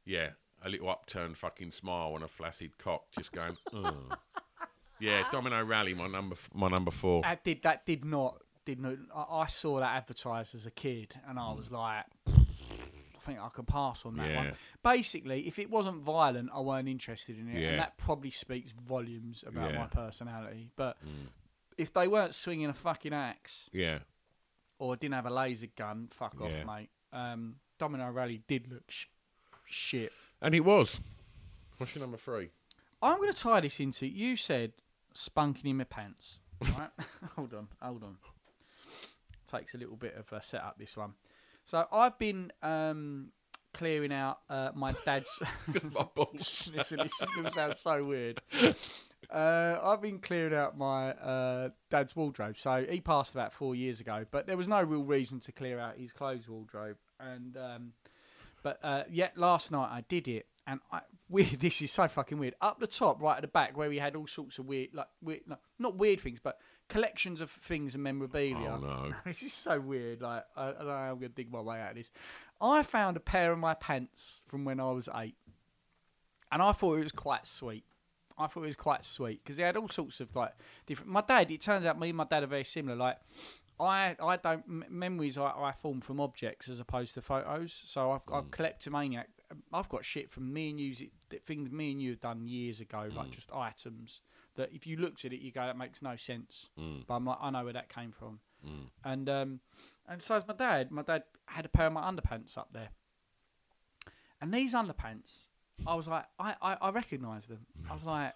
yeah, 0.04 0.30
a 0.64 0.68
little 0.68 0.90
upturned 0.90 1.36
fucking 1.36 1.72
smile 1.72 2.12
and 2.14 2.24
a 2.24 2.28
flaccid 2.28 2.76
cock, 2.78 3.04
just 3.16 3.32
going. 3.32 3.56
oh. 3.72 4.08
Yeah, 4.98 5.22
Domino 5.32 5.64
Rally, 5.64 5.94
my 5.94 6.08
number, 6.08 6.36
my 6.52 6.68
number 6.68 6.90
four. 6.90 7.22
That 7.22 7.42
did 7.42 7.62
that 7.62 7.86
did 7.86 8.04
not 8.04 8.42
did 8.66 8.80
not. 8.80 8.94
I, 9.14 9.40
I 9.42 9.46
saw 9.46 9.80
that 9.80 9.96
advertised 9.96 10.54
as 10.54 10.66
a 10.66 10.70
kid, 10.70 11.14
and 11.26 11.38
I 11.38 11.42
mm. 11.42 11.56
was 11.56 11.70
like, 11.70 12.04
I 13.20 13.22
think 13.26 13.38
I 13.38 13.48
could 13.50 13.66
pass 13.66 14.06
on 14.06 14.16
that 14.16 14.26
Mm. 14.28 14.30
Yeah. 14.30 14.36
one. 14.44 14.56
Basically, 14.82 15.46
if 15.46 15.58
it 15.58 15.68
wasn't 15.68 16.02
violent, 16.02 16.48
I 16.54 16.60
weren't 16.60 16.88
interested 16.88 17.38
in 17.38 17.48
it, 17.48 17.60
Yeah. 17.60 17.68
and 17.70 17.78
that 17.80 17.98
probably 17.98 18.30
speaks 18.30 18.72
volumes 18.72 19.44
about 19.46 19.72
Yeah. 19.72 19.78
my 19.80 19.86
personality. 19.88 20.70
But 20.76 20.96
if 21.76 21.92
they 21.92 22.08
weren't 22.08 22.34
swinging 22.34 22.66
a 22.66 22.74
fucking 22.74 23.12
axe 23.12 23.68
Yeah. 23.72 24.00
or 24.78 24.96
didn't 24.96 25.14
have 25.14 25.26
a 25.26 25.30
laser 25.30 25.66
gun, 25.68 26.08
fuck 26.08 26.40
off, 26.40 26.64
mate. 26.66 26.90
Um, 27.12 27.60
Domino 27.78 28.10
Rally 28.10 28.38
did 28.46 28.68
look 28.72 28.90
sh- 28.90 29.06
shit. 29.66 30.12
And 30.40 30.54
it 30.54 30.60
was. 30.60 31.00
What's 31.78 31.94
your 31.94 32.00
number 32.00 32.16
three? 32.18 32.50
I'm 33.02 33.16
going 33.18 33.32
to 33.32 33.38
tie 33.38 33.60
this 33.60 33.80
into. 33.80 34.06
You 34.06 34.36
said 34.36 34.72
spunking 35.14 35.64
in 35.66 35.76
my 35.78 35.84
pants. 35.84 36.40
Right? 36.60 36.90
hold 37.36 37.54
on, 37.54 37.68
hold 37.80 38.02
on. 38.04 38.18
Takes 39.46 39.74
a 39.74 39.78
little 39.78 39.96
bit 39.96 40.14
of 40.14 40.30
a 40.32 40.40
setup. 40.42 40.78
This 40.78 40.96
one. 40.96 41.14
So 41.70 41.86
I've 41.92 42.18
been 42.18 42.50
um, 42.64 43.28
clearing 43.72 44.12
out 44.12 44.38
uh, 44.50 44.70
my 44.74 44.92
dad's. 45.04 45.40
My 45.94 46.04
balls. 46.16 46.68
Listen, 46.74 46.98
this 46.98 47.12
is 47.22 47.30
going 47.30 47.46
to 47.46 47.52
sound 47.52 47.76
so 47.76 48.04
weird. 48.04 48.40
Uh, 49.30 49.78
I've 49.80 50.02
been 50.02 50.18
clearing 50.18 50.52
out 50.52 50.76
my 50.76 51.10
uh, 51.12 51.68
dad's 51.88 52.16
wardrobe. 52.16 52.56
So 52.58 52.84
he 52.90 53.00
passed 53.00 53.32
about 53.32 53.52
four 53.52 53.76
years 53.76 54.00
ago, 54.00 54.26
but 54.32 54.48
there 54.48 54.56
was 54.56 54.66
no 54.66 54.82
real 54.82 55.04
reason 55.04 55.38
to 55.40 55.52
clear 55.52 55.78
out 55.78 55.96
his 55.96 56.12
clothes 56.12 56.48
wardrobe. 56.48 56.96
And 57.20 57.56
um, 57.56 57.92
but 58.64 58.80
uh, 58.82 59.04
yet 59.08 59.38
last 59.38 59.70
night 59.70 59.90
I 59.92 60.00
did 60.08 60.26
it, 60.26 60.46
and 60.66 60.80
I 60.90 61.02
weird. 61.28 61.60
This 61.60 61.80
is 61.82 61.92
so 61.92 62.08
fucking 62.08 62.40
weird. 62.40 62.54
Up 62.60 62.80
the 62.80 62.88
top, 62.88 63.22
right 63.22 63.36
at 63.36 63.42
the 63.42 63.48
back, 63.48 63.76
where 63.76 63.88
we 63.88 63.98
had 63.98 64.16
all 64.16 64.26
sorts 64.26 64.58
of 64.58 64.66
weird, 64.66 64.88
like 64.92 65.06
weird, 65.22 65.42
no, 65.46 65.56
not 65.78 65.94
weird 65.94 66.20
things, 66.20 66.40
but 66.42 66.58
collections 66.90 67.40
of 67.40 67.50
things 67.50 67.94
and 67.94 68.04
memorabilia. 68.04 68.78
Oh, 68.78 68.80
no. 68.80 69.14
this 69.24 69.42
is 69.42 69.52
so 69.52 69.80
weird. 69.80 70.20
Like 70.20 70.44
I, 70.54 70.68
I 70.68 70.72
don't 70.72 70.86
know 70.86 70.90
how 70.90 71.10
I'm 71.12 71.16
gonna 71.16 71.28
dig 71.28 71.50
my 71.50 71.60
way 71.60 71.80
out 71.80 71.90
of 71.90 71.96
this. 71.96 72.10
I 72.60 72.82
found 72.82 73.16
a 73.16 73.20
pair 73.20 73.52
of 73.52 73.58
my 73.58 73.72
pants 73.74 74.42
from 74.46 74.64
when 74.66 74.78
I 74.80 74.90
was 74.90 75.08
eight, 75.16 75.36
and 76.52 76.60
I 76.60 76.72
thought 76.72 76.96
it 76.96 77.04
was 77.04 77.12
quite 77.12 77.46
sweet. 77.46 77.84
I 78.36 78.46
thought 78.46 78.64
it 78.64 78.68
was 78.68 78.76
quite 78.76 79.04
sweet 79.04 79.42
because 79.42 79.56
they 79.56 79.62
had 79.62 79.76
all 79.76 79.88
sorts 79.88 80.20
of 80.20 80.34
like 80.34 80.52
different. 80.86 81.10
My 81.10 81.22
dad, 81.22 81.50
it 81.50 81.60
turns 81.60 81.86
out, 81.86 81.98
me 81.98 82.08
and 82.08 82.16
my 82.18 82.24
dad 82.24 82.42
are 82.42 82.46
very 82.46 82.64
similar. 82.64 82.96
Like, 82.96 83.18
I, 83.78 84.16
I 84.20 84.36
don't 84.36 84.64
m- 84.68 84.84
memories 84.88 85.38
I, 85.38 85.46
I 85.46 85.72
form 85.72 86.00
from 86.00 86.20
objects 86.20 86.68
as 86.68 86.80
opposed 86.80 87.14
to 87.14 87.22
photos. 87.22 87.82
So 87.86 88.12
I've, 88.12 88.22
I've 88.32 88.44
mm. 88.44 88.50
kleptomaniac. 88.50 89.28
I've 89.72 89.88
got 89.88 90.04
shit 90.04 90.30
from 90.30 90.52
me 90.52 90.70
and 90.70 90.80
you, 90.80 90.94
things 91.44 91.70
me 91.70 91.92
and 91.92 92.00
you 92.00 92.10
have 92.10 92.20
done 92.20 92.46
years 92.46 92.80
ago, 92.80 93.08
like 93.14 93.28
mm. 93.28 93.30
just 93.32 93.50
items 93.52 94.22
that 94.60 94.72
if 94.72 94.86
you 94.86 94.96
looked 94.96 95.24
at 95.24 95.32
it, 95.32 95.40
you 95.40 95.50
go, 95.52 95.60
that 95.62 95.76
makes 95.76 96.00
no 96.02 96.16
sense. 96.16 96.70
But 97.06 97.14
I'm 97.14 97.24
like, 97.24 97.38
I 97.40 97.50
know 97.50 97.64
where 97.64 97.72
that 97.72 97.88
came 97.88 98.12
from. 98.12 98.40
And 99.04 99.28
um, 99.28 99.60
and 100.08 100.20
so 100.20 100.34
as 100.34 100.46
my 100.46 100.54
dad, 100.54 100.90
my 100.90 101.02
dad 101.02 101.24
had 101.46 101.64
a 101.64 101.68
pair 101.68 101.86
of 101.86 101.92
my 101.92 102.02
underpants 102.02 102.58
up 102.58 102.68
there. 102.72 102.90
And 104.40 104.52
these 104.54 104.74
underpants, 104.74 105.48
I 105.86 105.94
was 105.94 106.08
like, 106.08 106.24
I, 106.38 106.54
I, 106.62 106.76
I 106.80 106.90
them. 106.90 107.66
I 107.88 107.92
was 107.92 108.04
like, 108.04 108.34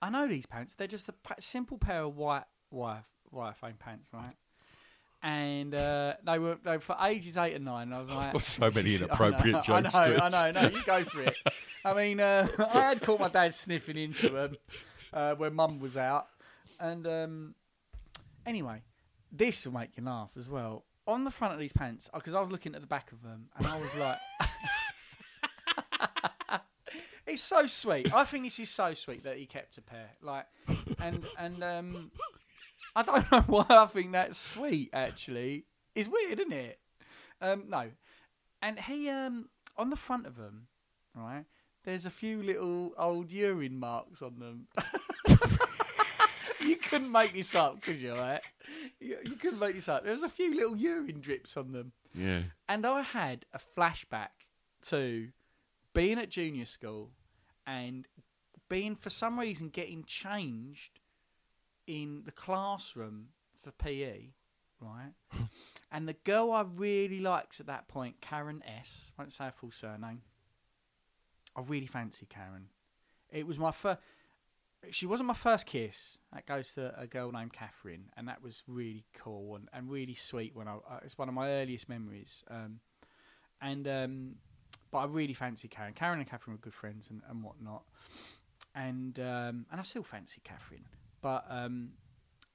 I 0.00 0.10
know 0.10 0.26
these 0.26 0.46
pants. 0.46 0.74
They're 0.74 0.86
just 0.86 1.08
a 1.08 1.14
simple 1.40 1.78
pair 1.78 2.02
of 2.02 2.16
white 2.16 2.44
wire 2.70 3.04
wireframe 3.32 3.78
pants, 3.78 4.08
right? 4.12 4.34
And 5.22 5.74
uh, 5.74 6.14
they 6.26 6.38
were 6.38 6.58
they 6.64 6.72
were 6.72 6.80
for 6.80 6.96
ages 7.02 7.36
eight 7.36 7.54
and 7.54 7.64
nine. 7.64 7.88
And 7.88 7.94
I 7.94 8.00
was 8.00 8.08
like, 8.10 8.32
got 8.32 8.44
so 8.44 8.70
many 8.70 8.96
I 8.96 8.98
know, 8.98 9.04
inappropriate 9.04 9.68
I 9.70 10.28
know, 10.28 10.38
I 10.38 10.52
know, 10.52 10.62
no, 10.62 10.68
you 10.68 10.82
go 10.84 11.04
for 11.04 11.22
it. 11.22 11.36
I 11.84 11.94
mean, 11.94 12.20
uh, 12.20 12.48
I 12.58 12.88
had 12.88 13.02
caught 13.02 13.20
my 13.20 13.28
dad 13.28 13.54
sniffing 13.54 13.96
into 13.96 14.28
them 14.28 14.56
uh, 15.12 15.34
when 15.34 15.54
Mum 15.54 15.80
was 15.80 15.96
out, 15.96 16.26
and 16.80 17.06
um, 17.06 17.54
anyway, 18.46 18.82
this 19.30 19.66
will 19.66 19.74
make 19.74 19.96
you 19.96 20.04
laugh 20.04 20.30
as 20.36 20.48
well. 20.48 20.84
On 21.06 21.24
the 21.24 21.30
front 21.30 21.52
of 21.52 21.58
these 21.58 21.72
pants, 21.72 22.08
because 22.14 22.34
I 22.34 22.40
was 22.40 22.52
looking 22.52 22.74
at 22.74 22.80
the 22.80 22.86
back 22.86 23.10
of 23.12 23.22
them, 23.22 23.48
and 23.56 23.66
I 23.66 23.80
was 23.80 23.94
like. 23.96 24.18
It's 27.26 27.42
so 27.42 27.66
sweet. 27.66 28.12
I 28.12 28.24
think 28.24 28.44
this 28.44 28.58
is 28.58 28.68
so 28.68 28.94
sweet 28.94 29.24
that 29.24 29.36
he 29.38 29.46
kept 29.46 29.78
a 29.78 29.80
pair. 29.80 30.10
Like, 30.20 30.46
and 30.98 31.24
and 31.38 31.62
um, 31.62 32.10
I 32.96 33.02
don't 33.02 33.32
know 33.32 33.40
why 33.46 33.64
I 33.70 33.86
think 33.86 34.12
that's 34.12 34.36
sweet. 34.36 34.90
Actually, 34.92 35.64
it's 35.94 36.08
weird, 36.08 36.40
isn't 36.40 36.52
it? 36.52 36.78
Um, 37.40 37.64
no, 37.68 37.90
and 38.60 38.78
he 38.80 39.08
um 39.08 39.48
on 39.76 39.90
the 39.90 39.96
front 39.96 40.26
of 40.26 40.36
them, 40.36 40.66
right? 41.14 41.44
There's 41.84 42.06
a 42.06 42.10
few 42.10 42.42
little 42.42 42.92
old 42.96 43.30
urine 43.30 43.78
marks 43.78 44.22
on 44.22 44.38
them. 44.38 44.68
you 46.60 46.76
couldn't 46.76 47.10
make 47.10 47.34
this 47.34 47.54
up, 47.54 47.82
could 47.82 48.00
you? 48.00 48.14
Right? 48.14 48.40
You, 49.00 49.18
you 49.24 49.36
couldn't 49.36 49.58
make 49.58 49.74
this 49.74 49.88
up. 49.88 50.04
There 50.04 50.12
was 50.12 50.22
a 50.22 50.28
few 50.28 50.54
little 50.54 50.76
urine 50.76 51.20
drips 51.20 51.56
on 51.56 51.72
them. 51.72 51.92
Yeah. 52.14 52.42
And 52.68 52.86
I 52.86 53.02
had 53.02 53.46
a 53.52 53.58
flashback 53.58 54.28
to 54.82 55.28
being 55.92 56.18
at 56.18 56.30
junior 56.30 56.66
school 56.66 57.10
and 57.66 58.06
being, 58.68 58.94
for 58.94 59.10
some 59.10 59.38
reason, 59.38 59.68
getting 59.68 60.04
changed 60.04 61.00
in 61.86 62.22
the 62.24 62.32
classroom 62.32 63.28
for 63.62 63.72
PE, 63.72 64.28
right? 64.80 65.12
and 65.92 66.08
the 66.08 66.14
girl 66.24 66.52
I 66.52 66.62
really 66.62 67.20
liked 67.20 67.60
at 67.60 67.66
that 67.66 67.88
point, 67.88 68.20
Karen 68.20 68.62
S., 68.66 69.12
won't 69.18 69.32
say 69.32 69.44
her 69.44 69.52
full 69.52 69.72
surname. 69.72 70.22
I 71.56 71.62
really 71.62 71.86
fancy 71.86 72.26
Karen. 72.26 72.68
It 73.30 73.46
was 73.46 73.58
my 73.58 73.70
first. 73.70 74.00
She 74.90 75.06
wasn't 75.06 75.28
my 75.28 75.34
first 75.34 75.66
kiss. 75.66 76.18
That 76.32 76.44
goes 76.44 76.72
to 76.72 76.92
a 76.98 77.06
girl 77.06 77.30
named 77.30 77.52
Catherine, 77.52 78.10
and 78.16 78.26
that 78.28 78.42
was 78.42 78.64
really 78.66 79.04
cool 79.14 79.54
and, 79.54 79.68
and 79.72 79.88
really 79.88 80.14
sweet. 80.14 80.56
When 80.56 80.66
I, 80.66 80.74
uh, 80.74 81.00
it's 81.04 81.16
one 81.16 81.28
of 81.28 81.34
my 81.34 81.48
earliest 81.50 81.88
memories. 81.88 82.42
Um, 82.50 82.80
and 83.60 83.86
um, 83.86 84.34
but 84.90 84.98
I 84.98 85.04
really 85.06 85.34
fancy 85.34 85.68
Karen. 85.68 85.94
Karen 85.94 86.18
and 86.18 86.28
Catherine 86.28 86.56
were 86.56 86.60
good 86.60 86.74
friends 86.74 87.10
and, 87.10 87.22
and 87.28 87.42
whatnot. 87.42 87.84
And 88.74 89.18
um, 89.20 89.66
and 89.70 89.80
I 89.80 89.82
still 89.82 90.02
fancy 90.02 90.40
Catherine, 90.44 90.86
but 91.20 91.44
um, 91.48 91.90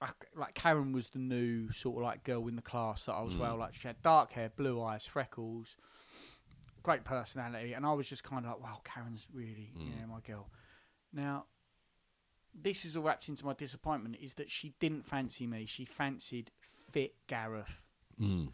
I, 0.02 0.10
like 0.36 0.54
Karen 0.54 0.92
was 0.92 1.08
the 1.08 1.20
new 1.20 1.72
sort 1.72 1.98
of 1.98 2.04
like 2.04 2.24
girl 2.24 2.48
in 2.48 2.56
the 2.56 2.62
class 2.62 3.06
that 3.06 3.14
I 3.14 3.22
was 3.22 3.36
well 3.36 3.58
like. 3.58 3.74
She 3.74 3.88
had 3.88 4.02
dark 4.02 4.32
hair, 4.34 4.52
blue 4.56 4.82
eyes, 4.82 5.06
freckles, 5.06 5.78
great 6.88 7.04
personality, 7.04 7.74
and 7.74 7.86
I 7.86 7.92
was 7.92 8.08
just 8.08 8.24
kind 8.24 8.46
of 8.46 8.52
like, 8.52 8.64
wow, 8.64 8.80
Karen's 8.86 9.28
really 9.34 9.74
yeah 9.78 10.06
my 10.10 10.22
girl. 10.26 10.50
Now, 11.12 11.48
this 12.56 12.86
is 12.86 12.96
all 12.96 13.04
wrapped 13.04 13.28
into 13.28 13.46
my 13.46 13.52
disappointment 13.52 14.16
is 14.22 14.36
that 14.36 14.50
she 14.50 14.74
didn't 14.80 15.06
fancy 15.06 15.46
me. 15.48 15.66
She 15.66 15.84
fancied 15.84 16.50
fit 16.92 17.16
Gareth. 17.28 17.82
Mm. 18.18 18.52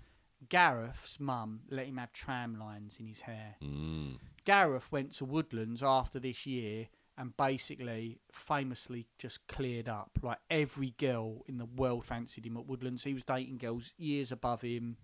Gareth's 0.50 1.20
mum 1.20 1.62
let 1.70 1.86
him 1.86 1.98
have 1.98 2.12
tram 2.12 2.58
lines 2.60 2.98
in 3.00 3.06
his 3.06 3.22
hair. 3.22 3.56
Mm. 3.64 4.18
Gareth 4.46 4.92
went 4.92 5.14
to 5.14 5.26
Woodlands 5.26 5.84
after 5.84 6.20
this 6.20 6.48
year 6.48 6.88
and 7.16 7.38
basically 7.38 8.18
famously 8.32 9.06
just 9.20 9.46
cleared 9.48 9.88
up. 9.88 10.10
Like 10.24 10.40
every 10.50 10.96
girl 10.98 11.44
in 11.48 11.60
the 11.60 11.66
world 11.66 12.04
fancied 12.04 12.48
him 12.48 12.58
at 12.58 12.66
Woodlands. 12.66 13.04
He 13.04 13.14
was 13.14 13.24
dating 13.24 13.60
girls 13.60 13.94
years 13.96 14.32
above 14.32 14.62
him, 14.64 14.98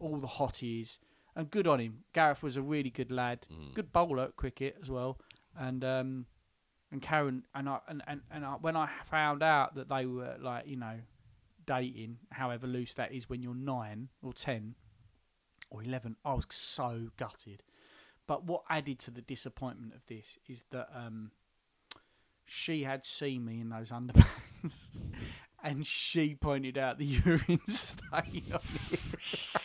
all 0.00 0.16
the 0.16 0.26
hotties. 0.26 0.98
And 1.34 1.50
good 1.50 1.66
on 1.66 1.80
him. 1.80 2.04
Gareth 2.12 2.42
was 2.42 2.56
a 2.56 2.62
really 2.62 2.90
good 2.90 3.10
lad, 3.10 3.46
good 3.74 3.92
bowler 3.92 4.24
at 4.24 4.36
cricket 4.36 4.76
as 4.82 4.90
well. 4.90 5.18
And 5.58 5.82
um, 5.84 6.26
and 6.90 7.00
Karen 7.00 7.44
and 7.54 7.68
I 7.68 7.78
and 7.88 8.02
and, 8.06 8.20
and 8.30 8.44
I, 8.44 8.54
when 8.60 8.76
I 8.76 8.88
found 9.10 9.42
out 9.42 9.74
that 9.76 9.88
they 9.88 10.04
were 10.06 10.36
like 10.40 10.66
you 10.66 10.76
know 10.76 10.98
dating, 11.66 12.18
however 12.30 12.66
loose 12.66 12.94
that 12.94 13.12
is 13.12 13.30
when 13.30 13.42
you're 13.42 13.54
nine 13.54 14.08
or 14.22 14.32
ten 14.34 14.74
or 15.70 15.82
eleven, 15.82 16.16
I 16.24 16.34
was 16.34 16.44
so 16.50 17.08
gutted. 17.16 17.62
But 18.26 18.44
what 18.44 18.62
added 18.68 18.98
to 19.00 19.10
the 19.10 19.22
disappointment 19.22 19.94
of 19.94 20.04
this 20.06 20.38
is 20.48 20.64
that 20.70 20.88
um, 20.94 21.32
she 22.44 22.82
had 22.84 23.04
seen 23.06 23.44
me 23.44 23.60
in 23.60 23.70
those 23.70 23.90
underpants, 23.92 25.02
and 25.62 25.86
she 25.86 26.34
pointed 26.34 26.76
out 26.76 26.98
the 26.98 27.04
urine 27.24 27.60
stain 27.66 28.44
on 28.52 28.60
it. 28.92 29.00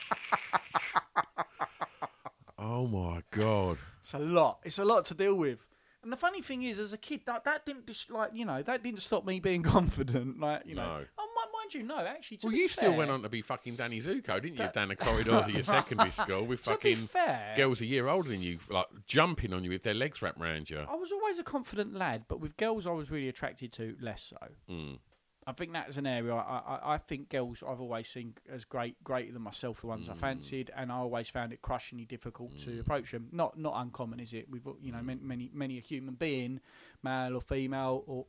Oh 2.88 3.14
my 3.14 3.22
god. 3.32 3.78
It's 4.02 4.14
a 4.14 4.20
lot. 4.20 4.60
It's 4.64 4.80
a 4.80 4.86
lot 4.86 5.06
to 5.06 5.14
deal 5.14 5.36
with. 5.36 5.60
And 6.04 6.14
the 6.14 6.18
funny 6.18 6.42
thing 6.42 6.62
is, 6.64 6.80
as 6.80 6.94
a 6.94 6.98
kid, 6.98 7.22
that, 7.26 7.44
that 7.44 7.66
didn't 7.66 7.86
dis- 7.86 8.10
like 8.10 8.32
you 8.34 8.46
know 8.46 8.62
that 8.62 8.82
didn't 8.84 9.02
stop 9.02 9.26
me 9.26 9.40
being 9.42 9.62
confident. 9.76 10.40
Like 10.40 10.64
you 10.66 10.76
know, 10.76 10.84
No. 11.00 11.06
oh 11.18 11.28
mi- 11.36 11.58
mind 11.60 11.74
you, 11.74 11.84
no, 11.84 11.98
actually. 11.98 12.38
To 12.38 12.48
Well, 12.48 12.52
be 12.54 12.60
you 12.60 12.68
still 12.70 12.90
fair- 12.92 12.98
went 12.98 13.12
on 13.12 13.24
to 13.24 13.30
be 13.30 13.42
fucking 13.42 13.76
Danny 13.76 14.00
Zuko, 14.02 14.42
didn't 14.42 14.58
you? 14.60 14.70
Down 14.74 14.88
the 14.88 14.96
corridors 14.96 15.34
of 15.34 15.50
your 15.50 15.64
secondary 15.78 16.12
school 16.12 16.46
with 16.46 16.62
To 16.64 16.70
be 16.78 16.94
fucking 16.96 17.08
fair- 17.08 17.54
girls 17.58 17.82
a 17.82 17.86
year 17.86 18.08
older 18.08 18.30
than 18.30 18.42
you, 18.42 18.60
like 18.70 18.86
jumping 19.06 19.52
on 19.54 19.66
you 19.66 19.72
with 19.72 19.84
their 19.84 19.96
legs 19.96 20.22
wrapped 20.22 20.40
around 20.40 20.70
you. 20.70 20.80
I 20.80 20.96
was 20.96 21.12
always 21.12 21.40
a 21.40 21.44
confident 21.44 21.94
lad, 21.94 22.24
but 22.30 22.40
with 22.40 22.56
girls, 22.56 22.88
I 22.88 22.92
was 22.92 23.12
really 23.12 23.28
attracted 23.28 23.74
to 23.74 23.98
less 24.00 24.24
so. 24.24 24.38
Mm. 24.72 25.00
I 25.48 25.54
think 25.54 25.72
that's 25.72 25.96
an 25.96 26.06
area 26.06 26.34
I, 26.36 26.40
I, 26.84 26.94
I 26.96 26.98
think 26.98 27.30
girls 27.30 27.64
I've 27.68 27.80
always 27.80 28.10
seen 28.10 28.34
as 28.52 28.66
great, 28.66 29.02
greater 29.04 29.32
than 29.32 29.42
myself, 29.42 29.80
the 29.82 29.88
ones 29.88 30.10
I 30.10 30.14
fancied, 30.20 30.72
and 30.76 30.92
I 30.92 30.96
always 30.98 31.30
found 31.30 31.54
it 31.54 31.62
crushingly 31.62 32.04
difficult 32.06 32.58
to 32.60 32.80
approach 32.82 33.12
them. 33.12 33.30
Not 33.32 33.58
not 33.58 33.74
uncommon, 33.78 34.20
is 34.20 34.34
it? 34.34 34.48
We've 34.50 34.68
you 34.82 34.92
know 34.92 35.02
many 35.02 35.22
many, 35.24 35.50
many 35.54 35.78
a 35.78 35.82
human 35.82 36.16
being, 36.16 36.60
male 37.02 37.34
or 37.36 37.42
female, 37.42 38.04
or 38.06 38.26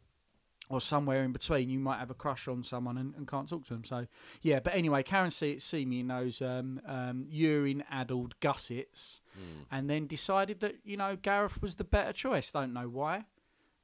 or 0.70 0.80
somewhere 0.80 1.24
in 1.24 1.32
between, 1.32 1.70
you 1.70 1.78
might 1.78 1.98
have 1.98 2.10
a 2.10 2.14
crush 2.14 2.46
on 2.46 2.62
someone 2.62 2.98
and, 2.98 3.14
and 3.14 3.26
can't 3.26 3.48
talk 3.48 3.64
to 3.66 3.72
them. 3.72 3.84
So 3.84 4.06
yeah, 4.42 4.60
but 4.60 4.74
anyway, 4.74 5.02
Karen 5.02 5.30
see 5.30 5.58
see 5.58 5.84
me 5.84 6.00
in 6.00 6.08
those 6.08 6.42
um, 6.42 6.80
um, 6.86 7.26
urine 7.30 7.82
addled 7.90 8.38
gussets, 8.40 9.20
and 9.70 9.88
then 9.88 10.06
decided 10.06 10.60
that 10.60 10.76
you 10.84 10.96
know 10.96 11.16
Gareth 11.16 11.62
was 11.62 11.76
the 11.76 11.84
better 11.84 12.12
choice. 12.12 12.50
Don't 12.50 12.72
know 12.72 12.88
why. 12.88 13.24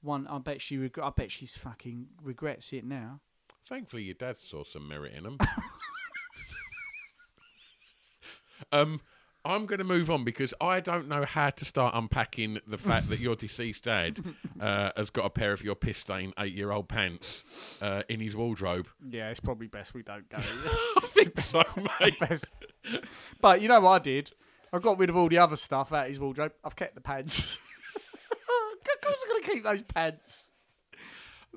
One, 0.03 0.26
I 0.26 0.39
bet 0.39 0.61
she 0.61 0.76
reg- 0.76 0.99
I 1.03 1.09
bet 1.11 1.30
she's 1.30 1.57
fucking 1.57 2.09
regrets 2.22 2.72
it 2.74 2.85
now. 2.85 3.20
Thankfully, 3.68 4.02
your 4.02 4.14
dad 4.14 4.36
saw 4.36 4.62
some 4.62 4.86
merit 4.86 5.14
in 5.14 5.24
them. 5.24 5.38
um, 8.72 9.00
I'm 9.42 9.64
going 9.64 9.78
to 9.78 9.84
move 9.84 10.10
on 10.10 10.22
because 10.22 10.52
I 10.60 10.80
don't 10.80 11.08
know 11.08 11.24
how 11.24 11.48
to 11.48 11.64
start 11.64 11.94
unpacking 11.94 12.58
the 12.66 12.76
fact 12.76 13.08
that 13.08 13.20
your 13.20 13.36
deceased 13.36 13.84
dad 13.84 14.22
uh, 14.60 14.90
has 14.96 15.08
got 15.08 15.24
a 15.24 15.30
pair 15.30 15.52
of 15.52 15.62
your 15.62 15.74
piss 15.74 15.96
stained 15.96 16.34
eight 16.38 16.52
year 16.52 16.72
old 16.72 16.88
pants 16.88 17.42
uh, 17.80 18.02
in 18.10 18.20
his 18.20 18.36
wardrobe. 18.36 18.86
Yeah, 19.02 19.30
it's 19.30 19.40
probably 19.40 19.66
best 19.66 19.94
we 19.94 20.02
don't 20.02 20.28
go. 20.28 20.38
I 20.40 21.00
think 21.00 21.40
so, 21.40 21.62
mate. 22.00 22.18
Best. 22.18 22.44
But 23.40 23.62
you 23.62 23.68
know 23.68 23.80
what 23.80 24.02
I 24.02 24.04
did? 24.04 24.32
I 24.74 24.78
got 24.78 24.98
rid 24.98 25.08
of 25.08 25.16
all 25.16 25.28
the 25.28 25.38
other 25.38 25.56
stuff 25.56 25.90
out 25.92 26.04
of 26.04 26.08
his 26.08 26.20
wardrobe. 26.20 26.52
I've 26.62 26.76
kept 26.76 26.96
the 26.96 27.00
pants. 27.00 27.56
of 28.36 29.00
course, 29.00 29.16
I'm 29.22 29.28
going 29.30 29.42
to 29.42 29.50
keep 29.50 29.64
those 29.64 29.82
pants. 29.84 30.50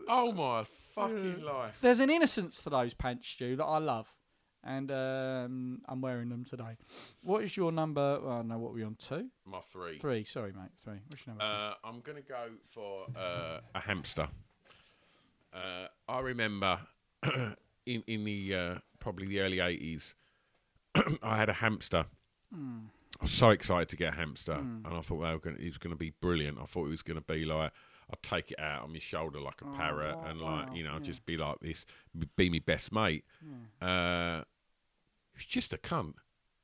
Oh 0.07 0.31
my 0.31 0.65
fucking 1.01 1.41
life. 1.43 1.75
There's 1.81 1.99
an 1.99 2.09
innocence 2.09 2.61
to 2.63 2.69
those 2.69 2.93
pants, 2.93 3.27
Stu, 3.27 3.55
that 3.55 3.63
I 3.65 3.77
love, 3.77 4.07
and 4.63 4.91
um, 4.91 5.81
I'm 5.87 6.01
wearing 6.01 6.29
them 6.29 6.43
today. 6.45 6.77
What 7.21 7.43
is 7.43 7.55
your 7.55 7.71
number? 7.71 8.19
Well, 8.21 8.43
no, 8.43 8.57
what 8.57 8.71
we're 8.71 8.77
we 8.79 8.83
on? 8.83 8.95
Two, 8.95 9.29
My 9.45 9.59
three. 9.71 9.99
three. 9.99 10.23
Sorry, 10.25 10.51
mate. 10.51 10.71
Three. 10.83 10.99
What's 11.07 11.25
your 11.25 11.35
number? 11.35 11.43
Uh, 11.43 11.73
I'm 11.87 12.01
going 12.01 12.21
to 12.21 12.27
go 12.27 12.47
for 12.69 13.05
uh, 13.15 13.59
a 13.75 13.79
hamster. 13.79 14.27
Uh, 15.53 15.87
I 16.07 16.19
remember 16.19 16.79
in 17.85 18.03
in 18.07 18.23
the 18.25 18.55
uh, 18.55 18.75
probably 18.99 19.27
the 19.27 19.39
early 19.39 19.57
'80s, 19.57 20.13
I 21.23 21.37
had 21.37 21.49
a 21.49 21.53
hamster. 21.53 22.05
I 22.53 23.23
was 23.23 23.31
so 23.31 23.49
excited 23.49 23.89
to 23.89 23.95
get 23.95 24.13
a 24.13 24.15
hamster, 24.15 24.53
and 24.53 24.85
I 24.87 25.01
thought 25.01 25.21
they 25.21 25.31
were 25.31 25.39
gonna, 25.39 25.57
it 25.57 25.65
was 25.65 25.77
going 25.77 25.91
to 25.93 25.97
be 25.97 26.11
brilliant. 26.21 26.59
I 26.61 26.65
thought 26.65 26.85
it 26.85 26.89
was 26.89 27.01
going 27.01 27.19
to 27.19 27.25
be 27.25 27.45
like 27.45 27.71
I'd 28.11 28.23
take 28.23 28.51
it 28.51 28.59
out 28.59 28.83
on 28.83 28.93
my 28.93 28.99
shoulder 28.99 29.39
like 29.41 29.61
a 29.61 29.65
parrot, 29.77 30.17
and 30.25 30.39
like 30.39 30.73
you 30.75 30.83
know, 30.83 30.97
just 30.99 31.25
be 31.25 31.35
like 31.37 31.59
this, 31.59 31.85
be 32.37 32.49
my 32.49 32.61
best 32.65 32.91
mate. 32.91 33.25
Uh, 33.81 34.41
it 35.33 35.37
was 35.37 35.45
just 35.47 35.73
a 35.73 35.77
cunt. 35.77 36.13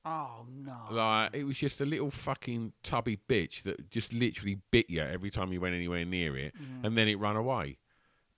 oh 0.05 0.45
no. 0.49 0.77
Like 0.91 1.33
it 1.35 1.43
was 1.43 1.57
just 1.57 1.81
a 1.81 1.85
little 1.85 2.11
fucking 2.11 2.73
tubby 2.83 3.19
bitch 3.29 3.63
that 3.63 3.89
just 3.89 4.13
literally 4.13 4.59
bit 4.71 4.89
you 4.89 5.01
every 5.01 5.29
time 5.31 5.51
you 5.53 5.59
went 5.61 5.75
anywhere 5.75 6.05
near 6.05 6.37
it, 6.37 6.53
and 6.83 6.97
then 6.97 7.07
it 7.07 7.15
ran 7.19 7.35
away. 7.35 7.77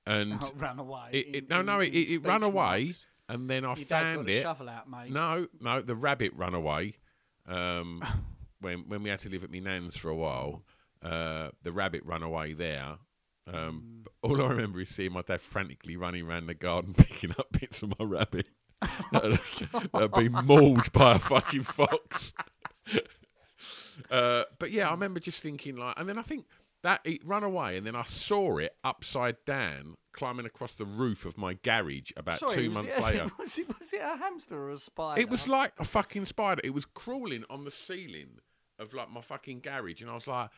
And 0.07 0.33
Oh, 0.41 0.51
ran 0.57 0.79
away. 0.79 1.09
it, 1.11 1.27
in- 1.27 1.35
it, 1.35 1.49
no, 1.49 1.59
in- 1.61 1.65
no, 1.65 1.79
it, 1.79 1.87
it, 1.89 2.23
ran 2.23 2.43
away, 2.43 2.83
marks. 2.85 3.05
and 3.29 3.49
then 3.49 3.65
I 3.65 3.73
Your 3.75 3.85
found 3.87 4.29
it. 4.29 4.41
shovel 4.41 4.69
out, 4.69 4.89
mate. 4.89 5.11
No, 5.11 5.47
no, 5.61 5.81
the 5.81 5.95
rabbit 5.95 6.31
ran 6.35 6.53
away. 6.53 6.97
Um, 7.47 8.03
when 8.61 8.79
when 8.87 9.03
we 9.03 9.09
had 9.11 9.19
to 9.19 9.29
live 9.29 9.43
at 9.43 9.51
my 9.51 9.59
nan's 9.59 9.95
for 9.95 10.09
a 10.09 10.15
while, 10.15 10.63
uh, 11.05 11.49
the 11.63 11.71
rabbit 11.71 12.01
ran 12.03 12.23
away 12.23 12.53
there. 12.53 12.95
Mm. 13.49 13.55
Um, 13.55 14.03
but 14.03 14.13
all 14.23 14.41
I 14.41 14.47
remember 14.47 14.81
is 14.81 14.89
seeing 14.89 15.11
my 15.11 15.21
dad 15.21 15.41
frantically 15.41 15.95
running 15.95 16.25
around 16.25 16.47
the 16.47 16.55
garden 16.55 16.93
picking 16.97 17.31
up 17.31 17.51
bits 17.51 17.83
of 17.83 17.93
my 17.99 18.05
rabbit 18.05 18.47
that 19.11 19.39
had 19.93 20.11
been 20.11 20.31
mauled 20.45 20.91
by 20.91 21.15
a 21.15 21.19
fucking 21.19 21.63
fox. 21.63 22.33
uh, 24.11 24.43
but 24.57 24.71
yeah, 24.71 24.87
I 24.87 24.91
remember 24.91 25.19
just 25.19 25.41
thinking 25.41 25.75
like, 25.77 25.93
and 25.97 26.09
then 26.09 26.17
I 26.17 26.23
think 26.23 26.45
that 26.81 27.01
it 27.03 27.25
ran 27.25 27.43
away, 27.43 27.77
and 27.77 27.85
then 27.85 27.95
I 27.95 28.05
saw 28.05 28.57
it 28.57 28.75
upside 28.83 29.37
down 29.45 29.95
climbing 30.13 30.45
across 30.45 30.75
the 30.75 30.85
roof 30.85 31.25
of 31.25 31.37
my 31.37 31.53
garage 31.53 32.11
about 32.15 32.39
Sorry, 32.39 32.55
two 32.55 32.69
months 32.71 32.95
it, 32.95 33.03
later. 33.03 33.25
Was 33.39 33.57
it, 33.59 33.67
was 33.79 33.93
it 33.93 34.01
a 34.01 34.17
hamster 34.17 34.55
or 34.55 34.71
a 34.71 34.77
spider? 34.77 35.19
It 35.19 35.29
was 35.29 35.47
like 35.47 35.73
a 35.77 35.83
fucking 35.83 36.25
spider. 36.25 36.61
It 36.63 36.73
was 36.73 36.85
crawling 36.85 37.43
on 37.49 37.65
the 37.65 37.71
ceiling 37.71 38.39
of 38.79 38.93
like 38.93 39.11
my 39.11 39.21
fucking 39.21 39.59
garage, 39.59 40.01
and 40.01 40.09
I 40.09 40.15
was 40.15 40.27
like, 40.27 40.49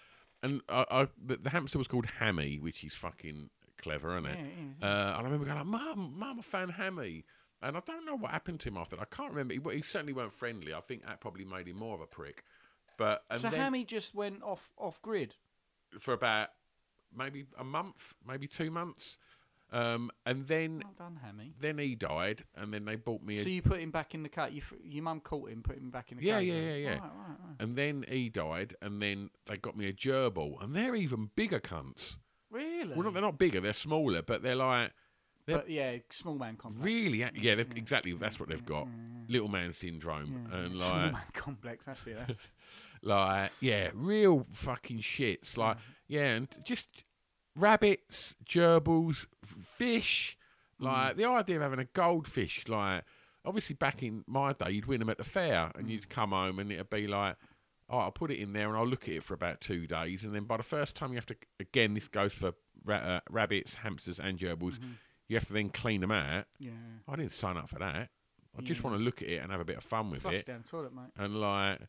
and 0.47 0.61
I, 0.69 0.85
I 0.89 1.07
the, 1.23 1.37
the 1.37 1.49
hamster 1.49 1.77
was 1.77 1.87
called 1.87 2.05
Hammy, 2.19 2.59
which 2.59 2.83
is 2.83 2.93
fucking 2.93 3.49
clever, 3.81 4.17
isn't 4.17 4.29
it? 4.29 4.39
Uh, 4.81 4.85
and 4.85 4.87
I 4.87 5.21
remember 5.21 5.45
going 5.45 5.57
like, 5.57 5.65
"Mum, 5.65 6.13
Mum, 6.17 6.39
I 6.39 6.41
found 6.41 6.71
Hammy," 6.71 7.25
and 7.61 7.77
I 7.77 7.81
don't 7.85 8.05
know 8.05 8.15
what 8.15 8.31
happened 8.31 8.59
to 8.61 8.69
him 8.69 8.77
after 8.77 8.95
that. 8.95 9.07
I 9.11 9.15
can't 9.15 9.31
remember. 9.31 9.53
He, 9.53 9.75
he 9.77 9.81
certainly 9.81 10.13
weren't 10.13 10.33
friendly. 10.33 10.73
I 10.73 10.81
think 10.81 11.05
that 11.05 11.19
probably 11.19 11.45
made 11.45 11.67
him 11.67 11.77
more 11.77 11.95
of 11.95 12.01
a 12.01 12.07
prick. 12.07 12.43
But 12.97 13.23
and 13.29 13.39
so 13.39 13.49
then 13.49 13.59
Hammy 13.59 13.83
just 13.85 14.15
went 14.15 14.41
off 14.43 14.71
off 14.77 15.01
grid. 15.01 15.35
for 15.99 16.13
about 16.13 16.49
maybe 17.15 17.45
a 17.57 17.63
month, 17.63 18.15
maybe 18.27 18.47
two 18.47 18.71
months, 18.71 19.17
um, 19.72 20.09
and 20.26 20.47
then 20.47 20.82
Well 20.84 20.93
done, 20.97 21.20
Hammy. 21.24 21.53
then 21.59 21.78
he 21.78 21.95
died, 21.95 22.43
and 22.55 22.74
then 22.74 22.86
they 22.86 22.95
bought 22.95 23.22
me 23.24 23.39
a 23.39 23.43
So 23.43 23.49
you 23.49 23.61
put 23.61 23.80
him 23.80 23.91
back 23.91 24.13
in 24.15 24.24
the 24.24 24.30
car. 24.30 24.49
You, 24.49 24.61
f- 24.61 24.74
your 24.84 25.03
mum 25.03 25.20
caught 25.20 25.49
him, 25.49 25.61
put 25.63 25.78
him 25.78 25.89
back 25.89 26.11
in 26.11 26.18
the 26.18 26.24
Yeah, 26.24 26.34
car. 26.34 26.41
yeah, 26.41 26.53
yeah, 26.59 26.76
yeah. 26.76 26.89
Right, 26.91 27.01
right, 27.01 27.09
right. 27.45 27.55
And 27.59 27.76
then 27.78 28.05
he 28.07 28.30
died, 28.30 28.76
and 28.82 29.01
then 29.01 29.30
they 29.45 29.55
got 29.57 29.76
me 29.78 29.88
a 29.88 29.93
gerbil, 29.93 30.61
and 30.63 30.76
they're 30.76 30.95
even 30.95 31.32
bigger 31.36 31.59
cunts. 31.59 32.15
Really? 32.49 32.93
Well, 32.95 33.03
not, 33.03 33.13
they're 33.13 33.22
not 33.22 33.38
bigger; 33.38 33.59
they're 33.59 33.74
smaller, 33.74 34.22
but 34.22 34.41
they're 34.41 34.55
like 34.55 34.91
they're 35.45 35.57
but 35.57 35.70
yeah, 35.70 35.97
small 36.09 36.36
man 36.36 36.55
complex. 36.55 36.86
really, 36.86 37.22
a- 37.24 37.32
yeah, 37.36 37.55
they're, 37.55 37.65
exactly. 37.76 38.13
That's 38.13 38.39
what 38.39 38.47
they've 38.49 38.65
got: 38.65 38.88
little 39.28 39.49
man 39.49 39.74
syndrome, 39.74 40.49
and 40.53 40.76
like 40.76 40.84
Small 40.84 40.99
man 41.11 41.22
complex. 41.34 41.86
That's 41.86 42.07
it. 42.07 42.18
That's, 42.26 42.47
like, 43.01 43.51
yeah, 43.59 43.89
real 43.93 44.45
fucking 44.53 44.99
shits. 44.99 45.57
Like, 45.57 45.78
yeah, 46.07 46.36
and 46.36 46.47
just 46.63 46.88
rabbits, 47.57 48.35
gerbils, 48.45 49.25
fish. 49.77 50.37
Hmm. 50.79 50.85
Like 50.85 51.17
the 51.17 51.25
idea 51.25 51.57
of 51.57 51.61
having 51.61 51.79
a 51.79 51.85
goldfish, 51.85 52.63
like 52.67 53.03
obviously 53.45 53.75
back 53.75 54.03
in 54.03 54.23
my 54.27 54.53
day, 54.53 54.71
you'd 54.71 54.85
win 54.85 54.99
them 54.99 55.09
at 55.09 55.17
the 55.17 55.23
fair, 55.23 55.71
and 55.75 55.85
hmm. 55.85 55.89
you'd 55.89 56.09
come 56.09 56.31
home 56.31 56.59
and 56.59 56.71
it'd 56.71 56.89
be 56.89 57.07
like, 57.07 57.35
oh, 57.89 57.99
I'll 57.99 58.11
put 58.11 58.31
it 58.31 58.39
in 58.39 58.53
there 58.53 58.67
and 58.67 58.77
I'll 58.77 58.87
look 58.87 59.03
at 59.03 59.15
it 59.15 59.23
for 59.23 59.33
about 59.33 59.61
two 59.61 59.87
days, 59.87 60.23
and 60.23 60.33
then 60.33 60.43
by 60.43 60.57
the 60.57 60.63
first 60.63 60.95
time 60.95 61.09
you 61.09 61.15
have 61.15 61.25
to, 61.27 61.35
again, 61.59 61.93
this 61.93 62.07
goes 62.07 62.33
for 62.33 62.53
ra- 62.83 62.97
uh, 62.97 63.19
rabbits, 63.29 63.75
hamsters, 63.75 64.19
and 64.19 64.37
gerbils, 64.37 64.73
mm-hmm. 64.73 64.91
you 65.29 65.37
have 65.37 65.47
to 65.47 65.53
then 65.53 65.69
clean 65.69 66.01
them 66.01 66.11
out. 66.11 66.45
yeah. 66.59 66.71
I 67.07 67.15
didn't 67.15 67.31
sign 67.31 67.57
up 67.57 67.69
for 67.69 67.79
that. 67.79 68.09
I 68.57 68.61
just 68.63 68.83
want 68.83 68.97
to 68.97 69.03
look 69.03 69.21
at 69.21 69.27
it 69.27 69.37
and 69.37 69.51
have 69.51 69.61
a 69.61 69.65
bit 69.65 69.77
of 69.77 69.83
fun 69.83 70.09
with 70.09 70.23
Flush 70.23 70.35
it. 70.35 70.45
down 70.47 70.63
toilet, 70.63 70.93
mate. 70.93 71.11
And 71.15 71.39
like, 71.39 71.79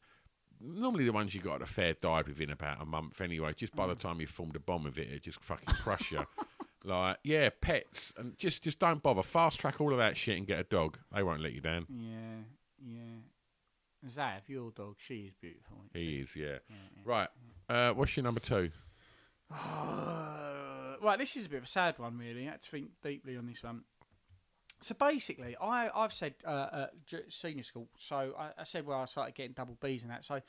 normally 0.61 1.05
the 1.05 1.13
ones 1.13 1.35
you 1.35 1.41
got 1.41 1.57
at 1.57 1.63
a 1.63 1.67
fair 1.67 1.95
died 1.95 2.27
within 2.29 2.51
about 2.51 2.81
a 2.83 2.85
month 2.85 3.21
anyway. 3.21 3.53
Just 3.57 3.75
by 3.77 3.87
the 3.87 3.95
time 3.95 4.21
you 4.21 4.27
formed 4.27 4.57
a 4.57 4.61
bomb 4.61 4.85
with 4.85 4.99
it, 4.99 5.09
it 5.09 5.23
just 5.23 5.41
fucking 5.41 5.75
crush 5.77 6.11
you. 6.13 6.25
Like, 6.85 7.19
yeah, 7.25 7.51
pets, 7.61 8.13
and 8.17 8.39
just 8.39 8.63
just 8.63 8.79
don't 8.79 9.03
bother. 9.03 9.23
Fast 9.25 9.59
track 9.59 9.81
all 9.81 9.91
of 9.93 9.99
that 9.99 10.17
shit 10.17 10.39
and 10.39 10.47
get 10.47 10.61
a 10.61 10.63
dog. 10.65 10.97
They 11.13 11.25
won't 11.25 11.43
let 11.43 11.53
you 11.53 11.61
down. 11.61 11.87
Yeah, 11.91 12.45
yeah. 12.87 14.09
Zav, 14.09 14.43
your 14.49 14.71
dog, 14.71 14.95
she 14.99 15.23
is 15.27 15.33
beautiful. 15.41 15.79
isn't 15.93 16.01
He 16.01 16.17
she? 16.17 16.21
is, 16.23 16.29
yeah. 16.37 16.59
Right. 17.05 17.29
Uh, 17.69 17.93
what's 17.95 18.17
your 18.17 18.23
number 18.25 18.41
two? 18.41 18.71
Right, 21.01 21.17
this 21.19 21.37
is 21.37 21.47
a 21.47 21.49
bit 21.49 21.59
of 21.59 21.65
a 21.65 21.69
sad 21.69 21.99
one, 21.99 22.19
really. 22.19 22.47
I 22.49 22.53
had 22.53 22.63
to 22.63 22.69
think 22.71 22.91
deeply 23.03 23.37
on 23.37 23.47
this 23.47 23.63
one. 23.63 23.83
So 24.81 24.95
basically, 24.95 25.57
I 25.61 25.91
I've 25.95 26.13
said 26.13 26.35
uh, 26.45 26.87
at 27.13 27.25
senior 27.31 27.65
school. 27.65 27.89
So 27.99 28.35
I, 28.39 28.61
I 28.61 28.65
said 28.65 28.87
well, 28.87 29.01
I 29.01 29.07
started 29.07 29.35
getting 29.35 29.53
double 29.53 29.77
Bs 29.81 30.03
and 30.03 30.11
that. 30.11 30.25
So 30.25 30.41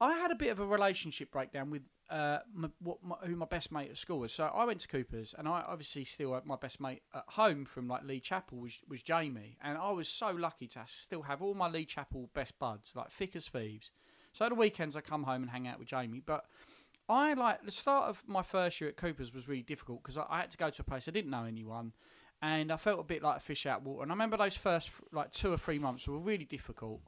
I 0.00 0.14
had 0.14 0.30
a 0.30 0.34
bit 0.34 0.48
of 0.48 0.58
a 0.58 0.66
relationship 0.66 1.30
breakdown 1.30 1.70
with 1.70 1.82
uh, 2.10 2.38
my, 2.52 2.68
what 2.82 2.98
my, 3.02 3.16
who 3.24 3.36
my 3.36 3.46
best 3.46 3.70
mate 3.70 3.90
at 3.90 3.96
school 3.96 4.18
was. 4.18 4.32
So 4.32 4.44
I 4.44 4.64
went 4.64 4.80
to 4.80 4.88
Cooper's, 4.88 5.34
and 5.36 5.46
I 5.46 5.64
obviously 5.66 6.04
still 6.04 6.34
have 6.34 6.44
my 6.44 6.56
best 6.56 6.80
mate 6.80 7.02
at 7.14 7.24
home 7.28 7.64
from 7.64 7.88
like 7.88 8.04
Lee 8.04 8.20
Chapel 8.20 8.58
was 8.58 8.78
was 8.88 9.02
Jamie, 9.02 9.58
and 9.62 9.78
I 9.78 9.90
was 9.92 10.08
so 10.08 10.30
lucky 10.30 10.66
to 10.68 10.80
still 10.86 11.22
have 11.22 11.42
all 11.42 11.54
my 11.54 11.68
Lee 11.68 11.84
Chapel 11.84 12.30
best 12.34 12.58
buds, 12.58 12.94
like 12.96 13.10
thick 13.10 13.36
as 13.36 13.48
thieves. 13.48 13.90
So 14.32 14.46
at 14.46 14.48
the 14.48 14.54
weekends, 14.54 14.96
I 14.96 15.02
come 15.02 15.24
home 15.24 15.42
and 15.42 15.50
hang 15.50 15.68
out 15.68 15.78
with 15.78 15.88
Jamie, 15.88 16.22
but. 16.24 16.44
I 17.08 17.34
like 17.34 17.64
the 17.64 17.72
start 17.72 18.08
of 18.08 18.22
my 18.28 18.42
first 18.42 18.80
year 18.80 18.88
at 18.88 18.96
Cooper's 18.96 19.34
was 19.34 19.48
really 19.48 19.64
difficult 19.64 20.02
because 20.02 20.16
I, 20.16 20.24
I 20.30 20.40
had 20.42 20.52
to 20.52 20.56
go 20.56 20.70
to 20.70 20.82
a 20.82 20.84
place 20.84 21.08
I 21.08 21.10
didn't 21.10 21.32
know 21.32 21.44
anyone, 21.44 21.92
and 22.42 22.72
I 22.72 22.76
felt 22.76 23.00
a 23.00 23.04
bit 23.04 23.22
like 23.22 23.36
a 23.38 23.40
fish 23.40 23.64
out 23.66 23.80
of 23.80 23.86
water. 23.86 24.02
And 24.02 24.12
I 24.12 24.14
remember 24.14 24.36
those 24.36 24.56
first 24.56 24.90
like 25.12 25.30
two 25.30 25.52
or 25.52 25.58
three 25.58 25.78
months 25.78 26.06
were 26.06 26.18
really 26.18 26.44
difficult, 26.44 27.00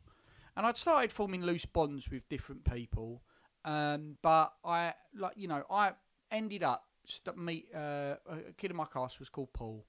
and 0.57 0.65
I'd 0.65 0.77
started 0.77 1.13
forming 1.13 1.43
loose 1.43 1.67
bonds 1.67 2.09
with 2.09 2.29
different 2.29 2.65
people, 2.65 3.23
um, 3.65 4.17
but 4.23 4.53
I 4.65 4.95
like 5.15 5.35
you 5.37 5.49
know 5.49 5.65
I 5.71 5.93
ended 6.31 6.63
up 6.63 6.85
st- 7.05 7.37
meet 7.37 7.67
uh, 7.75 8.17
a 8.29 8.53
kid 8.57 8.71
in 8.71 8.77
my 8.77 8.87
class 8.87 9.19
was 9.19 9.29
called 9.29 9.53
Paul, 9.53 9.85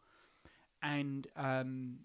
and 0.82 1.28
um, 1.38 2.00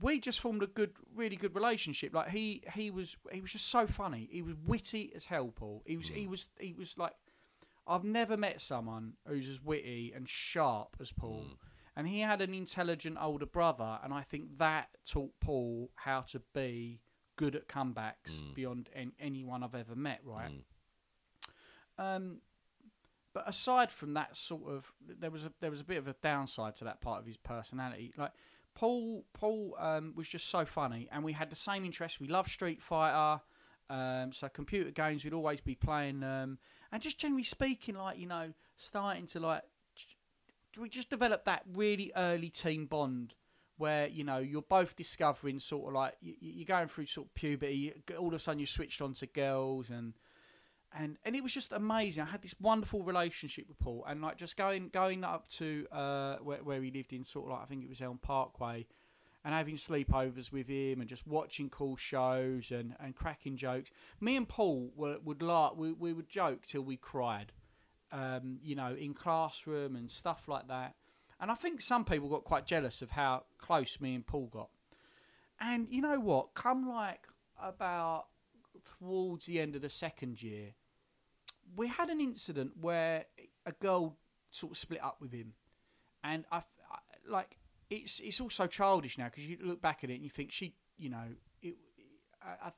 we 0.00 0.20
just 0.20 0.40
formed 0.40 0.62
a 0.62 0.66
good, 0.66 0.92
really 1.14 1.36
good 1.36 1.54
relationship. 1.54 2.14
Like 2.14 2.28
he, 2.28 2.62
he 2.74 2.90
was, 2.90 3.16
he 3.32 3.40
was 3.40 3.52
just 3.52 3.68
so 3.70 3.86
funny. 3.86 4.28
He 4.30 4.42
was 4.42 4.54
witty 4.66 5.12
as 5.14 5.26
hell, 5.26 5.52
Paul. 5.54 5.82
He 5.86 5.96
was, 5.96 6.08
he 6.08 6.26
was, 6.26 6.46
he 6.58 6.74
was 6.74 6.98
like, 6.98 7.14
I've 7.86 8.04
never 8.04 8.36
met 8.36 8.60
someone 8.60 9.14
who's 9.26 9.48
as 9.48 9.62
witty 9.62 10.12
and 10.14 10.28
sharp 10.28 10.96
as 11.00 11.12
Paul. 11.12 11.44
And 11.96 12.06
he 12.06 12.20
had 12.20 12.42
an 12.42 12.52
intelligent 12.52 13.16
older 13.20 13.46
brother, 13.46 13.98
and 14.04 14.12
I 14.12 14.22
think 14.22 14.58
that 14.58 14.88
taught 15.06 15.32
Paul 15.40 15.90
how 15.94 16.20
to 16.22 16.42
be 16.54 17.00
good 17.36 17.56
at 17.56 17.68
comebacks 17.68 18.40
beyond 18.54 18.90
an- 18.94 19.12
anyone 19.18 19.62
I've 19.62 19.74
ever 19.74 19.94
met. 19.94 20.20
Right. 20.24 20.64
Um, 21.98 22.40
but 23.32 23.48
aside 23.48 23.90
from 23.92 24.14
that 24.14 24.36
sort 24.36 24.70
of, 24.70 24.92
there 25.00 25.30
was 25.30 25.44
a 25.44 25.52
there 25.60 25.70
was 25.70 25.80
a 25.80 25.84
bit 25.84 25.98
of 25.98 26.08
a 26.08 26.14
downside 26.22 26.76
to 26.76 26.84
that 26.84 27.00
part 27.00 27.20
of 27.20 27.26
his 27.26 27.36
personality. 27.36 28.12
Like 28.16 28.32
Paul, 28.74 29.24
Paul 29.32 29.74
um, 29.78 30.12
was 30.16 30.28
just 30.28 30.48
so 30.48 30.64
funny, 30.64 31.08
and 31.10 31.24
we 31.24 31.32
had 31.32 31.50
the 31.50 31.56
same 31.56 31.84
interests. 31.84 32.20
We 32.20 32.28
loved 32.28 32.50
Street 32.50 32.82
Fighter, 32.82 33.42
um, 33.90 34.32
so 34.32 34.48
computer 34.48 34.90
games. 34.90 35.24
We'd 35.24 35.34
always 35.34 35.60
be 35.60 35.74
playing, 35.74 36.22
um, 36.22 36.58
and 36.92 37.02
just 37.02 37.18
generally 37.18 37.42
speaking, 37.42 37.94
like 37.96 38.18
you 38.18 38.26
know, 38.26 38.52
starting 38.76 39.26
to 39.28 39.40
like 39.40 39.62
we 40.78 40.88
just 40.88 41.10
developed 41.10 41.44
that 41.46 41.62
really 41.72 42.12
early 42.16 42.50
teen 42.50 42.86
bond 42.86 43.34
where 43.78 44.06
you 44.06 44.24
know 44.24 44.38
you're 44.38 44.62
both 44.62 44.96
discovering 44.96 45.58
sort 45.58 45.88
of 45.88 45.94
like 45.94 46.14
you, 46.20 46.34
you're 46.40 46.66
going 46.66 46.88
through 46.88 47.06
sort 47.06 47.26
of 47.26 47.34
puberty. 47.34 47.92
All 48.18 48.28
of 48.28 48.34
a 48.34 48.38
sudden, 48.38 48.58
you 48.58 48.66
switched 48.66 49.00
on 49.00 49.12
to 49.14 49.26
girls 49.26 49.90
and 49.90 50.14
and 50.98 51.18
and 51.24 51.36
it 51.36 51.42
was 51.42 51.52
just 51.52 51.72
amazing. 51.72 52.22
I 52.22 52.26
had 52.26 52.42
this 52.42 52.54
wonderful 52.60 53.02
relationship 53.02 53.68
with 53.68 53.78
Paul, 53.78 54.04
and 54.08 54.22
like 54.22 54.36
just 54.36 54.56
going 54.56 54.88
going 54.88 55.24
up 55.24 55.48
to 55.50 55.86
uh, 55.92 56.36
where 56.36 56.62
where 56.62 56.82
he 56.82 56.90
lived 56.90 57.12
in 57.12 57.24
sort 57.24 57.46
of 57.46 57.52
like 57.52 57.62
I 57.62 57.64
think 57.66 57.84
it 57.84 57.88
was 57.88 58.00
Elm 58.00 58.18
Parkway, 58.18 58.86
and 59.44 59.54
having 59.54 59.76
sleepovers 59.76 60.50
with 60.50 60.68
him 60.68 61.00
and 61.00 61.08
just 61.08 61.26
watching 61.26 61.68
cool 61.68 61.96
shows 61.96 62.70
and, 62.70 62.94
and 62.98 63.14
cracking 63.14 63.56
jokes. 63.56 63.90
Me 64.20 64.36
and 64.36 64.48
Paul 64.48 64.90
were, 64.96 65.18
would 65.22 65.42
laugh. 65.42 65.74
We 65.76 65.92
we 65.92 66.12
would 66.12 66.28
joke 66.28 66.66
till 66.66 66.82
we 66.82 66.96
cried, 66.96 67.52
um, 68.12 68.58
you 68.62 68.74
know, 68.74 68.94
in 68.94 69.14
classroom 69.14 69.96
and 69.96 70.10
stuff 70.10 70.48
like 70.48 70.68
that. 70.68 70.94
And 71.40 71.50
I 71.50 71.54
think 71.54 71.80
some 71.80 72.04
people 72.04 72.28
got 72.28 72.44
quite 72.44 72.66
jealous 72.66 73.02
of 73.02 73.10
how 73.10 73.44
close 73.58 74.00
me 74.00 74.14
and 74.14 74.26
Paul 74.26 74.46
got. 74.46 74.68
And 75.60 75.86
you 75.90 76.00
know 76.00 76.18
what? 76.18 76.54
Come 76.54 76.88
like 76.88 77.26
about 77.62 78.26
towards 78.84 79.46
the 79.46 79.60
end 79.60 79.74
of 79.74 79.82
the 79.82 79.88
second 79.88 80.42
year, 80.42 80.74
we 81.74 81.88
had 81.88 82.08
an 82.08 82.20
incident 82.20 82.72
where 82.80 83.24
a 83.64 83.72
girl 83.72 84.16
sort 84.50 84.72
of 84.72 84.78
split 84.78 85.02
up 85.02 85.16
with 85.20 85.32
him, 85.32 85.54
and 86.22 86.44
I, 86.52 86.58
I 86.58 86.98
like 87.28 87.56
it's 87.90 88.20
it's 88.20 88.40
also 88.40 88.66
childish 88.66 89.18
now 89.18 89.26
because 89.26 89.46
you 89.46 89.58
look 89.62 89.80
back 89.80 90.04
at 90.04 90.10
it 90.10 90.14
and 90.14 90.24
you 90.24 90.30
think 90.30 90.52
she, 90.52 90.74
you 90.98 91.08
know, 91.08 91.24
it. 91.62 91.74
I, 92.42 92.68
I, 92.68 92.72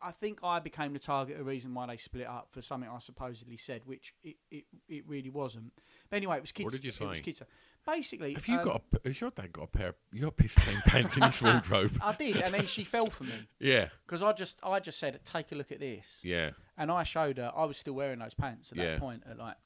I 0.00 0.12
think 0.12 0.40
I 0.42 0.60
became 0.60 0.92
the 0.92 0.98
target 0.98 1.40
of 1.40 1.46
reason 1.46 1.74
why 1.74 1.86
they 1.86 1.96
split 1.96 2.26
up 2.26 2.48
for 2.52 2.62
something 2.62 2.88
I 2.88 2.98
supposedly 2.98 3.56
said, 3.56 3.82
which 3.84 4.14
it, 4.22 4.36
it, 4.50 4.64
it 4.88 5.04
really 5.08 5.30
wasn't. 5.30 5.72
But 6.08 6.16
anyway, 6.18 6.36
it 6.36 6.40
was 6.42 6.52
kids. 6.52 6.64
What 6.64 6.72
did 6.72 6.84
you 6.84 6.92
It 7.06 7.08
was 7.08 7.20
kids. 7.20 7.42
Basically, 7.86 8.34
Have 8.34 8.46
you 8.46 8.58
um, 8.58 8.64
got? 8.64 8.82
A, 9.04 9.08
has 9.08 9.20
your 9.20 9.30
dad 9.30 9.52
got 9.52 9.62
a 9.62 9.66
pair? 9.66 9.88
Of, 9.88 9.94
you 10.12 10.22
got 10.22 10.36
piss 10.36 10.52
stained 10.52 10.82
pants 10.84 11.16
in 11.16 11.22
his 11.22 11.40
wardrobe? 11.42 11.98
I 12.02 12.12
did, 12.12 12.36
and 12.36 12.52
then 12.52 12.66
she 12.66 12.84
fell 12.84 13.08
for 13.08 13.24
me 13.24 13.32
Yeah, 13.58 13.88
because 14.06 14.22
I 14.22 14.32
just 14.32 14.58
I 14.62 14.78
just 14.80 14.98
said, 14.98 15.18
"Take 15.24 15.52
a 15.52 15.54
look 15.54 15.72
at 15.72 15.80
this." 15.80 16.20
yeah. 16.22 16.50
and 16.76 16.90
I 16.92 17.02
showed 17.02 17.38
her 17.38 17.50
I 17.56 17.64
was 17.64 17.78
still 17.78 17.94
wearing 17.94 18.18
those 18.18 18.34
pants 18.34 18.72
at 18.72 18.78
Yeah. 18.78 18.84
that 18.92 19.00
point 19.00 19.22
at 19.28 19.38
like 19.38 19.56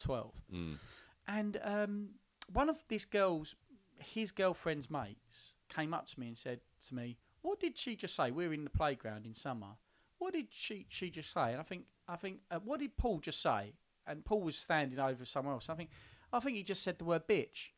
twelve, 0.00 0.34
Mm. 0.52 0.76
and 1.26 1.60
um, 1.64 2.08
one 2.52 2.68
of 2.68 2.84
this 2.88 3.04
girl's 3.06 3.54
his 3.98 4.30
girlfriend's 4.30 4.90
mates 4.90 5.54
came 5.68 5.92
up 5.94 6.06
to 6.08 6.20
me 6.20 6.28
and 6.28 6.36
said 6.36 6.60
to 6.88 6.94
me, 6.94 7.18
"What 7.42 7.60
did 7.60 7.78
she 7.78 7.96
just 7.96 8.14
say? 8.14 8.30
We 8.30 8.46
were 8.46 8.54
in 8.54 8.64
the 8.64 8.70
playground 8.70 9.26
in 9.26 9.34
summer. 9.34 9.76
What 10.18 10.34
did 10.34 10.48
she 10.50 10.86
she 10.88 11.10
just 11.10 11.32
say?" 11.32 11.52
And 11.52 11.60
I 11.60 11.62
think 11.62 11.84
I 12.08 12.16
think 12.16 12.40
uh, 12.50 12.58
what 12.58 12.80
did 12.80 12.96
Paul 12.96 13.18
just 13.20 13.40
say? 13.42 13.74
And 14.06 14.24
Paul 14.24 14.42
was 14.42 14.56
standing 14.56 14.98
over 14.98 15.24
somewhere 15.24 15.54
else. 15.54 15.68
I 15.68 15.74
think 15.74 15.90
I 16.32 16.40
think 16.40 16.56
he 16.56 16.62
just 16.62 16.82
said 16.82 16.98
the 16.98 17.04
word 17.04 17.26
bitch. 17.28 17.70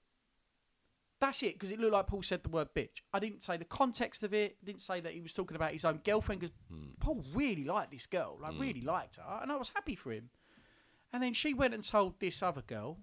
That's 1.21 1.41
it, 1.45 1.55
because 1.55 1.71
it 1.71 1.79
looked 1.79 1.93
like 1.93 2.09
Paul 2.09 2.23
said 2.25 2.43
the 2.43 2.49
word 2.49 2.75
bitch. 2.75 3.01
I 3.13 3.21
didn't 3.21 3.45
say 3.45 3.57
the 3.57 3.65
context 3.65 4.25
of 4.25 4.35
it. 4.35 4.57
Didn't 4.65 4.81
say 4.81 5.01
that 5.01 5.13
he 5.13 5.21
was 5.21 5.33
talking 5.33 5.55
about 5.55 5.71
his 5.71 5.85
own 5.85 6.01
girlfriend. 6.03 6.41
Because 6.41 6.57
Paul 6.99 7.23
really 7.33 7.63
liked 7.63 7.93
this 7.93 8.07
girl, 8.07 8.39
like 8.43 8.59
really 8.59 8.81
liked 8.81 9.17
her, 9.17 9.39
and 9.41 9.53
I 9.53 9.57
was 9.57 9.71
happy 9.73 9.95
for 9.95 10.11
him. 10.11 10.31
And 11.13 11.23
then 11.23 11.33
she 11.33 11.55
went 11.55 11.75
and 11.75 11.85
told 11.85 12.19
this 12.19 12.43
other 12.43 12.63
girl, 12.63 12.99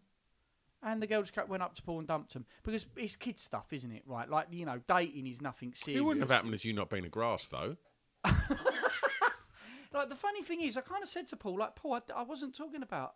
and 0.83 1.01
the 1.01 1.07
girl 1.07 1.21
just 1.21 1.35
went 1.49 1.61
up 1.63 1.75
to 1.75 1.81
Paul 1.83 1.99
and 1.99 2.07
dumped 2.07 2.33
him 2.33 2.45
because 2.63 2.85
it's 2.95 3.15
kid 3.15 3.37
stuff, 3.39 3.71
isn't 3.71 3.91
it? 3.91 4.03
Right? 4.05 4.29
Like 4.29 4.47
you 4.51 4.65
know, 4.65 4.79
dating 4.87 5.27
is 5.27 5.41
nothing 5.41 5.73
serious. 5.73 5.99
It 5.99 6.03
wouldn't 6.03 6.21
have 6.21 6.31
happened 6.31 6.53
as 6.53 6.63
you 6.65 6.73
not 6.73 6.89
being 6.89 7.05
a 7.05 7.09
grass 7.09 7.47
though. 7.51 7.75
Like 9.91 10.09
the 10.09 10.15
funny 10.15 10.43
thing 10.43 10.61
is, 10.61 10.77
I 10.77 10.81
kind 10.81 11.01
of 11.01 11.09
said 11.09 11.27
to 11.29 11.35
Paul, 11.35 11.57
like 11.57 11.75
Paul, 11.75 11.95
I, 11.95 12.19
I 12.19 12.21
wasn't 12.23 12.55
talking 12.55 12.83
about 12.83 13.15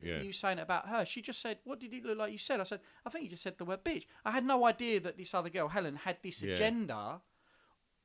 Yeah. 0.00 0.20
you 0.20 0.32
saying 0.32 0.58
it 0.58 0.62
about 0.62 0.88
her. 0.88 1.04
She 1.04 1.20
just 1.20 1.40
said, 1.40 1.58
"What 1.64 1.80
did 1.80 1.92
it 1.92 2.04
look 2.04 2.16
like?" 2.16 2.30
You 2.32 2.38
said. 2.38 2.60
I 2.60 2.62
said, 2.62 2.80
"I 3.04 3.10
think 3.10 3.24
you 3.24 3.30
just 3.30 3.42
said 3.42 3.58
the 3.58 3.64
word 3.64 3.82
bitch." 3.84 4.04
I 4.24 4.30
had 4.30 4.44
no 4.44 4.64
idea 4.66 5.00
that 5.00 5.16
this 5.18 5.34
other 5.34 5.50
girl, 5.50 5.66
Helen, 5.68 5.96
had 5.96 6.18
this 6.22 6.42
Yeah. 6.44 6.52
agenda 6.54 7.20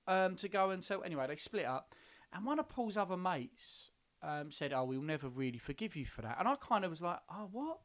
um, 0.08 0.36
to 0.38 0.50
go 0.50 0.72
and 0.72 0.84
so. 0.84 1.02
Anyway, 1.02 1.28
they 1.28 1.36
split 1.36 1.66
up, 1.66 1.94
and 2.34 2.44
one 2.44 2.58
of 2.60 2.68
Paul's 2.70 2.98
other 2.98 3.18
mates 3.18 3.92
um, 4.24 4.50
said, 4.52 4.74
"Oh, 4.74 4.86
we'll 4.86 5.02
never 5.04 5.30
really 5.30 5.60
forgive 5.60 5.96
you 5.96 6.08
for 6.08 6.24
that." 6.24 6.38
And 6.40 6.48
I 6.48 6.56
kind 6.56 6.86
of 6.86 6.90
was 6.90 7.02
like, 7.04 7.20
"Oh, 7.30 7.50
what?" 7.52 7.82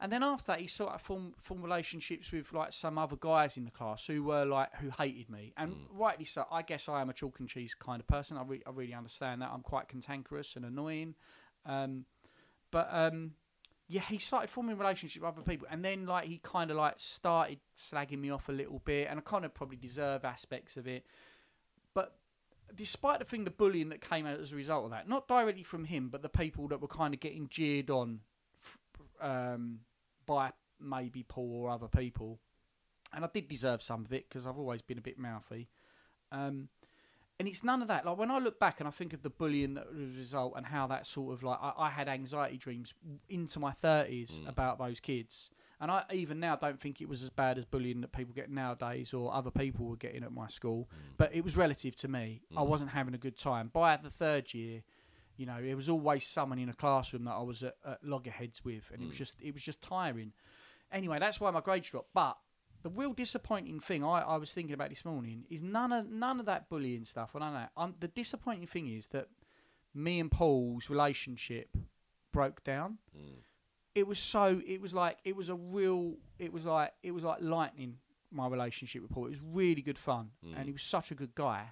And 0.00 0.12
then 0.12 0.22
after 0.22 0.52
that, 0.52 0.60
he 0.60 0.68
sort 0.68 0.94
of 0.94 1.00
formed, 1.00 1.34
formed 1.42 1.64
relationships 1.64 2.30
with 2.30 2.52
like 2.52 2.72
some 2.72 2.98
other 2.98 3.16
guys 3.18 3.56
in 3.56 3.64
the 3.64 3.70
class 3.72 4.06
who 4.06 4.22
were 4.22 4.44
like 4.44 4.72
who 4.76 4.90
hated 4.90 5.28
me, 5.28 5.52
and 5.56 5.74
rightly 5.92 6.24
so. 6.24 6.46
I 6.52 6.62
guess 6.62 6.88
I 6.88 7.00
am 7.00 7.10
a 7.10 7.12
chalk 7.12 7.40
and 7.40 7.48
cheese 7.48 7.74
kind 7.74 8.00
of 8.00 8.06
person. 8.06 8.36
I, 8.36 8.44
re- 8.44 8.62
I 8.64 8.70
really 8.70 8.94
understand 8.94 9.42
that. 9.42 9.50
I'm 9.52 9.62
quite 9.62 9.88
cantankerous 9.88 10.54
and 10.54 10.64
annoying, 10.64 11.16
um, 11.66 12.04
but 12.70 12.88
um, 12.92 13.32
yeah, 13.88 14.02
he 14.02 14.18
started 14.18 14.50
forming 14.50 14.78
relationships 14.78 15.20
with 15.20 15.32
other 15.32 15.42
people, 15.42 15.66
and 15.68 15.84
then 15.84 16.06
like 16.06 16.26
he 16.26 16.38
kind 16.44 16.70
of 16.70 16.76
like 16.76 16.94
started 16.98 17.58
slagging 17.76 18.20
me 18.20 18.30
off 18.30 18.48
a 18.48 18.52
little 18.52 18.80
bit, 18.84 19.08
and 19.10 19.18
I 19.18 19.22
kind 19.22 19.44
of 19.44 19.52
probably 19.52 19.78
deserve 19.78 20.24
aspects 20.24 20.76
of 20.76 20.86
it. 20.86 21.04
But 21.92 22.14
despite 22.72 23.18
the 23.18 23.24
thing, 23.24 23.42
the 23.42 23.50
bullying 23.50 23.88
that 23.88 24.00
came 24.00 24.26
out 24.26 24.38
as 24.38 24.52
a 24.52 24.56
result 24.56 24.84
of 24.84 24.90
that, 24.92 25.08
not 25.08 25.26
directly 25.26 25.64
from 25.64 25.86
him, 25.86 26.08
but 26.08 26.22
the 26.22 26.28
people 26.28 26.68
that 26.68 26.80
were 26.80 26.86
kind 26.86 27.14
of 27.14 27.18
getting 27.18 27.48
jeered 27.48 27.90
on 27.90 28.20
um, 29.20 29.80
by 30.28 30.52
maybe 30.78 31.24
Paul 31.24 31.52
or 31.52 31.70
other 31.70 31.88
people, 31.88 32.38
and 33.12 33.24
I 33.24 33.28
did 33.32 33.48
deserve 33.48 33.82
some 33.82 34.04
of 34.04 34.12
it 34.12 34.28
because 34.28 34.46
I've 34.46 34.58
always 34.58 34.82
been 34.82 34.98
a 34.98 35.02
bit 35.02 35.18
mouthy. 35.18 35.68
Um, 36.30 36.68
and 37.38 37.46
it's 37.46 37.62
none 37.62 37.82
of 37.82 37.88
that. 37.88 38.04
Like 38.04 38.18
when 38.18 38.30
I 38.30 38.38
look 38.38 38.58
back 38.58 38.80
and 38.80 38.88
I 38.88 38.90
think 38.90 39.12
of 39.12 39.22
the 39.22 39.30
bullying 39.30 39.74
that 39.74 39.88
was 39.88 39.98
a 40.00 40.18
result 40.18 40.54
and 40.56 40.66
how 40.66 40.86
that 40.88 41.06
sort 41.06 41.32
of 41.32 41.42
like 41.42 41.58
I, 41.60 41.72
I 41.78 41.90
had 41.90 42.08
anxiety 42.08 42.56
dreams 42.56 42.94
into 43.28 43.58
my 43.58 43.72
thirties 43.72 44.40
mm. 44.42 44.48
about 44.48 44.78
those 44.78 45.00
kids, 45.00 45.50
and 45.80 45.90
I 45.90 46.02
even 46.12 46.40
now 46.40 46.56
don't 46.56 46.80
think 46.80 47.00
it 47.00 47.08
was 47.08 47.22
as 47.22 47.30
bad 47.30 47.56
as 47.56 47.64
bullying 47.64 48.00
that 48.00 48.12
people 48.12 48.34
get 48.34 48.50
nowadays 48.50 49.14
or 49.14 49.32
other 49.32 49.50
people 49.50 49.86
were 49.86 49.96
getting 49.96 50.24
at 50.24 50.32
my 50.32 50.48
school. 50.48 50.88
Mm. 50.90 51.16
But 51.16 51.34
it 51.34 51.44
was 51.44 51.56
relative 51.56 51.96
to 51.96 52.08
me. 52.08 52.42
I 52.56 52.60
mm. 52.60 52.66
wasn't 52.66 52.90
having 52.90 53.14
a 53.14 53.18
good 53.18 53.38
time. 53.38 53.70
By 53.72 53.96
the 53.96 54.10
third 54.10 54.52
year, 54.52 54.82
you 55.38 55.46
know, 55.46 55.56
it 55.56 55.74
was 55.74 55.88
always 55.88 56.26
someone 56.26 56.58
in 56.58 56.68
a 56.68 56.74
classroom 56.74 57.24
that 57.24 57.32
I 57.32 57.42
was 57.42 57.62
at, 57.62 57.76
at 57.86 58.04
loggerheads 58.04 58.62
with, 58.64 58.90
and 58.92 59.00
it 59.02 59.06
was 59.06 59.16
just 59.16 59.34
it 59.40 59.54
was 59.54 59.62
just 59.62 59.80
tiring. 59.80 60.32
Anyway, 60.92 61.18
that's 61.18 61.40
why 61.40 61.50
my 61.50 61.60
grades 61.60 61.88
dropped. 61.88 62.12
But 62.12 62.36
the 62.82 62.90
real 62.90 63.12
disappointing 63.12 63.80
thing 63.80 64.04
I, 64.04 64.20
I 64.20 64.36
was 64.36 64.52
thinking 64.52 64.74
about 64.74 64.90
this 64.90 65.04
morning 65.04 65.44
is 65.48 65.62
none 65.62 65.92
of 65.92 66.10
none 66.10 66.40
of 66.40 66.46
that 66.46 66.68
bullying 66.68 67.04
stuff. 67.04 67.30
I 67.34 67.38
don't 67.38 67.54
know. 67.54 67.66
Um, 67.76 67.94
the 68.00 68.08
disappointing 68.08 68.66
thing 68.66 68.88
is 68.88 69.06
that 69.08 69.28
me 69.94 70.20
and 70.20 70.30
Paul's 70.30 70.90
relationship 70.90 71.76
broke 72.32 72.62
down. 72.64 72.98
It 73.94 74.06
was 74.06 74.18
so. 74.18 74.60
It 74.66 74.80
was 74.80 74.92
like 74.92 75.18
it 75.24 75.34
was 75.36 75.48
a 75.48 75.54
real. 75.54 76.16
It 76.38 76.52
was 76.52 76.64
like 76.64 76.92
it 77.02 77.12
was 77.12 77.24
like 77.24 77.38
lightning. 77.40 77.96
My 78.30 78.46
relationship 78.46 79.00
with 79.02 79.10
Paul. 79.10 79.26
It 79.26 79.30
was 79.30 79.40
really 79.40 79.80
good 79.82 79.96
fun, 79.98 80.30
and 80.56 80.66
he 80.66 80.72
was 80.72 80.82
such 80.82 81.10
a 81.10 81.14
good 81.14 81.34
guy. 81.34 81.70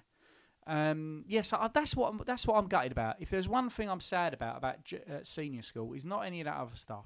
Um, 0.67 1.23
yes, 1.27 1.53
I, 1.53 1.69
that's 1.73 1.95
what 1.95 2.09
I'm, 2.09 2.21
that's 2.25 2.45
what 2.45 2.57
I'm 2.57 2.67
gutted 2.67 2.91
about. 2.91 3.15
If 3.19 3.29
there's 3.29 3.47
one 3.47 3.69
thing 3.69 3.89
I'm 3.89 4.01
sad 4.01 4.33
about 4.33 4.57
about 4.57 4.83
j- 4.83 5.01
uh, 5.09 5.19
senior 5.23 5.61
school, 5.61 5.93
is 5.93 6.03
not 6.03 6.21
any 6.21 6.41
of 6.41 6.45
that 6.45 6.57
other 6.57 6.75
stuff. 6.75 7.05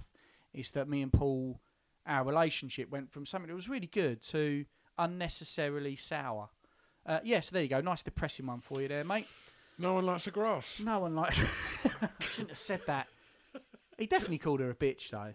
It's 0.51 0.71
that 0.71 0.89
me 0.89 1.03
and 1.03 1.13
Paul, 1.13 1.61
our 2.07 2.23
relationship 2.25 2.89
went 2.89 3.11
from 3.11 3.25
something 3.25 3.49
that 3.49 3.55
was 3.55 3.69
really 3.69 3.87
good 3.87 4.21
to 4.29 4.65
unnecessarily 4.97 5.95
sour. 5.95 6.49
Uh, 7.05 7.19
yes, 7.23 7.51
there 7.51 7.61
you 7.61 7.67
go. 7.69 7.81
Nice 7.81 8.01
depressing 8.01 8.47
one 8.47 8.61
for 8.61 8.81
you 8.81 8.87
there, 8.87 9.03
mate. 9.03 9.27
No 9.77 9.93
one 9.93 10.05
likes 10.07 10.25
the 10.25 10.31
grass. 10.31 10.79
No 10.83 10.99
one 10.99 11.15
likes. 11.15 11.85
I 12.03 12.09
shouldn't 12.19 12.49
have 12.49 12.57
said 12.57 12.81
that. 12.87 13.07
He 13.97 14.07
definitely 14.07 14.39
called 14.39 14.59
her 14.59 14.69
a 14.71 14.75
bitch, 14.75 15.09
though. 15.11 15.33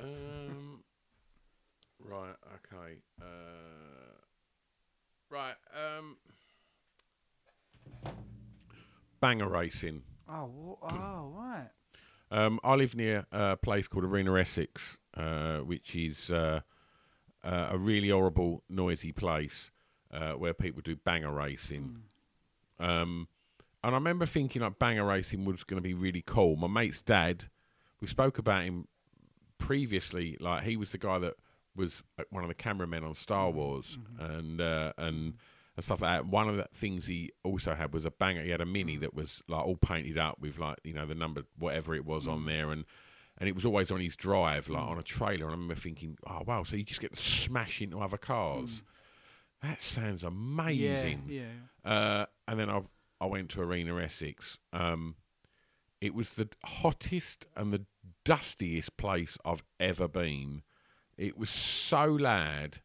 Um, 0.00 0.80
right. 2.04 2.34
Okay. 2.74 2.96
Uh, 3.20 3.24
right. 5.30 5.54
Um, 5.74 6.16
banger 9.26 9.48
racing. 9.48 10.02
Oh, 10.28 10.78
wh- 10.82 10.94
oh, 10.94 11.32
right. 11.34 11.68
Um, 12.30 12.60
I 12.62 12.74
live 12.74 12.94
near 12.94 13.26
a 13.32 13.56
place 13.56 13.88
called 13.88 14.04
Arena 14.04 14.34
Essex, 14.38 14.98
uh, 15.16 15.58
which 15.58 15.94
is 15.96 16.30
uh, 16.30 16.60
uh, 17.44 17.68
a 17.70 17.78
really 17.78 18.10
horrible, 18.10 18.62
noisy 18.68 19.12
place 19.12 19.70
uh, 20.12 20.32
where 20.32 20.54
people 20.54 20.80
do 20.84 20.94
banger 20.96 21.32
racing. 21.32 22.02
Um, 22.78 23.28
and 23.82 23.94
I 23.94 23.98
remember 23.98 24.26
thinking 24.26 24.62
like 24.62 24.78
banger 24.78 25.04
racing 25.04 25.44
was 25.44 25.64
going 25.64 25.82
to 25.82 25.88
be 25.88 25.94
really 25.94 26.22
cool. 26.22 26.56
My 26.56 26.68
mate's 26.68 27.00
dad, 27.00 27.44
we 28.00 28.06
spoke 28.06 28.38
about 28.38 28.64
him 28.64 28.86
previously. 29.58 30.36
Like 30.40 30.62
he 30.64 30.76
was 30.76 30.92
the 30.92 30.98
guy 30.98 31.18
that 31.20 31.34
was 31.74 32.02
uh, 32.18 32.24
one 32.30 32.44
of 32.44 32.48
the 32.48 32.54
cameramen 32.54 33.04
on 33.04 33.14
Star 33.14 33.50
Wars 33.50 33.98
and 34.18 34.60
uh, 34.60 34.92
and 34.98 35.34
and 35.76 35.84
stuff 35.84 36.00
like 36.00 36.22
that. 36.22 36.26
One 36.26 36.48
of 36.48 36.56
the 36.56 36.66
things 36.74 37.06
he 37.06 37.32
also 37.44 37.74
had 37.74 37.92
was 37.92 38.04
a 38.04 38.10
banger. 38.10 38.42
He 38.42 38.50
had 38.50 38.60
a 38.60 38.66
mini 38.66 38.96
that 38.98 39.14
was 39.14 39.42
like 39.48 39.64
all 39.64 39.76
painted 39.76 40.18
up 40.18 40.40
with 40.40 40.58
like 40.58 40.78
you 40.84 40.94
know 40.94 41.06
the 41.06 41.14
number 41.14 41.42
whatever 41.58 41.94
it 41.94 42.04
was 42.04 42.26
on 42.26 42.46
there 42.46 42.70
and. 42.70 42.84
And 43.38 43.50
it 43.50 43.54
was 43.54 43.66
always 43.66 43.90
on 43.90 44.00
his 44.00 44.16
drive, 44.16 44.70
like 44.70 44.82
on 44.82 44.98
a 44.98 45.02
trailer. 45.02 45.44
And 45.44 45.50
I 45.50 45.50
remember 45.50 45.74
thinking, 45.74 46.16
"Oh 46.26 46.40
wow!" 46.46 46.62
So 46.62 46.74
you 46.74 46.82
just 46.82 47.02
get 47.02 47.14
to 47.14 47.20
smash 47.20 47.82
into 47.82 48.00
other 48.00 48.16
cars. 48.16 48.82
That 49.62 49.82
sounds 49.82 50.24
amazing. 50.24 51.24
Yeah, 51.28 51.42
yeah. 51.84 51.90
Uh, 51.90 52.26
and 52.48 52.58
then 52.58 52.70
I 52.70 52.80
I 53.20 53.26
went 53.26 53.50
to 53.50 53.60
Arena 53.60 53.98
Essex. 53.98 54.56
Um, 54.72 55.16
it 56.00 56.14
was 56.14 56.34
the 56.34 56.48
hottest 56.64 57.46
and 57.56 57.72
the 57.72 57.84
dustiest 58.24 58.96
place 58.96 59.38
I've 59.44 59.64
ever 59.80 60.08
been. 60.08 60.62
It 61.16 61.36
was 61.38 61.50
so 61.50 62.04
loud, 62.04 62.80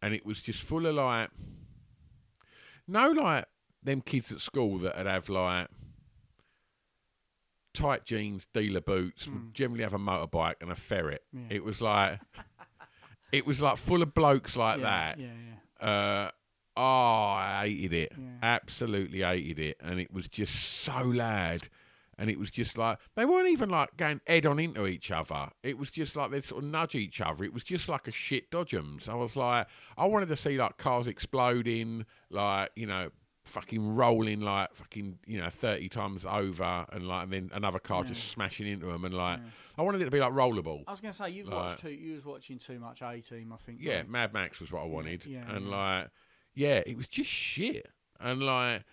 and 0.00 0.14
it 0.14 0.24
was 0.24 0.40
just 0.40 0.62
full 0.62 0.86
of 0.86 0.94
like, 0.94 1.30
no, 2.88 3.10
like 3.10 3.46
them 3.82 4.00
kids 4.00 4.32
at 4.32 4.40
school 4.40 4.78
that 4.78 4.96
would 4.96 5.06
have 5.06 5.28
like 5.28 5.68
tight 7.74 8.04
jeans, 8.04 8.46
dealer 8.52 8.80
boots, 8.80 9.26
would 9.26 9.54
generally 9.54 9.82
have 9.82 9.94
a 9.94 9.98
motorbike 9.98 10.56
and 10.60 10.70
a 10.70 10.74
ferret. 10.76 11.22
Hmm. 11.32 11.50
Yeah. 11.50 11.56
It 11.56 11.64
was 11.64 11.80
like, 11.80 12.20
it 13.32 13.46
was 13.46 13.60
like 13.60 13.76
full 13.78 14.02
of 14.02 14.14
blokes 14.14 14.56
like 14.56 14.78
yeah, 14.80 14.84
that. 14.84 15.18
Yeah, 15.18 15.26
yeah. 15.80 15.88
Uh, 15.88 16.30
oh, 16.76 16.82
I 16.82 17.64
hated 17.66 17.92
it. 17.92 18.12
Absolutely 18.42 19.20
hated 19.20 19.58
it. 19.58 19.76
And 19.80 20.00
it 20.00 20.12
was 20.12 20.28
just 20.28 20.54
so 20.54 21.02
loud. 21.02 21.68
And 22.22 22.30
it 22.30 22.38
was 22.38 22.52
just 22.52 22.78
like, 22.78 22.98
they 23.16 23.24
weren't 23.24 23.48
even 23.48 23.68
like 23.68 23.96
going 23.96 24.20
head 24.28 24.46
on 24.46 24.60
into 24.60 24.86
each 24.86 25.10
other. 25.10 25.50
It 25.64 25.76
was 25.76 25.90
just 25.90 26.14
like 26.14 26.30
they'd 26.30 26.44
sort 26.44 26.62
of 26.62 26.70
nudge 26.70 26.94
each 26.94 27.20
other. 27.20 27.42
It 27.42 27.52
was 27.52 27.64
just 27.64 27.88
like 27.88 28.06
a 28.06 28.12
shit 28.12 28.48
dodgems. 28.48 29.08
I 29.08 29.14
was 29.16 29.34
like, 29.34 29.66
I 29.98 30.06
wanted 30.06 30.28
to 30.28 30.36
see 30.36 30.56
like 30.56 30.78
cars 30.78 31.08
exploding, 31.08 32.06
like, 32.30 32.70
you 32.76 32.86
know, 32.86 33.10
fucking 33.44 33.96
rolling 33.96 34.40
like 34.40 34.72
fucking, 34.72 35.18
you 35.26 35.40
know, 35.40 35.50
30 35.50 35.88
times 35.88 36.24
over 36.24 36.86
and 36.92 37.08
like, 37.08 37.24
and 37.24 37.32
then 37.32 37.50
another 37.54 37.80
car 37.80 38.04
just 38.04 38.28
smashing 38.28 38.68
into 38.68 38.86
them. 38.86 39.04
And 39.04 39.14
like, 39.14 39.40
I 39.76 39.82
wanted 39.82 40.00
it 40.02 40.04
to 40.04 40.12
be 40.12 40.20
like 40.20 40.30
rollerball. 40.32 40.84
I 40.86 40.92
was 40.92 41.00
going 41.00 41.12
to 41.12 41.18
say 41.18 41.30
you've 41.30 41.48
Like- 41.48 41.56
watched 41.70 41.80
too. 41.80 41.90
You 41.90 42.14
was 42.14 42.24
watching 42.24 42.60
too 42.60 42.78
much 42.78 43.02
A 43.02 43.20
Team, 43.20 43.52
I 43.52 43.56
think. 43.56 43.78
Yeah, 43.80 43.96
weren't? 43.96 44.10
Mad 44.10 44.32
Max 44.32 44.60
was 44.60 44.70
what 44.70 44.82
I 44.82 44.86
wanted, 44.86 45.26
yeah, 45.26 45.42
and 45.50 45.66
yeah. 45.66 45.76
like, 45.76 46.08
yeah, 46.54 46.82
it 46.86 46.96
was 46.96 47.08
just 47.08 47.28
shit, 47.30 47.88
and 48.20 48.40
like, 48.40 48.84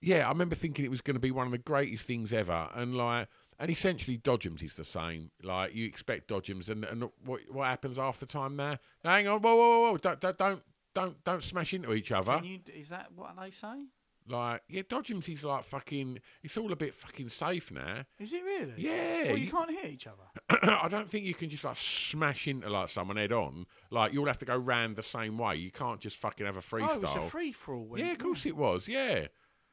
yeah, 0.00 0.26
I 0.26 0.28
remember 0.28 0.54
thinking 0.54 0.84
it 0.84 0.90
was 0.90 1.00
going 1.00 1.16
to 1.16 1.20
be 1.20 1.30
one 1.30 1.46
of 1.46 1.52
the 1.52 1.58
greatest 1.58 2.06
things 2.06 2.32
ever, 2.32 2.68
and 2.74 2.96
like, 2.96 3.28
and 3.58 3.70
essentially 3.70 4.18
Dodgems 4.18 4.62
is 4.62 4.74
the 4.76 4.84
same. 4.84 5.30
Like, 5.42 5.74
you 5.74 5.84
expect 5.86 6.28
Dodgems, 6.28 6.68
and 6.68 6.84
and 6.84 7.08
what 7.24 7.40
what 7.50 7.66
happens 7.66 7.96
half 7.98 8.18
the 8.20 8.26
time 8.26 8.56
there? 8.56 8.78
Hang 9.04 9.26
on, 9.28 9.40
whoa, 9.40 9.56
whoa, 9.56 9.68
whoa, 9.80 9.90
whoa, 9.92 9.96
don't 9.96 10.20
don't 10.20 10.38
don't 10.38 10.62
don't, 10.94 11.24
don't 11.24 11.42
smash 11.42 11.74
into 11.74 11.92
each 11.92 12.10
other. 12.12 12.36
Can 12.36 12.44
you, 12.44 12.58
is 12.74 12.88
that 12.88 13.08
what 13.14 13.34
they 13.40 13.50
say? 13.50 13.84
Like, 14.30 14.62
yeah, 14.68 14.82
Dodgems 14.82 15.28
is 15.32 15.42
like 15.42 15.64
fucking. 15.64 16.18
It's 16.42 16.56
all 16.58 16.70
a 16.70 16.76
bit 16.76 16.94
fucking 16.94 17.30
safe 17.30 17.70
now. 17.72 18.04
Is 18.18 18.34
it 18.34 18.44
really? 18.44 18.74
Yeah, 18.76 19.28
Well, 19.28 19.38
you, 19.38 19.44
you- 19.46 19.50
can't 19.50 19.70
hit 19.70 19.90
each 19.90 20.06
other. 20.06 20.24
I 20.62 20.88
don't 20.88 21.08
think 21.10 21.24
you 21.24 21.34
can 21.34 21.48
just 21.48 21.64
like 21.64 21.78
smash 21.78 22.46
into 22.46 22.68
like 22.68 22.90
someone 22.90 23.16
head 23.16 23.32
on. 23.32 23.64
Like 23.90 24.12
you'll 24.12 24.26
have 24.26 24.36
to 24.38 24.44
go 24.44 24.56
round 24.56 24.96
the 24.96 25.02
same 25.02 25.38
way. 25.38 25.56
You 25.56 25.70
can't 25.70 25.98
just 25.98 26.16
fucking 26.18 26.44
have 26.44 26.58
a 26.58 26.60
freestyle. 26.60 26.88
Oh, 26.90 26.96
it 26.96 27.02
was 27.02 27.14
a 27.16 27.20
free 27.22 27.52
for 27.52 27.74
all. 27.74 27.98
Yeah, 27.98 28.12
of 28.12 28.18
course 28.18 28.44
it 28.44 28.54
was. 28.56 28.86
Yeah. 28.86 29.28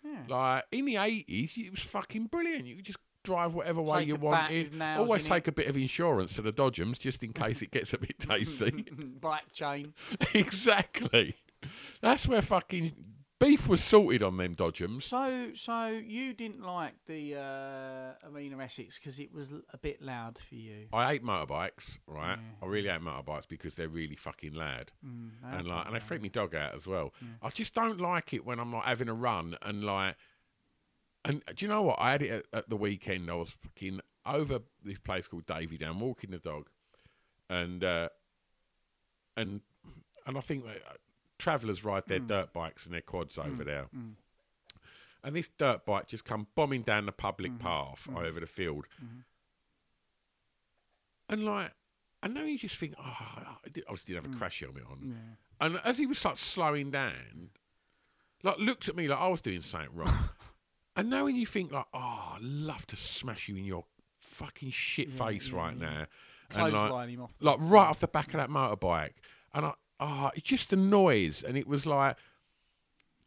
Yeah. 0.06 0.36
Like 0.36 0.64
in 0.72 0.86
the 0.86 0.97
eighties, 0.97 1.58
it 1.58 1.72
was 1.72 1.82
fucking 1.82 2.28
brilliant. 2.28 2.66
You 2.66 2.76
could 2.76 2.86
just 2.86 2.99
drive 3.24 3.53
whatever 3.53 3.82
way 3.82 4.03
you 4.03 4.16
wanted. 4.16 4.80
Always 4.82 5.24
take 5.24 5.47
it. 5.47 5.49
a 5.49 5.51
bit 5.51 5.68
of 5.68 5.76
insurance 5.76 6.36
to 6.36 6.41
the 6.43 6.53
Dodgems 6.53 6.99
just 6.99 7.24
in 7.24 7.34
case 7.34 7.62
it 7.62 7.72
gets 7.72 7.93
a 7.93 7.97
bit 7.97 8.20
tasty. 8.20 8.86
Black 9.20 9.51
chain. 9.51 9.93
exactly. 10.34 11.36
That's 12.01 12.28
where 12.28 12.41
fucking 12.43 12.93
beef 13.45 13.67
was 13.67 13.83
sorted 13.83 14.23
on 14.23 14.37
them 14.37 14.55
Dodgems. 14.55 15.03
So, 15.03 15.51
so 15.53 15.87
you 15.87 16.33
didn't 16.33 16.61
like 16.63 16.93
the 17.05 17.35
uh, 17.35 18.27
Arena 18.27 18.63
Essex 18.63 18.97
because 18.97 19.19
it 19.19 19.33
was 19.33 19.51
l- 19.51 19.61
a 19.73 19.77
bit 19.77 20.01
loud 20.01 20.37
for 20.39 20.55
you. 20.55 20.87
I 20.93 21.11
hate 21.11 21.23
motorbikes, 21.23 21.97
right? 22.07 22.37
I 22.61 22.65
really 22.65 22.89
hate 22.89 23.01
motorbikes 23.01 23.47
because 23.47 23.75
they're 23.75 23.87
really 23.89 24.15
fucking 24.15 24.53
loud, 24.53 24.91
Mm, 25.05 25.29
and 25.43 25.67
like, 25.67 25.85
and 25.85 25.95
they 25.95 25.99
freak 25.99 26.21
me 26.21 26.29
dog 26.29 26.55
out 26.55 26.75
as 26.75 26.87
well. 26.87 27.13
I 27.41 27.49
just 27.49 27.73
don't 27.73 27.99
like 28.01 28.33
it 28.33 28.45
when 28.45 28.59
I'm 28.59 28.73
like 28.73 28.85
having 28.85 29.09
a 29.09 29.13
run 29.13 29.55
and 29.61 29.83
like, 29.83 30.15
and 31.23 31.43
do 31.55 31.65
you 31.65 31.69
know 31.69 31.81
what? 31.83 31.97
I 31.99 32.11
had 32.11 32.21
it 32.21 32.31
at, 32.53 32.59
at 32.59 32.69
the 32.69 32.75
weekend. 32.77 33.29
I 33.29 33.35
was 33.35 33.49
fucking 33.63 33.99
over 34.25 34.59
this 34.83 34.97
place 34.99 35.27
called 35.27 35.45
Davy 35.45 35.77
Down, 35.77 35.99
walking 35.99 36.31
the 36.31 36.37
dog, 36.39 36.67
and 37.49 37.83
uh, 37.83 38.09
and 39.37 39.61
and 40.25 40.37
I 40.37 40.41
think 40.41 40.65
that, 40.65 40.77
uh, 40.77 40.93
travellers 41.45 41.85
ride 41.85 42.03
their 42.07 42.19
hmm. 42.19 42.27
dirt 42.27 42.53
bikes 42.53 42.85
and 42.85 42.93
their 42.93 43.01
quads 43.01 43.37
over 43.37 43.49
hmm. 43.49 43.63
there. 43.63 43.83
Hmm. 43.93 44.09
And 45.23 45.35
this 45.35 45.49
dirt 45.59 45.85
bike 45.85 46.07
just 46.07 46.25
come 46.25 46.47
bombing 46.55 46.81
down 46.81 47.05
the 47.05 47.11
public 47.11 47.57
path 47.59 48.07
over 48.15 48.39
the 48.39 48.47
field. 48.47 48.85
And 51.29 51.45
like, 51.45 51.71
I 52.21 52.27
know 52.27 52.43
you 52.43 52.59
just 52.59 52.77
think, 52.77 52.93
oh, 52.99 53.03
I 53.03 53.55
did, 53.71 53.83
obviously 53.87 54.13
didn't 54.13 54.25
have 54.25 54.35
a 54.35 54.37
crash 54.37 54.59
helmet 54.59 54.83
on. 54.89 55.15
And 55.61 55.79
as 55.83 55.97
he 55.97 56.05
was 56.05 56.23
like 56.23 56.37
slowing 56.37 56.91
down, 56.91 57.49
like 58.43 58.59
looked 58.59 58.87
at 58.87 58.95
me 58.95 59.07
like 59.07 59.19
I 59.19 59.27
was 59.27 59.41
doing 59.41 59.61
something 59.61 59.89
wrong. 59.95 60.29
and 60.95 61.09
now 61.09 61.25
when 61.25 61.35
you 61.35 61.47
think 61.47 61.71
like, 61.71 61.87
oh, 61.93 62.33
I'd 62.35 62.41
love 62.41 62.85
to 62.87 62.95
smash 62.95 63.47
you 63.47 63.55
in 63.55 63.65
your 63.65 63.85
fucking 64.19 64.71
shit 64.71 65.11
face 65.11 65.49
right 65.49 65.77
now. 65.77 66.05
And 66.51 66.61
like, 66.61 66.71
Clothesline 66.71 67.09
him 67.09 67.21
off 67.23 67.33
like 67.39 67.57
right 67.59 67.87
off 67.87 67.99
the 67.99 68.07
back 68.07 68.27
of 68.27 68.33
that 68.33 68.49
motorbike. 68.49 69.13
And 69.55 69.65
I, 69.65 69.73
oh, 69.99 70.29
it's 70.35 70.47
just 70.47 70.69
the 70.71 70.75
noise. 70.75 71.43
And 71.45 71.57
it 71.57 71.67
was 71.67 71.85
like, 71.85 72.17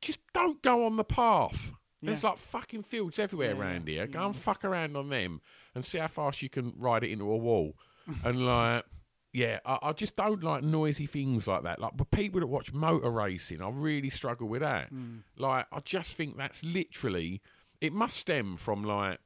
just 0.00 0.18
don't 0.32 0.60
go 0.62 0.86
on 0.86 0.96
the 0.96 1.04
path. 1.04 1.72
There's 2.00 2.22
like 2.22 2.38
fucking 2.38 2.84
fields 2.84 3.18
everywhere 3.18 3.54
Yeah, 3.54 3.60
around 3.60 3.88
here. 3.88 4.06
Go 4.06 4.26
and 4.26 4.36
fuck 4.36 4.64
around 4.64 4.96
on 4.96 5.08
them 5.08 5.40
and 5.74 5.84
see 5.84 5.98
how 5.98 6.06
fast 6.06 6.42
you 6.42 6.48
can 6.48 6.72
ride 6.78 7.02
it 7.02 7.10
into 7.10 7.28
a 7.30 7.36
wall. 7.36 7.74
and 8.24 8.46
like, 8.46 8.84
yeah, 9.32 9.58
I, 9.66 9.78
I 9.82 9.92
just 9.92 10.14
don't 10.14 10.44
like 10.44 10.62
noisy 10.62 11.06
things 11.06 11.48
like 11.48 11.64
that. 11.64 11.80
Like, 11.80 11.96
but 11.96 12.10
people 12.12 12.38
that 12.38 12.46
watch 12.46 12.72
motor 12.72 13.10
racing, 13.10 13.60
I 13.60 13.68
really 13.70 14.10
struggle 14.10 14.46
with 14.48 14.60
that. 14.60 14.94
Mm. 14.94 15.22
Like, 15.36 15.66
I 15.72 15.80
just 15.80 16.14
think 16.14 16.36
that's 16.36 16.62
literally, 16.64 17.42
it 17.80 17.92
must 17.92 18.16
stem 18.16 18.56
from 18.56 18.84
like 18.84 19.18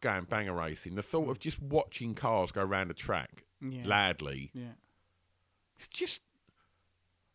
going 0.00 0.24
banger 0.24 0.54
racing. 0.54 0.96
The 0.96 1.02
thought 1.02 1.30
of 1.30 1.38
just 1.38 1.60
watching 1.62 2.14
cars 2.16 2.50
go 2.50 2.62
around 2.62 2.90
a 2.90 2.94
track 2.94 3.44
Yeah. 3.60 3.82
loudly. 3.86 4.50
Yeah. 4.52 4.72
It's 5.78 5.86
just, 5.88 6.22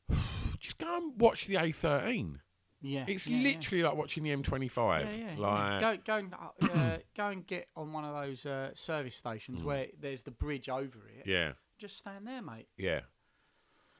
just 0.60 0.78
go 0.78 0.98
and 0.98 1.20
watch 1.20 1.46
the 1.48 1.56
A13. 1.56 2.36
Yeah. 2.82 3.06
It's 3.08 3.28
yeah, 3.28 3.38
yeah. 3.38 3.44
literally 3.44 3.84
like 3.84 3.96
watching 3.96 4.24
the 4.24 4.36
M25. 4.36 5.06
Yeah, 5.06 5.10
yeah, 5.36 5.36
like. 5.38 5.82
Go, 5.82 5.98
go, 6.06 6.18
and, 6.18 6.34
uh, 6.34 6.66
uh, 6.74 6.98
go 7.16 7.28
and 7.28 7.48
get 7.48 7.68
on 7.76 7.94
one 7.94 8.04
of 8.04 8.14
those 8.14 8.46
uh, 8.46 8.72
service 8.74 9.16
stations 9.16 9.64
where 9.64 9.88
there's 10.00 10.24
the 10.24 10.32
bridge 10.32 10.68
over 10.70 11.00
it. 11.18 11.26
Mm. 11.26 11.32
yeah, 11.32 11.52
Just 11.78 11.98
stand 11.98 12.28
there, 12.28 12.42
mate. 12.42 12.68
yeah. 12.78 13.02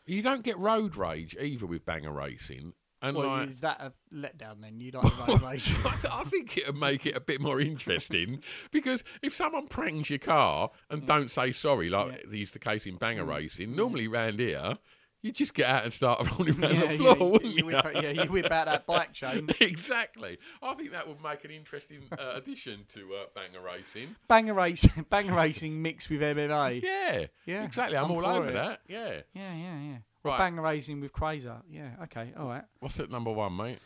You 0.06 0.22
don't 0.22 0.44
get 0.44 0.58
road 0.60 0.98
rage 0.98 1.34
either 1.40 1.66
with 1.66 1.86
banger 1.86 2.12
racing. 2.12 2.74
And 3.02 3.16
Well, 3.16 3.28
like, 3.28 3.50
is 3.50 3.62
that 3.62 3.80
a 3.80 3.94
letdown 4.14 4.62
then? 4.62 4.82
You 4.82 4.92
don't 4.92 5.04
road 5.28 5.42
rage. 5.42 5.74
I, 5.86 5.92
th- 5.96 6.14
I 6.14 6.24
think 6.26 6.58
it'd 6.58 6.76
make 6.76 7.06
it 7.06 7.16
a 7.16 7.22
bit 7.22 7.40
more 7.40 7.62
interesting 7.62 8.42
because 8.72 9.02
if 9.22 9.34
someone 9.34 9.68
pranks 9.68 10.10
your 10.10 10.20
car 10.20 10.72
and 10.90 11.08
don't 11.08 11.32
say 11.32 11.54
sorry, 11.54 11.90
like 11.90 12.26
is 12.34 12.52
the 12.52 12.60
case 12.60 12.86
in 12.86 12.96
Mm. 12.96 13.00
banger 13.00 13.24
racing, 13.26 13.76
normally 13.78 14.10
round 14.10 14.40
here, 14.42 14.78
you 15.24 15.32
just 15.32 15.54
get 15.56 15.66
out 15.68 15.86
and 15.86 15.92
start 15.94 16.20
rolling 16.38 16.62
around 16.64 16.76
yeah, 16.76 16.86
the 16.92 16.98
floor, 16.98 17.16
yeah, 17.18 17.24
wouldn't 17.24 17.52
you, 17.52 17.58
you? 17.58 17.66
whip, 17.66 17.86
out- 17.86 18.04
yeah, 18.04 18.10
you 18.12 18.26
whip 18.32 18.52
out 18.52 18.66
that 18.68 18.86
bike 18.86 19.12
chain. 19.22 19.50
exactly. 19.60 20.38
I 20.62 20.74
think 20.76 20.92
that 20.92 21.08
would 21.08 21.24
make 21.24 21.44
an 21.46 21.52
interesting 21.52 22.04
uh, 22.12 22.34
addition 22.36 22.82
to 22.94 23.16
uh, 23.16 23.26
banger 23.34 23.62
racing. 23.66 24.16
Banger 24.28 24.54
racing, 24.54 25.06
banger 25.10 25.34
racing 25.34 25.82
mixed 25.82 26.10
with 26.12 26.22
MMA. 26.22 26.84
Yeah, 26.84 27.26
Yeah, 27.46 27.64
exactly. 27.64 27.98
I'm, 27.98 28.06
I'm 28.06 28.12
all 28.12 28.26
over 28.26 28.50
it. 28.50 28.54
that. 28.54 28.82
Yeah. 28.88 29.22
yeah, 29.34 29.56
yeah. 29.56 29.80
yeah. 29.80 29.96
Or 30.26 30.32
Right. 30.32 30.38
banger 30.38 30.62
racing 30.62 31.02
with 31.02 31.12
Quasar. 31.12 31.62
Yeah, 31.70 31.90
okay, 32.04 32.34
all 32.38 32.48
right. 32.48 32.64
What's 32.80 33.00
at 33.00 33.10
number 33.10 33.32
one, 33.32 33.56
mate? 33.58 33.80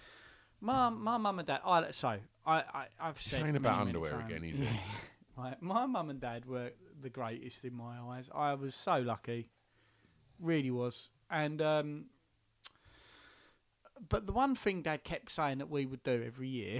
My 0.59 0.89
my 0.89 1.17
mum 1.17 1.39
and 1.39 1.47
dad. 1.47 1.61
I 1.65 1.91
so 1.91 2.17
I, 2.45 2.55
I 2.57 2.85
I've 2.99 3.19
said 3.21 3.41
Saying 3.41 3.55
about 3.55 3.81
underwear 3.81 4.19
again, 4.19 4.43
is 4.43 4.59
it? 4.59 4.67
Right, 5.37 5.61
my 5.61 5.85
mum 5.85 6.09
and 6.09 6.19
dad 6.19 6.45
were 6.45 6.71
the 7.01 7.09
greatest 7.09 7.63
in 7.63 7.75
my 7.75 7.97
eyes. 8.09 8.29
I 8.33 8.53
was 8.55 8.73
so 8.73 8.97
lucky, 8.99 9.49
really 10.39 10.71
was. 10.71 11.09
And 11.29 11.61
um, 11.61 12.05
but 14.09 14.25
the 14.25 14.31
one 14.31 14.55
thing 14.55 14.81
dad 14.81 15.03
kept 15.03 15.31
saying 15.31 15.57
that 15.59 15.69
we 15.69 15.85
would 15.85 16.03
do 16.03 16.23
every 16.25 16.47
year, 16.47 16.79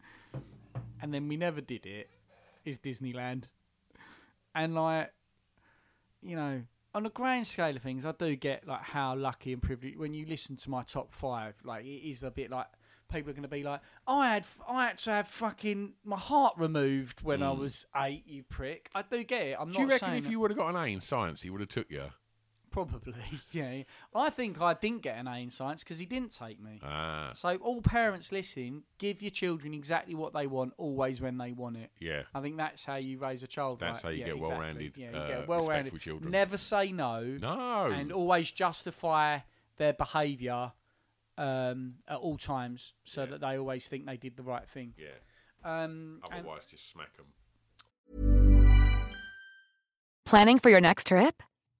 and 1.02 1.12
then 1.12 1.28
we 1.28 1.36
never 1.36 1.60
did 1.60 1.86
it, 1.86 2.08
is 2.64 2.78
Disneyland. 2.78 3.44
And 4.54 4.74
like, 4.74 5.12
you 6.22 6.36
know, 6.36 6.62
on 6.94 7.06
a 7.06 7.10
grand 7.10 7.46
scale 7.46 7.76
of 7.76 7.82
things, 7.82 8.04
I 8.06 8.12
do 8.12 8.34
get 8.36 8.66
like 8.66 8.82
how 8.82 9.14
lucky 9.14 9.52
and 9.52 9.62
privileged. 9.62 9.98
When 9.98 10.14
you 10.14 10.26
listen 10.26 10.56
to 10.56 10.70
my 10.70 10.82
top 10.82 11.12
five, 11.12 11.54
like 11.64 11.84
it 11.84 12.08
is 12.08 12.22
a 12.22 12.30
bit 12.30 12.50
like 12.50 12.66
people 13.10 13.30
are 13.30 13.34
going 13.34 13.42
to 13.42 13.48
be 13.48 13.62
like, 13.62 13.80
I 14.06 14.34
had 14.34 14.46
I 14.68 14.86
had 14.86 14.98
to 14.98 15.10
have 15.10 15.28
fucking 15.28 15.92
my 16.04 16.16
heart 16.18 16.54
removed 16.56 17.22
when 17.22 17.42
I 17.42 17.52
was 17.52 17.86
eight. 17.96 18.26
You 18.26 18.42
prick. 18.42 18.88
I 18.94 19.02
do 19.02 19.22
get 19.24 19.42
it. 19.42 19.56
I'm. 19.58 19.68
Do 19.68 19.74
not 19.74 19.80
you 19.80 19.88
reckon 19.88 20.08
saying 20.08 20.24
if 20.24 20.30
you 20.30 20.40
would 20.40 20.50
have 20.50 20.58
got 20.58 20.70
an 20.70 20.76
A 20.76 20.86
in 20.86 21.00
science, 21.00 21.42
he 21.42 21.50
would 21.50 21.60
have 21.60 21.70
took 21.70 21.90
you? 21.90 22.04
Probably, 22.84 23.14
yeah, 23.52 23.72
yeah. 23.72 23.82
I 24.14 24.28
think 24.30 24.60
I 24.60 24.74
didn't 24.74 25.02
get 25.02 25.16
an 25.18 25.26
A 25.26 25.36
in 25.38 25.48
science 25.50 25.82
because 25.82 25.98
he 25.98 26.04
didn't 26.06 26.36
take 26.36 26.60
me. 26.62 26.78
Ah, 26.84 27.30
So 27.34 27.56
all 27.56 27.80
parents 27.80 28.32
listening, 28.32 28.82
give 28.98 29.22
your 29.22 29.30
children 29.30 29.72
exactly 29.72 30.14
what 30.14 30.32
they 30.34 30.46
want, 30.46 30.74
always 30.76 31.20
when 31.20 31.38
they 31.38 31.52
want 31.52 31.76
it. 31.78 31.90
yeah. 32.00 32.22
I 32.34 32.40
think 32.40 32.56
that's 32.58 32.84
how 32.84 32.96
you 32.96 33.18
raise 33.18 33.42
a 33.42 33.46
child. 33.46 33.80
That's 33.80 33.96
right? 33.96 34.02
how 34.02 34.08
you 34.10 34.18
Yeah, 34.20 34.24
get 34.26 34.34
exactly. 34.36 34.50
well-rounded, 34.56 34.92
Yeah, 34.96 35.10
you 35.10 35.16
uh, 35.16 35.26
get 35.28 35.48
well-rounded. 35.48 36.00
children. 36.00 36.30
Never 36.30 36.56
say 36.58 36.92
no. 36.92 37.22
No. 37.40 37.86
And 37.86 38.12
always 38.12 38.50
justify 38.50 39.38
their 39.78 39.92
behaviour 39.94 40.72
um, 41.38 41.94
at 42.08 42.16
all 42.18 42.36
times, 42.38 42.92
so 43.04 43.26
that 43.26 43.40
they 43.40 43.58
always 43.58 43.86
think 43.88 44.06
they 44.06 44.16
did 44.16 44.36
the 44.36 44.42
right 44.42 44.68
thing. 44.68 44.94
yeah. 44.98 45.08
Um, 45.64 46.20
and- 46.30 46.40
Otherwise, 46.40 46.62
just 46.70 46.90
smack 46.90 47.10
them. 47.16 47.26
Planning 50.24 50.58
for 50.58 50.70
your 50.70 50.80
next 50.80 51.06
trip? 51.06 51.42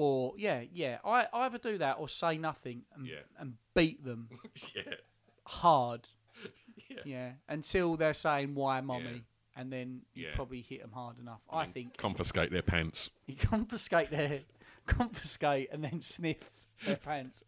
Or 0.00 0.34
yeah, 0.36 0.62
yeah. 0.72 0.98
I 1.04 1.26
either 1.32 1.58
do 1.58 1.78
that 1.78 1.96
or 1.98 2.08
say 2.08 2.38
nothing 2.38 2.82
and, 2.94 3.04
Yeah. 3.04 3.16
and 3.36 3.54
beat 3.74 4.04
them 4.04 4.28
yeah. 4.76 4.82
hard. 5.44 6.06
Yeah. 7.04 7.32
Until 7.48 7.96
they're 7.96 8.14
saying 8.14 8.54
why, 8.54 8.80
mommy, 8.80 9.24
and 9.56 9.72
then 9.72 10.02
you 10.14 10.26
Yeah. 10.26 10.34
probably 10.36 10.62
hit 10.62 10.82
them 10.82 10.92
hard 10.92 11.18
enough. 11.18 11.40
I 11.50 11.66
think 11.66 11.96
confiscate 11.96 12.50
their 12.52 12.62
pants. 12.62 13.10
you 13.26 13.34
confiscate 13.54 14.10
their 14.12 14.42
confiscate 14.86 15.68
and 15.72 15.82
then 15.82 16.00
sniff 16.00 16.50
their 16.86 16.96
pants. 16.96 17.42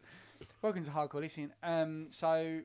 Welcome 0.61 0.83
to 0.83 0.91
hardcore 0.91 1.21
listening. 1.21 1.51
Um, 1.63 2.07
so, 2.09 2.59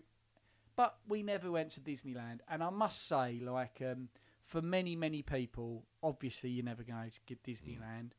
but 0.74 0.96
we 1.08 1.22
never 1.22 1.50
went 1.50 1.70
to 1.72 1.80
Disneyland, 1.80 2.40
and 2.48 2.62
I 2.62 2.70
must 2.70 3.06
say, 3.08 3.40
like, 3.42 3.80
um, 3.82 4.08
for 4.46 4.60
many 4.62 4.96
many 4.96 5.22
people, 5.22 5.84
obviously 6.02 6.50
you're 6.50 6.64
never 6.64 6.82
going 6.82 7.10
to 7.10 7.20
get 7.26 7.42
Disneyland. 7.44 8.10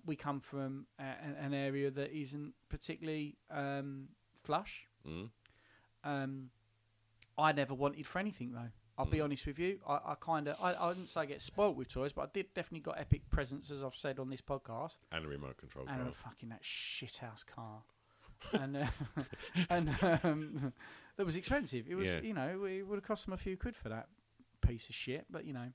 Uh, 0.00 0.04
we 0.06 0.16
come 0.16 0.40
from 0.40 0.86
a, 0.98 1.04
an 1.44 1.54
area 1.54 1.90
that 1.90 2.10
isn't 2.16 2.54
particularly 2.68 3.36
um, 3.50 4.08
flush. 4.42 4.86
Mm. 5.06 5.28
Um, 6.04 6.50
I 7.38 7.52
never 7.52 7.74
wanted 7.74 8.06
for 8.06 8.18
anything 8.18 8.52
though. 8.52 8.70
I'll 8.98 9.06
be 9.06 9.22
honest 9.22 9.46
with 9.46 9.58
you. 9.58 9.78
I, 9.88 9.94
I 9.94 10.14
kind 10.20 10.46
of, 10.46 10.56
I, 10.60 10.74
I 10.74 10.92
didn't 10.92 11.08
say 11.08 11.22
I 11.22 11.24
get 11.24 11.40
spoilt 11.40 11.74
with 11.74 11.88
toys, 11.88 12.12
but 12.12 12.22
I 12.22 12.26
did 12.34 12.52
definitely 12.52 12.80
got 12.80 12.98
epic 13.00 13.22
presents, 13.30 13.70
as 13.70 13.82
I've 13.82 13.94
said 13.94 14.18
on 14.18 14.28
this 14.28 14.42
podcast, 14.42 14.98
And 15.10 15.24
a 15.24 15.28
remote 15.28 15.56
control 15.56 15.86
and 15.88 16.00
car. 16.02 16.08
a 16.10 16.12
fucking 16.12 16.50
that 16.50 16.58
shit 16.62 17.16
house 17.16 17.42
car, 17.42 17.82
and 18.52 18.76
uh, 18.76 18.86
and 19.70 19.96
um, 20.22 20.72
that 21.16 21.24
was 21.24 21.36
expensive. 21.36 21.86
It 21.88 21.94
was, 21.94 22.08
Yeah. 22.08 22.20
you 22.20 22.34
know, 22.34 22.66
it 22.66 22.82
would 22.86 22.96
have 22.96 23.04
cost 23.04 23.24
them 23.24 23.32
a 23.32 23.38
few 23.38 23.56
quid 23.56 23.74
for 23.74 23.88
that 23.88 24.08
piece 24.60 24.90
of 24.90 24.94
shit, 24.94 25.24
but 25.30 25.46
you 25.46 25.54
know, 25.54 25.68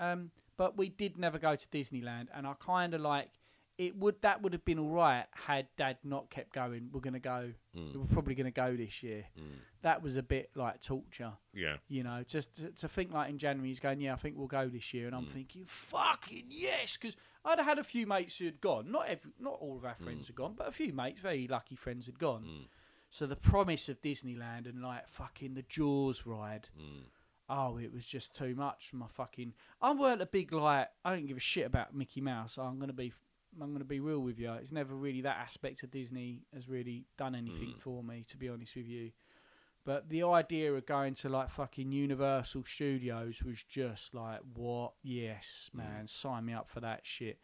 um, 0.00 0.32
but 0.56 0.76
we 0.76 0.88
did 0.88 1.18
never 1.18 1.38
go 1.38 1.54
to 1.54 1.68
Disneyland, 1.68 2.26
and 2.34 2.48
I 2.48 2.54
kind 2.58 2.94
of 2.94 3.00
like 3.00 3.30
it. 3.80 3.96
Would 3.96 4.22
that 4.22 4.42
would 4.42 4.52
have 4.52 4.64
been 4.64 4.78
all 4.78 4.88
right 4.88 5.24
had 5.32 5.66
Dad 5.76 5.98
not 6.04 6.30
kept 6.30 6.52
going? 6.52 6.90
We're 6.92 7.00
gonna 7.00 7.18
go. 7.18 7.52
Mm. 7.76 7.96
We're 7.96 8.04
probably 8.12 8.34
gonna 8.34 8.50
go 8.50 8.76
this 8.76 9.02
year. 9.02 9.24
Mm. 9.38 9.58
That 9.82 10.02
was 10.02 10.16
a 10.16 10.22
bit 10.22 10.50
like 10.54 10.80
torture. 10.80 11.32
Yeah. 11.54 11.76
You 11.88 12.02
know, 12.02 12.22
just 12.26 12.56
to, 12.56 12.70
to 12.70 12.88
think 12.88 13.12
like 13.12 13.30
in 13.30 13.38
January, 13.38 13.68
he's 13.68 13.80
going, 13.80 14.00
yeah, 14.00 14.12
I 14.12 14.16
think 14.16 14.36
we'll 14.36 14.46
go 14.46 14.68
this 14.68 14.92
year, 14.92 15.06
and 15.06 15.16
I'm 15.16 15.24
mm. 15.24 15.32
thinking, 15.32 15.64
fucking 15.66 16.44
yes, 16.48 16.96
because 16.96 17.16
I'd 17.44 17.58
had 17.58 17.78
a 17.78 17.84
few 17.84 18.06
mates 18.06 18.38
who 18.38 18.44
had 18.44 18.60
gone. 18.60 18.90
Not 18.90 19.08
every, 19.08 19.32
not 19.40 19.56
all 19.60 19.76
of 19.76 19.84
our 19.84 19.96
mm. 20.00 20.04
friends 20.04 20.26
had 20.26 20.36
gone, 20.36 20.54
but 20.56 20.68
a 20.68 20.72
few 20.72 20.92
mates, 20.92 21.20
very 21.20 21.48
lucky 21.48 21.76
friends, 21.76 22.06
had 22.06 22.18
gone. 22.18 22.66
So 23.08 23.26
the 23.26 23.36
promise 23.36 23.88
of 23.88 24.00
Disneyland 24.02 24.68
and 24.68 24.82
like 24.82 25.08
fucking 25.08 25.54
the 25.54 25.62
Jaws 25.62 26.26
ride. 26.26 26.68
Oh, 27.48 27.78
it 27.78 27.92
was 27.92 28.06
just 28.06 28.36
too 28.36 28.54
much 28.54 28.88
for 28.88 28.96
my 28.96 29.08
fucking. 29.08 29.54
I 29.82 29.92
weren't 29.92 30.22
a 30.22 30.26
big 30.26 30.52
like. 30.52 30.88
I 31.04 31.10
don't 31.10 31.26
give 31.26 31.36
a 31.36 31.40
shit 31.40 31.66
about 31.66 31.92
Mickey 31.92 32.20
Mouse. 32.20 32.56
I'm 32.56 32.78
gonna 32.78 32.92
be. 32.92 33.12
I'm 33.60 33.72
gonna 33.72 33.84
be 33.84 34.00
real 34.00 34.20
with 34.20 34.38
you. 34.38 34.52
It's 34.54 34.72
never 34.72 34.94
really 34.94 35.22
that 35.22 35.36
aspect 35.38 35.82
of 35.82 35.90
Disney 35.90 36.42
has 36.54 36.68
really 36.68 37.06
done 37.16 37.34
anything 37.34 37.74
for 37.80 38.02
me, 38.02 38.24
to 38.28 38.36
be 38.36 38.48
honest 38.48 38.76
with 38.76 38.86
you. 38.86 39.12
But 39.84 40.10
the 40.10 40.24
idea 40.24 40.72
of 40.74 40.84
going 40.84 41.14
to 41.14 41.28
like 41.30 41.48
fucking 41.48 41.90
Universal 41.90 42.64
Studios 42.66 43.42
was 43.42 43.62
just 43.62 44.14
like, 44.14 44.40
what? 44.54 44.92
Yes, 45.02 45.70
man, 45.72 46.06
sign 46.06 46.44
me 46.44 46.52
up 46.52 46.68
for 46.68 46.80
that 46.80 47.00
shit. 47.04 47.38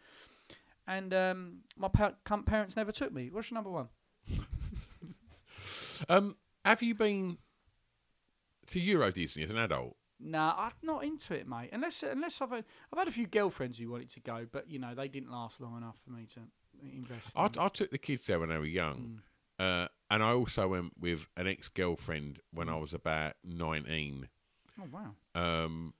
And 0.87 1.13
um, 1.15 1.59
my 1.77 1.89
pa- 1.89 2.15
parents 2.25 2.77
never 2.77 2.93
took 2.93 3.13
me. 3.13 3.31
What's 3.33 3.51
your 3.51 3.57
number 3.57 3.71
one? 3.71 3.89
Um, 6.09 6.37
have 6.65 6.83
you 6.83 6.95
been 6.95 7.39
to 8.69 8.81
Euro 8.81 9.11
Disney 9.11 9.43
as 9.43 9.51
an 9.51 9.59
adult? 9.59 9.97
Nah, 10.19 10.55
I'm 10.57 10.73
not 10.83 11.05
into 11.05 11.35
it, 11.35 11.47
mate. 11.47 11.71
Unless 11.73 12.03
unless 12.03 12.41
I've 12.41 12.51
had, 12.51 12.65
I've 12.93 12.99
had 12.99 13.09
a 13.09 13.13
few 13.13 13.27
girlfriends 13.27 13.79
who 13.79 13.91
wanted 13.91 14.09
to 14.11 14.21
go, 14.21 14.47
but 14.51 14.71
you 14.71 14.79
know 14.79 14.95
they 14.95 15.09
didn't 15.09 15.31
last 15.31 15.61
long 15.61 15.77
enough 15.77 15.99
for 16.05 16.11
me 16.11 16.27
to 16.35 16.41
invest. 16.83 17.33
I. 17.37 17.51
I 17.59 17.69
took 17.69 17.91
the 17.91 17.99
kids 17.99 18.27
there 18.27 18.41
when 18.41 18.49
they 18.49 18.57
were 18.59 18.65
young, 18.65 19.21
Mm. 19.61 19.85
uh, 19.85 19.89
and 20.11 20.23
I 20.23 20.31
also 20.33 20.69
went 20.69 20.93
with 20.99 21.27
an 21.37 21.47
ex 21.47 21.69
girlfriend 21.69 22.41
when 22.51 22.69
I 22.69 22.77
was 22.77 22.95
about 22.95 23.35
nineteen. 23.45 24.29
oh 24.81 24.89
wow. 24.91 25.15
Um, 25.35 25.93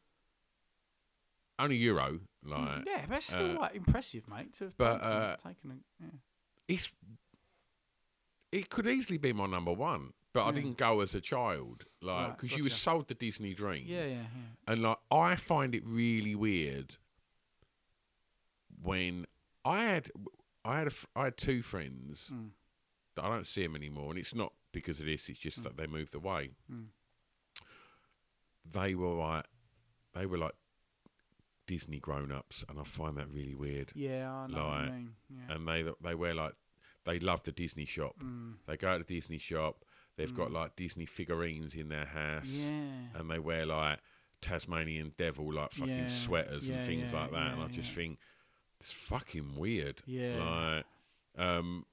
only 1.59 1.77
Euro, 1.77 2.21
like 2.45 2.85
yeah, 2.87 3.05
but 3.09 3.19
it's 3.19 3.27
still 3.27 3.57
uh, 3.57 3.61
like 3.61 3.75
impressive, 3.75 4.29
mate. 4.29 4.55
To 4.55 4.65
have 4.65 4.77
but, 4.79 4.93
taken, 4.95 5.09
uh, 5.09 5.37
taken 5.37 5.71
a, 5.71 6.05
yeah. 6.05 6.11
it's 6.69 6.91
it 8.53 8.71
could 8.71 8.87
easily 8.87 9.19
be 9.19 9.33
my 9.33 9.47
number 9.47 9.73
one, 9.73 10.13
but 10.37 10.47
I 10.47 10.53
didn't 10.53 10.77
go 10.77 11.01
as 11.01 11.15
a 11.15 11.21
child, 11.21 11.85
like 12.01 12.29
Right, 12.29 12.37
because 12.39 12.57
you 12.57 12.63
were 12.65 12.69
gotcha. 12.71 12.81
sold 12.83 13.09
the 13.09 13.15
Disney 13.15 13.55
dream. 13.55 13.85
yeah, 13.87 14.05
yeah, 14.05 14.07
yeah. 14.15 14.25
And 14.73 14.83
like 14.83 14.99
I 15.11 15.35
find 15.37 15.75
it 15.75 15.83
really 15.85 16.35
weird 16.35 16.97
when 18.83 19.27
I 19.65 19.83
had 19.85 20.11
I 20.65 20.79
had 20.79 20.89
a, 20.89 20.93
I 21.15 21.25
had 21.25 21.37
two 21.37 21.63
friends 21.63 22.29
Mm. 22.33 22.51
that 23.15 23.25
I 23.25 23.29
don't 23.29 23.47
see 23.47 23.63
them 23.63 23.77
anymore, 23.77 24.11
and 24.11 24.19
it's 24.19 24.35
not 24.35 24.53
because 24.73 25.01
of 25.01 25.07
this. 25.07 25.29
It's 25.29 25.39
just 25.39 25.63
that 25.63 25.77
they 25.77 25.87
moved 25.87 26.15
away. 26.15 26.51
Mm. 26.71 26.87
They 28.73 28.95
were 28.95 29.15
like 29.15 29.47
they 30.15 30.27
were 30.27 30.39
like 30.39 30.55
Disney 31.67 31.99
grown 32.01 32.31
ups, 32.33 32.65
and 32.69 32.79
I 32.79 32.85
find 32.85 33.17
that 33.17 33.29
really 33.31 33.55
weird. 33.55 33.93
Yeah, 33.95 34.33
I 34.33 34.47
know 34.49 34.57
what 34.67 34.67
Like, 34.67 34.87
you 34.87 34.93
mean. 34.93 35.11
Yeah. 35.31 35.55
And 35.55 35.69
they 35.69 35.85
they 36.03 36.15
wear 36.15 36.35
like 36.35 36.55
they 37.05 37.19
love 37.21 37.43
the 37.45 37.53
Disney 37.53 37.85
shop. 37.87 38.17
Mm. 38.23 38.55
They 38.67 38.77
go 38.77 38.99
to 38.99 39.05
the 39.05 39.15
Disney 39.15 39.39
shop. 39.39 39.85
They've 40.17 40.35
got 40.35 40.51
like 40.51 40.77
Disney 40.77 41.05
figurines 41.07 41.75
in 41.75 41.89
their 41.89 42.07
house 42.07 42.47
Yeah. 42.47 42.71
and 43.15 43.31
they 43.31 43.39
wear 43.39 43.67
like 43.67 43.99
Tasmanian 44.41 45.13
devil 45.19 45.53
like 45.53 45.73
fucking 45.73 45.95
Yeah, 45.95 46.07
sweaters 46.07 46.69
yeah, 46.69 46.77
and 46.77 46.87
things 46.87 47.13
like 47.13 47.33
that, 47.33 47.53
and 47.53 47.63
I 47.63 47.69
just 47.69 47.93
think 47.93 48.19
it's 48.81 48.93
fucking 48.93 49.57
weird. 49.57 50.03
Yeah. 50.07 50.83
like 51.37 51.45
um, 51.47 51.85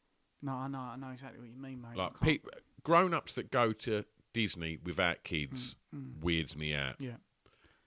No, 0.41 0.53
I 0.53 0.67
know, 0.67 0.79
I 0.79 0.95
know 0.95 1.09
exactly 1.09 1.39
what 1.39 1.49
you 1.49 1.57
mean, 1.61 1.81
mate. 1.81 1.97
Like 1.97 2.19
pe- 2.21 2.39
grown-ups 2.83 3.33
that 3.35 3.51
go 3.51 3.73
to 3.73 4.05
Disney 4.33 4.79
without 4.83 5.23
kids 5.23 5.75
Mm, 5.95 6.21
weirds 6.21 6.55
me 6.57 6.73
out. 6.73 6.95
Yeah. 6.99 7.17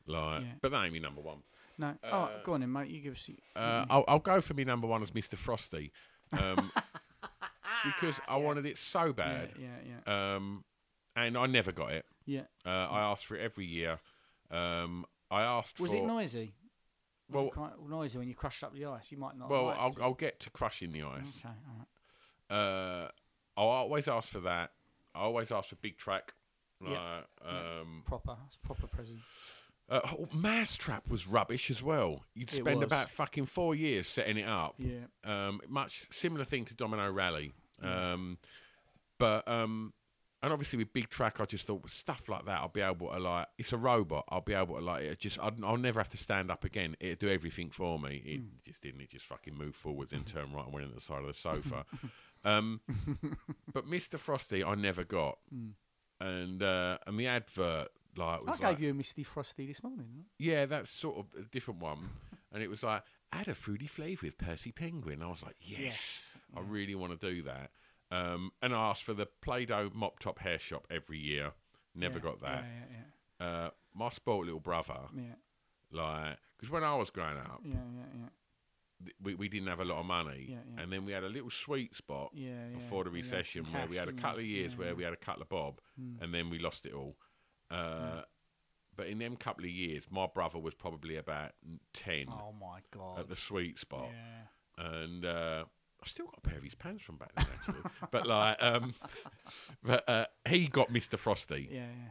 Like, 0.06 0.44
but 0.62 0.70
that 0.70 0.84
ain't 0.84 0.92
me 0.92 1.00
number 1.00 1.20
one. 1.20 1.38
No. 1.78 1.94
oh, 2.04 2.30
go 2.44 2.54
on 2.54 2.60
then, 2.60 2.70
mate. 2.72 2.88
You 2.88 3.00
give 3.00 3.14
us. 3.14 3.28
Uh, 3.56 3.84
I'll, 3.90 4.04
I'll 4.06 4.18
go 4.20 4.40
for 4.40 4.54
me 4.54 4.62
number 4.64 4.86
one 4.86 5.02
as 5.02 5.10
Mr. 5.10 5.36
Frosty, 5.36 5.92
um, 6.32 6.70
because 7.94 8.20
I 8.28 8.36
wanted 8.36 8.66
it 8.66 8.78
so 8.78 9.12
bad, 9.12 9.50
yeah, 9.58 9.68
yeah, 10.06 10.34
um, 10.36 10.64
and 11.14 11.36
I 11.36 11.46
never 11.46 11.72
got 11.72 11.92
it. 11.92 12.04
yeah. 12.26 12.42
Uh, 12.64 12.68
I 12.70 13.00
asked 13.10 13.26
for 13.26 13.36
it 13.36 13.42
every 13.42 13.66
year. 13.66 13.98
Um, 14.50 15.04
I 15.30 15.42
asked 15.42 15.80
Was 15.80 15.90
for 15.92 15.96
it 15.98 16.04
noisy? 16.04 16.54
Was 17.28 17.34
Well- 17.34 17.46
it 17.46 17.52
quite 17.52 17.72
noisy 17.88 18.18
when 18.18 18.28
you 18.28 18.34
crushed 18.34 18.62
up 18.62 18.72
the 18.74 18.84
ice. 18.86 19.10
You 19.10 19.18
might 19.18 19.36
not. 19.36 19.50
Well, 19.50 19.68
I'll. 19.70 19.94
I'll 20.00 20.14
get 20.14 20.38
to 20.40 20.50
crushing 20.50 20.92
the 20.92 21.02
ice. 21.02 21.26
Okay, 21.40 21.48
all 21.68 21.76
right. 21.78 22.56
Uh, 22.56 23.08
I 23.56 23.62
always 23.62 24.06
ask 24.08 24.28
for 24.28 24.40
that. 24.40 24.72
I 25.14 25.20
always 25.20 25.50
ask 25.50 25.70
for 25.70 25.76
Big 25.76 25.98
Trak. 25.98 26.30
Yeah. 26.84 27.22
Like, 27.44 27.52
um, 27.52 28.02
Proper. 28.04 28.36
It's 28.46 28.56
a 28.62 28.66
proper 28.66 28.86
present. 28.86 29.18
uh, 29.88 30.00
oh, 30.04 30.28
Mousetrap 30.32 31.08
was 31.08 31.26
rubbish 31.26 31.70
as 31.70 31.82
well. 31.82 32.24
You'd 32.34 32.50
spend 32.50 32.82
about 32.82 33.10
fucking 33.10 33.46
four 33.46 33.74
years 33.74 34.06
setting 34.06 34.36
it 34.36 34.46
up. 34.46 34.74
Yeah. 34.78 35.06
Um, 35.24 35.60
much 35.68 36.06
similar 36.12 36.44
thing 36.44 36.66
to 36.66 36.74
Domino 36.74 37.10
Rally. 37.10 37.52
Um, 37.82 38.38
but 39.18 39.46
um, 39.48 39.92
and 40.42 40.52
obviously 40.52 40.78
with 40.78 40.92
Big 40.92 41.08
Trak, 41.10 41.40
I 41.40 41.44
just 41.46 41.66
thought 41.66 41.82
with 41.82 41.92
stuff 41.92 42.28
like 42.28 42.44
that, 42.44 42.60
I'll 42.60 42.68
be 42.68 42.80
able 42.82 43.10
to 43.10 43.18
like. 43.18 43.46
It's 43.58 43.72
a 43.72 43.76
robot. 43.78 44.24
I'll 44.28 44.40
be 44.42 44.52
able 44.54 44.76
to 44.76 44.80
like. 44.82 45.02
It 45.04 45.18
just. 45.18 45.38
I'd, 45.40 45.62
I'll 45.64 45.76
never 45.76 45.98
have 46.00 46.10
to 46.10 46.16
stand 46.16 46.50
up 46.50 46.64
again. 46.64 46.96
It'd 47.00 47.18
do 47.18 47.28
everything 47.30 47.70
for 47.70 47.98
me. 47.98 48.22
It 48.24 48.40
Hmm. 48.40 48.46
just 48.66 48.82
didn't. 48.82 49.00
It 49.00 49.10
just 49.10 49.24
fucking 49.26 49.56
moved 49.56 49.76
forwards 49.76 50.12
and 50.12 50.26
turned 50.32 50.54
right 50.54 50.64
and 50.64 50.72
went 50.74 50.86
on 50.86 50.94
the 50.94 51.00
side 51.00 51.20
of 51.22 51.26
the 51.28 51.34
sofa. 51.34 51.84
um, 52.44 52.80
but 53.72 53.86
Mr. 53.86 54.18
Frosty, 54.18 54.62
I 54.62 54.74
never 54.74 55.04
got. 55.04 55.38
And 56.20 56.62
uh, 56.62 56.98
and 57.06 57.18
the 57.18 57.26
advert 57.26 57.88
like. 58.16 58.40
I 58.46 58.52
gave 58.52 58.62
like, 58.62 58.80
you 58.80 58.90
a 58.90 58.94
Misty 58.94 59.22
Frosty 59.22 59.66
this 59.66 59.82
morning. 59.82 60.06
didn't 60.06 60.26
yeah, 60.38 60.66
that's 60.66 60.90
sort 60.90 61.16
of 61.18 61.26
a 61.38 61.44
different 61.50 61.80
one. 61.80 62.08
and 62.52 62.62
it 62.62 62.68
was 62.70 62.82
like, 62.82 63.02
add 63.32 63.48
a 63.48 63.54
fruity 63.54 63.86
flavour 63.86 64.26
with 64.26 64.38
Percy 64.38 64.72
Penguin. 64.72 65.22
I 65.22 65.26
was 65.28 65.42
like, 65.42 65.56
yes, 65.60 65.80
Yes. 65.80 66.36
I 66.56 66.60
really 66.60 66.94
want 66.94 67.18
to 67.18 67.30
do 67.34 67.42
that. 67.42 67.70
Um, 68.10 68.52
and 68.62 68.74
I 68.74 68.90
asked 68.90 69.02
for 69.02 69.14
the 69.14 69.26
Play 69.42 69.64
Doh 69.66 69.90
Mop 69.92 70.18
Top 70.20 70.38
Hair 70.38 70.58
Shop 70.60 70.86
every 70.90 71.18
year. 71.18 71.52
Never 71.94 72.18
Yeah, 72.18 72.24
got 72.24 72.40
that. 72.42 72.64
Yeah, 72.64 72.98
yeah, 73.40 73.46
Uh, 73.46 73.70
my 73.94 74.10
spoiled 74.10 74.44
little 74.46 74.60
brother, 74.60 75.00
like, 75.90 76.38
because 76.56 76.70
when 76.70 76.84
I 76.84 76.94
was 76.94 77.10
growing 77.10 77.36
up, 77.38 77.60
yeah, 77.64 77.74
yeah, 77.74 78.20
yeah. 78.22 78.28
th- 79.04 79.16
we, 79.22 79.34
we 79.34 79.48
didn't 79.48 79.68
have 79.68 79.80
a 79.80 79.84
lot 79.84 79.98
of 80.00 80.06
money. 80.06 80.46
Yeah, 80.50 80.56
yeah. 80.74 80.82
And 80.82 80.92
then 80.92 81.04
we 81.04 81.12
had 81.12 81.24
a 81.24 81.28
little 81.28 81.50
sweet 81.50 81.94
spot 81.94 82.30
Yeah, 82.34 82.50
yeah, 82.70 82.78
before 82.78 83.04
the 83.04 83.10
recession 83.10 83.64
where 83.72 83.86
we 83.86 83.96
had 83.96 84.08
a 84.08 84.12
couple 84.12 84.40
of 84.40 84.46
years 84.46 84.76
where 84.76 84.94
we 84.94 85.02
had 85.04 85.12
a 85.12 85.16
couple 85.16 85.42
of 85.42 85.48
bob 85.48 85.80
Mm. 86.00 86.22
and 86.22 86.32
then 86.34 86.50
we 86.50 86.58
lost 86.58 86.86
it 86.86 86.92
all. 86.92 87.16
Uh, 87.70 88.22
But 88.96 89.08
in 89.08 89.18
them 89.18 89.36
couple 89.36 89.64
of 89.64 89.70
years, 89.70 90.04
my 90.10 90.26
brother 90.26 90.58
was 90.58 90.74
probably 90.74 91.16
about 91.16 91.52
10 91.94 92.26
Oh 92.30 92.54
my 92.58 92.80
god. 92.90 93.20
at 93.20 93.28
the 93.28 93.36
sweet 93.36 93.78
spot. 93.78 94.08
Yeah. 94.10 94.84
And 94.86 95.24
uh, 95.24 95.64
I 96.02 96.06
still 96.06 96.26
got 96.26 96.38
a 96.38 96.40
pair 96.48 96.58
of 96.58 96.64
his 96.64 96.74
pants 96.74 97.02
from 97.02 97.16
back 97.16 97.34
then, 97.36 97.46
actually. 97.58 97.90
but 98.10 98.26
like, 98.26 98.62
um, 98.62 98.94
but 99.84 100.08
uh, 100.08 100.26
he 100.48 100.66
got 100.66 100.90
Mr. 100.92 101.18
Frosty. 101.18 101.68
Yeah, 101.70 101.80
yeah. 101.80 102.10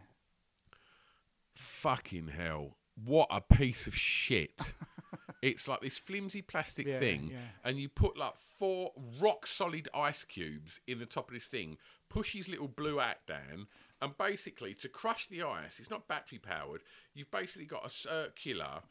Fucking 1.53 2.27
hell. 2.27 2.77
What 3.03 3.27
a 3.29 3.41
piece 3.41 3.87
of 3.87 3.95
shit. 3.95 4.73
it's 5.41 5.67
like 5.67 5.81
this 5.81 5.97
flimsy 5.97 6.41
plastic 6.41 6.87
Yeah, 6.87 6.99
thing, 6.99 7.29
yeah. 7.31 7.37
and 7.63 7.77
you 7.77 7.89
put 7.89 8.17
like 8.17 8.33
four 8.57 8.91
rock 9.21 9.45
solid 9.47 9.89
ice 9.93 10.23
cubes 10.23 10.79
in 10.87 10.99
the 10.99 11.05
top 11.05 11.29
of 11.29 11.33
this 11.33 11.45
thing, 11.45 11.77
push 12.09 12.33
his 12.33 12.47
little 12.47 12.67
blue 12.69 12.97
hat 12.97 13.19
down, 13.27 13.67
and 14.01 14.17
basically 14.17 14.73
to 14.75 14.89
crush 14.89 15.27
the 15.27 15.43
ice, 15.43 15.79
it's 15.79 15.89
not 15.89 16.07
battery 16.07 16.39
powered, 16.39 16.81
you've 17.13 17.31
basically 17.31 17.65
got 17.65 17.85
a 17.85 17.89
circular 17.89 18.81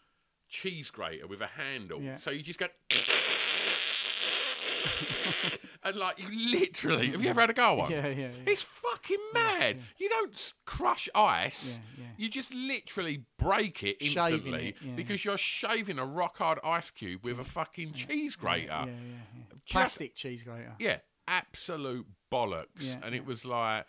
cheese 0.49 0.91
grater 0.91 1.27
with 1.27 1.41
a 1.41 1.47
handle. 1.47 2.01
Yeah. 2.01 2.17
So 2.17 2.31
you 2.31 2.43
just 2.43 2.59
go. 2.59 2.67
and 5.85 5.97
like 5.97 6.21
you 6.21 6.51
literally, 6.51 7.11
have 7.11 7.23
you 7.23 7.31
ever 7.31 7.41
had 7.41 7.51
a 7.51 7.55
go 7.55 7.75
one? 7.75 7.91
Yeah, 7.91 8.07
yeah, 8.09 8.29
yeah. 8.29 8.43
It's 8.47 8.63
fucking 8.63 9.19
mad. 9.33 9.79
You 9.99 10.09
don't 10.09 10.53
crush 10.67 11.09
ice. 11.15 11.79
Yeah, 11.97 12.05
yeah. 12.05 12.11
You 12.17 12.29
just 12.29 12.53
literally 12.53 13.25
break 13.39 13.83
it 13.83 13.97
instantly 14.01 14.69
it, 14.69 14.77
yeah. 14.83 14.93
because 14.95 15.25
you're 15.25 15.39
shaving 15.39 15.99
a 15.99 16.07
rock 16.07 16.39
hard 16.39 16.59
ice 16.63 16.91
cube 16.91 17.25
with 17.25 17.39
a 17.39 17.45
fucking 17.45 17.95
cheese 17.95 18.37
grater. 18.37 18.67
Yeah, 18.67 18.87
yeah, 18.87 18.93
yeah. 18.93 19.57
Plastic 19.69 20.15
cheese 20.15 20.43
grater. 20.43 20.75
Yeah, 20.79 20.99
absolute 21.27 22.07
bollocks. 22.33 22.67
Yeah, 22.81 22.97
and 23.03 23.15
it 23.15 23.25
was 23.25 23.45
like 23.45 23.87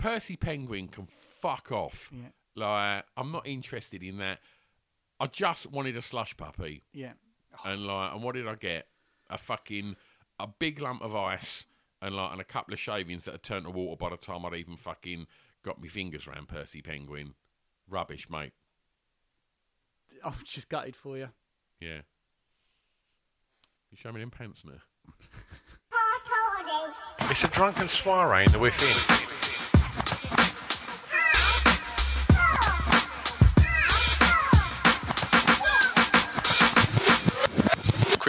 Percy 0.00 0.34
Penguin 0.36 0.88
can 0.88 1.06
fuck 1.40 1.70
off. 1.70 2.10
Yeah. 2.10 2.28
Like 2.56 3.04
I'm 3.16 3.30
not 3.30 3.46
interested 3.46 4.02
in 4.02 4.16
that. 4.18 4.38
I 5.20 5.26
just 5.26 5.66
wanted 5.70 5.96
a 5.96 6.02
slush 6.02 6.34
puppy, 6.36 6.82
Yeah. 6.94 7.12
and 7.66 7.86
like, 7.86 8.14
and 8.14 8.22
what 8.22 8.34
did 8.34 8.48
I 8.48 8.54
get? 8.54 8.86
A 9.28 9.36
fucking 9.36 9.96
a 10.38 10.46
big 10.46 10.80
lump 10.80 11.02
of 11.02 11.14
ice, 11.14 11.66
and 12.00 12.16
like, 12.16 12.32
and 12.32 12.40
a 12.40 12.44
couple 12.44 12.72
of 12.72 12.80
shavings 12.80 13.26
that 13.26 13.32
had 13.32 13.42
turned 13.42 13.66
to 13.66 13.70
water 13.70 13.96
by 13.98 14.08
the 14.08 14.16
time 14.16 14.46
I'd 14.46 14.54
even 14.54 14.78
fucking 14.78 15.26
got 15.62 15.80
my 15.80 15.88
fingers 15.88 16.26
around 16.26 16.48
Percy 16.48 16.80
Penguin. 16.80 17.34
Rubbish, 17.88 18.30
mate. 18.30 18.52
I'm 20.24 20.32
just 20.44 20.70
gutted 20.70 20.96
for 20.96 21.18
you. 21.18 21.28
Yeah. 21.80 22.00
You 23.90 23.96
show 23.98 24.12
me 24.12 24.20
them 24.20 24.30
pants 24.30 24.62
now. 24.64 24.80
It's 27.30 27.44
a 27.44 27.48
drunken 27.48 27.88
soiree 27.88 28.46
in 28.46 28.52
the 28.52 28.58
within. 28.58 29.39